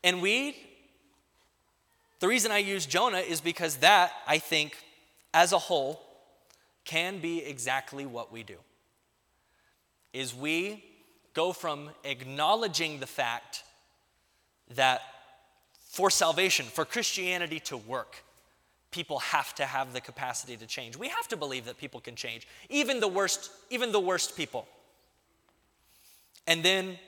And 0.04 0.22
we 0.22 0.54
the 2.24 2.28
reason 2.28 2.52
I 2.52 2.58
use 2.58 2.86
Jonah 2.86 3.18
is 3.18 3.42
because 3.42 3.76
that, 3.76 4.10
I 4.26 4.38
think, 4.38 4.78
as 5.34 5.52
a 5.52 5.58
whole, 5.58 6.00
can 6.86 7.18
be 7.18 7.44
exactly 7.44 8.06
what 8.06 8.32
we 8.32 8.42
do. 8.42 8.56
Is 10.14 10.34
we 10.34 10.82
go 11.34 11.52
from 11.52 11.90
acknowledging 12.02 12.98
the 12.98 13.06
fact 13.06 13.62
that 14.74 15.02
for 15.90 16.08
salvation, 16.08 16.64
for 16.64 16.86
Christianity 16.86 17.60
to 17.60 17.76
work, 17.76 18.24
people 18.90 19.18
have 19.18 19.54
to 19.56 19.66
have 19.66 19.92
the 19.92 20.00
capacity 20.00 20.56
to 20.56 20.66
change. 20.66 20.96
We 20.96 21.08
have 21.08 21.28
to 21.28 21.36
believe 21.36 21.66
that 21.66 21.76
people 21.76 22.00
can 22.00 22.16
change, 22.16 22.48
even 22.70 23.00
the 23.00 23.08
worst, 23.08 23.50
even 23.68 23.92
the 23.92 24.00
worst 24.00 24.34
people. 24.34 24.66
And 26.46 26.62
then 26.62 26.98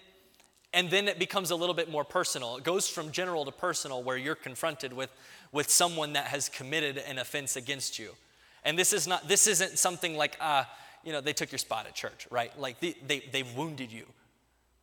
and 0.72 0.90
then 0.90 1.09
it 1.09 1.18
becomes 1.18 1.50
a 1.50 1.57
little 1.57 1.74
bit 1.74 1.90
more 1.90 2.05
personal. 2.05 2.57
It 2.57 2.64
goes 2.64 2.88
from 2.88 3.11
general 3.11 3.44
to 3.44 3.52
personal, 3.52 4.02
where 4.02 4.16
you're 4.16 4.35
confronted 4.35 4.92
with, 4.92 5.11
with 5.52 5.70
someone 5.70 6.12
that 6.14 6.26
has 6.26 6.48
committed 6.48 6.98
an 6.98 7.18
offense 7.18 7.57
against 7.57 7.98
you. 7.98 8.11
And 8.64 8.79
this 8.79 8.92
is 8.92 9.07
not 9.07 9.29
this 9.29 9.46
isn't 9.46 9.79
something 9.79 10.16
like 10.16 10.37
uh, 10.40 10.64
you 11.07 11.12
know, 11.12 11.20
they 11.20 11.33
took 11.33 11.52
your 11.52 11.59
spot 11.61 11.87
at 11.87 11.94
church, 11.94 12.26
right? 12.31 12.50
Like 12.59 12.81
they, 12.81 12.96
they, 13.07 13.20
they 13.20 13.44
wounded 13.44 13.92
you, 13.92 14.07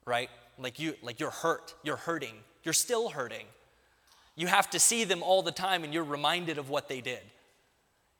right? 0.05 0.29
Like 0.57 0.79
you 0.79 0.95
like 1.01 1.19
you're 1.19 1.31
hurt, 1.31 1.75
you're 1.83 1.97
hurting, 1.97 2.35
you're 2.63 2.73
still 2.73 3.09
hurting. 3.09 3.45
You 4.35 4.47
have 4.47 4.69
to 4.69 4.79
see 4.79 5.03
them 5.03 5.21
all 5.21 5.43
the 5.43 5.51
time 5.51 5.83
and 5.83 5.93
you're 5.93 6.05
reminded 6.05 6.57
of 6.57 6.69
what 6.69 6.87
they 6.87 7.01
did. 7.01 7.19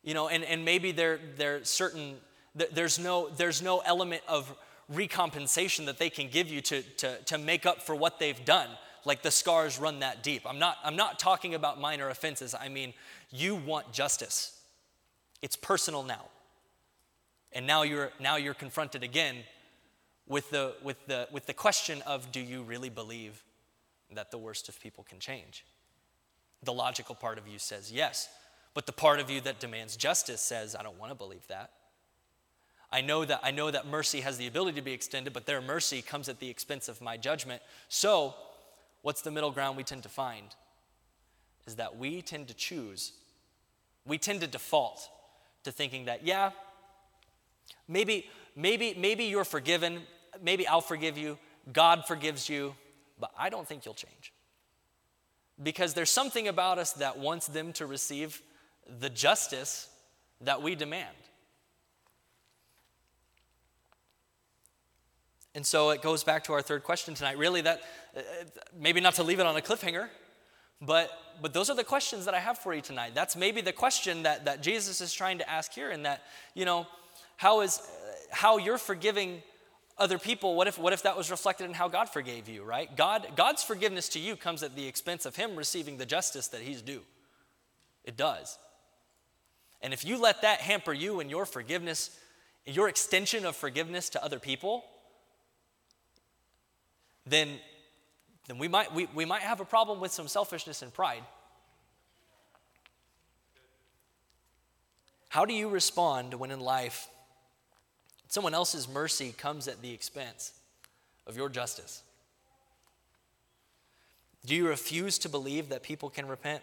You 0.03 0.13
know, 0.13 0.27
and, 0.27 0.43
and 0.43 0.65
maybe 0.65 0.91
there, 0.91 1.17
there 1.37 1.63
certain 1.63 2.15
there's 2.53 2.99
no 2.99 3.29
there's 3.29 3.61
no 3.61 3.79
element 3.79 4.21
of 4.27 4.53
recompensation 4.89 5.85
that 5.85 5.97
they 5.97 6.09
can 6.09 6.27
give 6.27 6.47
you 6.49 6.61
to, 6.61 6.81
to, 6.81 7.17
to 7.23 7.37
make 7.37 7.65
up 7.65 7.81
for 7.81 7.95
what 7.95 8.19
they've 8.19 8.43
done. 8.45 8.69
Like 9.05 9.21
the 9.21 9.31
scars 9.31 9.79
run 9.79 9.99
that 9.99 10.23
deep. 10.23 10.43
I'm 10.45 10.59
not 10.59 10.77
i'm 10.83 10.95
not 10.95 11.19
talking 11.19 11.55
about 11.55 11.79
minor 11.79 12.09
offenses. 12.09 12.55
I 12.59 12.69
mean 12.69 12.93
you 13.31 13.55
want 13.55 13.91
justice. 13.91 14.59
It's 15.41 15.57
personal 15.57 16.03
now. 16.03 16.25
And 17.51 17.67
now 17.67 17.83
you're 17.83 18.11
now 18.19 18.37
you're 18.37 18.53
confronted 18.53 19.03
again 19.03 19.37
with 20.25 20.49
the 20.51 20.75
with 20.81 21.05
the 21.05 21.27
with 21.31 21.47
the 21.47 21.53
question 21.53 22.01
of 22.03 22.31
do 22.31 22.39
you 22.39 22.63
really 22.63 22.89
believe 22.89 23.43
that 24.13 24.31
the 24.31 24.37
worst 24.37 24.69
of 24.69 24.79
people 24.79 25.03
can 25.03 25.19
change? 25.19 25.65
The 26.63 26.73
logical 26.73 27.13
part 27.13 27.37
of 27.37 27.45
you 27.45 27.59
says 27.59 27.91
yes 27.91 28.29
but 28.73 28.85
the 28.85 28.91
part 28.91 29.19
of 29.19 29.29
you 29.29 29.41
that 29.41 29.59
demands 29.59 29.95
justice 29.95 30.41
says 30.41 30.75
i 30.75 30.83
don't 30.83 30.99
want 30.99 31.11
to 31.11 31.15
believe 31.15 31.45
that 31.47 31.71
I 32.93 33.01
know 33.01 33.25
that 33.25 33.39
I 33.41 33.49
know 33.49 33.71
that 33.71 33.87
mercy 33.87 34.21
has 34.21 34.37
the 34.37 34.45
ability 34.45 34.75
to 34.75 34.83
be 34.83 34.93
extended, 34.93 35.33
but 35.33 35.47
their 35.47 35.61
mercy 35.61 36.03
comes 36.03 36.29
at 36.29 36.39
the 36.39 36.49
expense 36.49 36.87
of 36.87 37.01
my 37.01 37.17
judgment. 37.17 37.63
So, 37.89 38.35
what's 39.01 39.23
the 39.23 39.31
middle 39.31 39.49
ground 39.49 39.77
we 39.77 39.83
tend 39.83 40.03
to 40.03 40.09
find? 40.09 40.45
Is 41.65 41.75
that 41.77 41.97
we 41.97 42.21
tend 42.21 42.49
to 42.49 42.53
choose, 42.53 43.13
we 44.05 44.19
tend 44.19 44.41
to 44.41 44.47
default 44.47 45.09
to 45.63 45.71
thinking 45.71 46.05
that, 46.05 46.23
yeah, 46.23 46.51
maybe, 47.87 48.29
maybe, 48.55 48.93
maybe 48.95 49.23
you're 49.23 49.45
forgiven, 49.45 50.01
maybe 50.41 50.67
I'll 50.67 50.81
forgive 50.81 51.17
you, 51.17 51.39
God 51.71 52.05
forgives 52.05 52.47
you, 52.47 52.75
but 53.19 53.31
I 53.37 53.49
don't 53.49 53.67
think 53.67 53.85
you'll 53.85 53.93
change. 53.95 54.33
Because 55.61 55.95
there's 55.95 56.11
something 56.11 56.47
about 56.47 56.77
us 56.77 56.93
that 56.93 57.17
wants 57.17 57.47
them 57.47 57.73
to 57.73 57.87
receive 57.87 58.41
the 58.99 59.09
justice 59.09 59.89
that 60.41 60.61
we 60.61 60.75
demand. 60.75 61.15
And 65.55 65.65
so 65.65 65.91
it 65.91 66.01
goes 66.01 66.23
back 66.23 66.43
to 66.45 66.53
our 66.53 66.61
third 66.61 66.83
question 66.83 67.13
tonight. 67.13 67.37
Really, 67.37 67.61
that 67.61 67.81
uh, 68.15 68.21
maybe 68.77 68.99
not 68.99 69.15
to 69.15 69.23
leave 69.23 69.39
it 69.39 69.45
on 69.45 69.55
a 69.55 69.61
cliffhanger, 69.61 70.09
but 70.81 71.11
but 71.41 71.53
those 71.53 71.69
are 71.69 71.75
the 71.75 71.83
questions 71.83 72.25
that 72.25 72.33
I 72.33 72.39
have 72.39 72.57
for 72.57 72.73
you 72.73 72.81
tonight. 72.81 73.13
That's 73.13 73.35
maybe 73.35 73.61
the 73.61 73.71
question 73.71 74.23
that 74.23 74.45
that 74.45 74.61
Jesus 74.61 75.01
is 75.01 75.13
trying 75.13 75.37
to 75.39 75.49
ask 75.49 75.71
here, 75.71 75.91
and 75.91 76.05
that 76.05 76.23
you 76.55 76.65
know, 76.65 76.87
how 77.37 77.61
is 77.61 77.79
uh, 77.79 78.13
how 78.31 78.57
you're 78.57 78.77
forgiving 78.79 79.43
other 79.97 80.17
people. 80.17 80.55
What 80.55 80.67
if 80.67 80.79
what 80.79 80.93
if 80.93 81.03
that 81.03 81.15
was 81.15 81.29
reflected 81.29 81.65
in 81.65 81.73
how 81.73 81.87
God 81.87 82.09
forgave 82.09 82.49
you? 82.49 82.63
Right? 82.63 82.95
God 82.95 83.27
God's 83.35 83.63
forgiveness 83.63 84.09
to 84.09 84.19
you 84.19 84.35
comes 84.35 84.63
at 84.63 84.75
the 84.75 84.87
expense 84.87 85.25
of 85.25 85.35
Him 85.35 85.55
receiving 85.55 85.97
the 85.97 86.05
justice 86.05 86.47
that 86.49 86.61
He's 86.61 86.81
due. 86.81 87.01
It 88.03 88.17
does. 88.17 88.57
And 89.81 89.93
if 89.93 90.05
you 90.05 90.19
let 90.19 90.41
that 90.41 90.61
hamper 90.61 90.93
you 90.93 91.19
and 91.19 91.29
your 91.29 91.45
forgiveness, 91.45 92.17
your 92.65 92.87
extension 92.87 93.45
of 93.45 93.55
forgiveness 93.55 94.09
to 94.11 94.23
other 94.23 94.39
people, 94.39 94.85
then, 97.25 97.59
then 98.47 98.57
we, 98.57 98.67
might, 98.67 98.93
we, 98.93 99.07
we 99.13 99.25
might 99.25 99.41
have 99.41 99.59
a 99.59 99.65
problem 99.65 99.99
with 99.99 100.11
some 100.11 100.27
selfishness 100.27 100.81
and 100.81 100.93
pride. 100.93 101.23
How 105.29 105.45
do 105.45 105.53
you 105.53 105.67
respond 105.69 106.33
when 106.35 106.51
in 106.51 106.59
life 106.59 107.07
someone 108.27 108.53
else's 108.53 108.87
mercy 108.87 109.33
comes 109.35 109.67
at 109.67 109.81
the 109.81 109.91
expense 109.91 110.53
of 111.25 111.35
your 111.35 111.49
justice? 111.49 112.03
Do 114.45 114.55
you 114.55 114.67
refuse 114.67 115.17
to 115.19 115.29
believe 115.29 115.69
that 115.69 115.83
people 115.83 116.09
can 116.09 116.27
repent? 116.27 116.61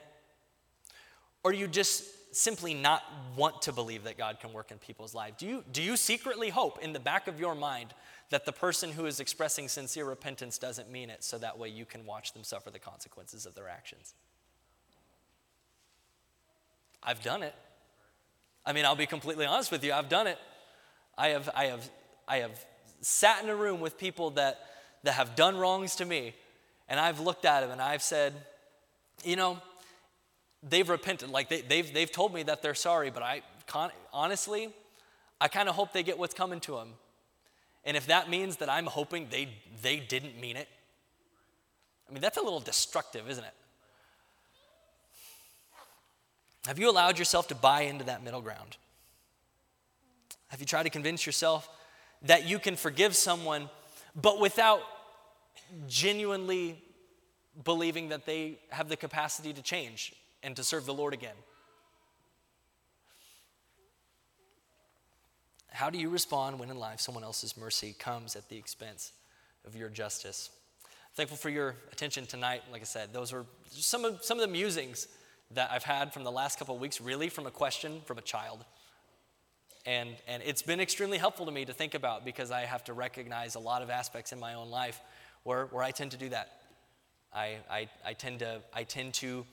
Or 1.42 1.52
do 1.52 1.58
you 1.58 1.66
just 1.66 2.04
simply 2.32 2.74
not 2.74 3.02
want 3.36 3.62
to 3.62 3.72
believe 3.72 4.04
that 4.04 4.18
God 4.18 4.38
can 4.40 4.52
work 4.52 4.70
in 4.70 4.78
people's 4.78 5.14
lives? 5.14 5.36
Do 5.38 5.46
you, 5.46 5.64
do 5.72 5.82
you 5.82 5.96
secretly 5.96 6.50
hope 6.50 6.78
in 6.82 6.92
the 6.92 7.00
back 7.00 7.26
of 7.26 7.40
your 7.40 7.54
mind 7.54 7.94
that 8.30 8.46
the 8.46 8.52
person 8.52 8.92
who 8.92 9.06
is 9.06 9.20
expressing 9.20 9.68
sincere 9.68 10.04
repentance 10.04 10.56
doesn't 10.56 10.90
mean 10.90 11.10
it 11.10 11.22
so 11.22 11.38
that 11.38 11.58
way 11.58 11.68
you 11.68 11.84
can 11.84 12.06
watch 12.06 12.32
them 12.32 12.44
suffer 12.44 12.70
the 12.70 12.78
consequences 12.78 13.44
of 13.44 13.54
their 13.54 13.68
actions? 13.68 14.14
I've 17.02 17.22
done 17.22 17.42
it. 17.42 17.54
I 18.64 18.72
mean, 18.72 18.84
I'll 18.84 18.96
be 18.96 19.06
completely 19.06 19.46
honest 19.46 19.72
with 19.72 19.82
you, 19.84 19.92
I've 19.92 20.08
done 20.08 20.26
it. 20.26 20.38
I 21.16 21.28
have, 21.28 21.50
I 21.54 21.64
have, 21.66 21.90
I 22.28 22.36
have 22.38 22.64
sat 23.00 23.42
in 23.42 23.50
a 23.50 23.56
room 23.56 23.80
with 23.80 23.98
people 23.98 24.30
that, 24.30 24.60
that 25.02 25.12
have 25.12 25.34
done 25.34 25.56
wrongs 25.56 25.96
to 25.96 26.04
me, 26.04 26.34
and 26.88 27.00
I've 27.00 27.20
looked 27.20 27.44
at 27.44 27.60
them 27.60 27.70
and 27.70 27.80
I've 27.80 28.02
said, 28.02 28.34
you 29.24 29.36
know, 29.36 29.58
they've 30.62 30.88
repented. 30.88 31.30
Like 31.30 31.48
they, 31.48 31.62
they've, 31.62 31.92
they've 31.92 32.10
told 32.10 32.34
me 32.34 32.42
that 32.44 32.62
they're 32.62 32.74
sorry, 32.74 33.10
but 33.10 33.22
I 33.22 33.42
honestly, 34.12 34.68
I 35.40 35.48
kind 35.48 35.68
of 35.68 35.74
hope 35.74 35.92
they 35.92 36.02
get 36.02 36.18
what's 36.18 36.34
coming 36.34 36.60
to 36.60 36.76
them. 36.76 36.90
And 37.90 37.96
if 37.96 38.06
that 38.06 38.30
means 38.30 38.58
that 38.58 38.68
I'm 38.68 38.86
hoping 38.86 39.26
they, 39.32 39.48
they 39.82 39.96
didn't 39.96 40.40
mean 40.40 40.54
it, 40.54 40.68
I 42.08 42.12
mean, 42.12 42.20
that's 42.20 42.36
a 42.36 42.40
little 42.40 42.60
destructive, 42.60 43.28
isn't 43.28 43.42
it? 43.42 43.54
Have 46.66 46.78
you 46.78 46.88
allowed 46.88 47.18
yourself 47.18 47.48
to 47.48 47.56
buy 47.56 47.80
into 47.80 48.04
that 48.04 48.22
middle 48.22 48.42
ground? 48.42 48.76
Have 50.50 50.60
you 50.60 50.66
tried 50.66 50.84
to 50.84 50.90
convince 50.90 51.26
yourself 51.26 51.68
that 52.22 52.46
you 52.46 52.60
can 52.60 52.76
forgive 52.76 53.16
someone, 53.16 53.68
but 54.14 54.38
without 54.38 54.82
genuinely 55.88 56.80
believing 57.64 58.10
that 58.10 58.24
they 58.24 58.60
have 58.68 58.88
the 58.88 58.96
capacity 58.96 59.52
to 59.52 59.62
change 59.62 60.14
and 60.44 60.54
to 60.54 60.62
serve 60.62 60.86
the 60.86 60.94
Lord 60.94 61.12
again? 61.12 61.34
How 65.72 65.90
do 65.90 65.98
you 65.98 66.08
respond 66.08 66.58
when 66.58 66.70
in 66.70 66.78
life 66.78 67.00
someone 67.00 67.24
else's 67.24 67.56
mercy 67.56 67.94
comes 67.98 68.36
at 68.36 68.48
the 68.48 68.56
expense 68.56 69.12
of 69.66 69.76
your 69.76 69.88
justice? 69.88 70.50
Thankful 71.14 71.36
for 71.36 71.50
your 71.50 71.76
attention 71.92 72.26
tonight. 72.26 72.62
Like 72.70 72.82
I 72.82 72.84
said, 72.84 73.12
those 73.12 73.32
were 73.32 73.46
some 73.70 74.04
of, 74.04 74.24
some 74.24 74.38
of 74.38 74.42
the 74.42 74.52
musings 74.52 75.08
that 75.52 75.70
I've 75.72 75.82
had 75.82 76.12
from 76.12 76.24
the 76.24 76.30
last 76.30 76.58
couple 76.58 76.74
of 76.74 76.80
weeks, 76.80 77.00
really 77.00 77.28
from 77.28 77.46
a 77.46 77.50
question 77.50 78.02
from 78.04 78.18
a 78.18 78.22
child. 78.22 78.64
And, 79.86 80.10
and 80.28 80.42
it's 80.44 80.62
been 80.62 80.80
extremely 80.80 81.18
helpful 81.18 81.46
to 81.46 81.52
me 81.52 81.64
to 81.64 81.72
think 81.72 81.94
about 81.94 82.24
because 82.24 82.50
I 82.50 82.60
have 82.60 82.84
to 82.84 82.92
recognize 82.92 83.54
a 83.54 83.60
lot 83.60 83.82
of 83.82 83.90
aspects 83.90 84.32
in 84.32 84.38
my 84.38 84.54
own 84.54 84.70
life 84.70 85.00
where, 85.42 85.66
where 85.66 85.82
I 85.82 85.90
tend 85.90 86.10
to 86.12 86.16
do 86.16 86.28
that. 86.28 86.60
I, 87.32 87.58
I, 87.70 87.88
I, 88.04 88.12
tend, 88.12 88.40
to, 88.40 88.60
I 88.74 88.84
tend 88.84 89.14
to 89.14 89.46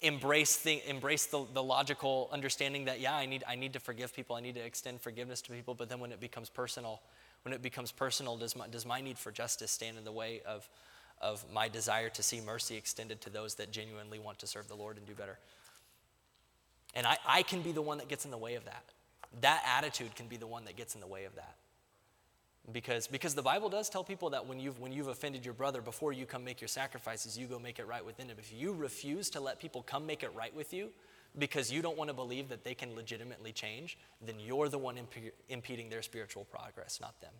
embrace, 0.00 0.58
the, 0.58 0.82
embrace 0.88 1.26
the, 1.26 1.44
the 1.54 1.62
logical 1.62 2.28
understanding 2.32 2.84
that, 2.84 3.00
yeah, 3.00 3.14
I 3.14 3.26
need, 3.26 3.44
I 3.48 3.56
need 3.56 3.72
to 3.72 3.80
forgive 3.80 4.14
people, 4.14 4.36
I 4.36 4.40
need 4.40 4.54
to 4.56 4.64
extend 4.64 5.00
forgiveness 5.00 5.40
to 5.42 5.52
people, 5.52 5.74
but 5.74 5.88
then 5.88 6.00
when 6.00 6.12
it 6.12 6.20
becomes 6.20 6.48
personal, 6.48 7.00
when 7.42 7.54
it 7.54 7.62
becomes 7.62 7.92
personal, 7.92 8.36
does 8.36 8.54
my, 8.54 8.68
does 8.68 8.84
my 8.84 9.00
need 9.00 9.18
for 9.18 9.30
justice 9.30 9.70
stand 9.70 9.96
in 9.96 10.04
the 10.04 10.12
way 10.12 10.42
of, 10.46 10.68
of 11.20 11.44
my 11.52 11.68
desire 11.68 12.10
to 12.10 12.22
see 12.22 12.40
mercy 12.40 12.76
extended 12.76 13.20
to 13.22 13.30
those 13.30 13.54
that 13.54 13.70
genuinely 13.70 14.18
want 14.18 14.38
to 14.40 14.46
serve 14.46 14.68
the 14.68 14.74
Lord 14.74 14.98
and 14.98 15.06
do 15.06 15.14
better. 15.14 15.38
And 16.94 17.06
I, 17.06 17.18
I 17.26 17.42
can 17.42 17.62
be 17.62 17.72
the 17.72 17.82
one 17.82 17.98
that 17.98 18.08
gets 18.08 18.24
in 18.24 18.30
the 18.30 18.38
way 18.38 18.54
of 18.54 18.64
that. 18.64 18.84
That 19.40 19.62
attitude 19.66 20.14
can 20.14 20.26
be 20.28 20.36
the 20.36 20.46
one 20.46 20.64
that 20.64 20.76
gets 20.76 20.94
in 20.94 21.00
the 21.00 21.06
way 21.06 21.24
of 21.24 21.34
that. 21.36 21.56
Because, 22.72 23.06
because 23.06 23.34
the 23.34 23.42
Bible 23.42 23.68
does 23.68 23.88
tell 23.88 24.02
people 24.02 24.30
that 24.30 24.44
when 24.44 24.58
you've, 24.58 24.80
when 24.80 24.92
you've 24.92 25.06
offended 25.06 25.44
your 25.44 25.54
brother, 25.54 25.80
before 25.80 26.12
you 26.12 26.26
come 26.26 26.44
make 26.44 26.60
your 26.60 26.68
sacrifices, 26.68 27.38
you 27.38 27.46
go 27.46 27.58
make 27.60 27.78
it 27.78 27.86
right 27.86 28.04
within 28.04 28.28
him. 28.28 28.36
If 28.38 28.52
you 28.52 28.72
refuse 28.72 29.30
to 29.30 29.40
let 29.40 29.60
people 29.60 29.82
come 29.82 30.04
make 30.04 30.24
it 30.24 30.34
right 30.34 30.54
with 30.54 30.72
you 30.72 30.90
because 31.38 31.72
you 31.72 31.80
don't 31.80 31.96
want 31.96 32.08
to 32.08 32.14
believe 32.14 32.48
that 32.48 32.64
they 32.64 32.74
can 32.74 32.94
legitimately 32.96 33.52
change, 33.52 33.98
then 34.20 34.40
you're 34.40 34.68
the 34.68 34.78
one 34.78 34.98
imp- 34.98 35.32
impeding 35.48 35.88
their 35.88 36.02
spiritual 36.02 36.44
progress, 36.44 36.98
not 37.00 37.20
them. 37.20 37.32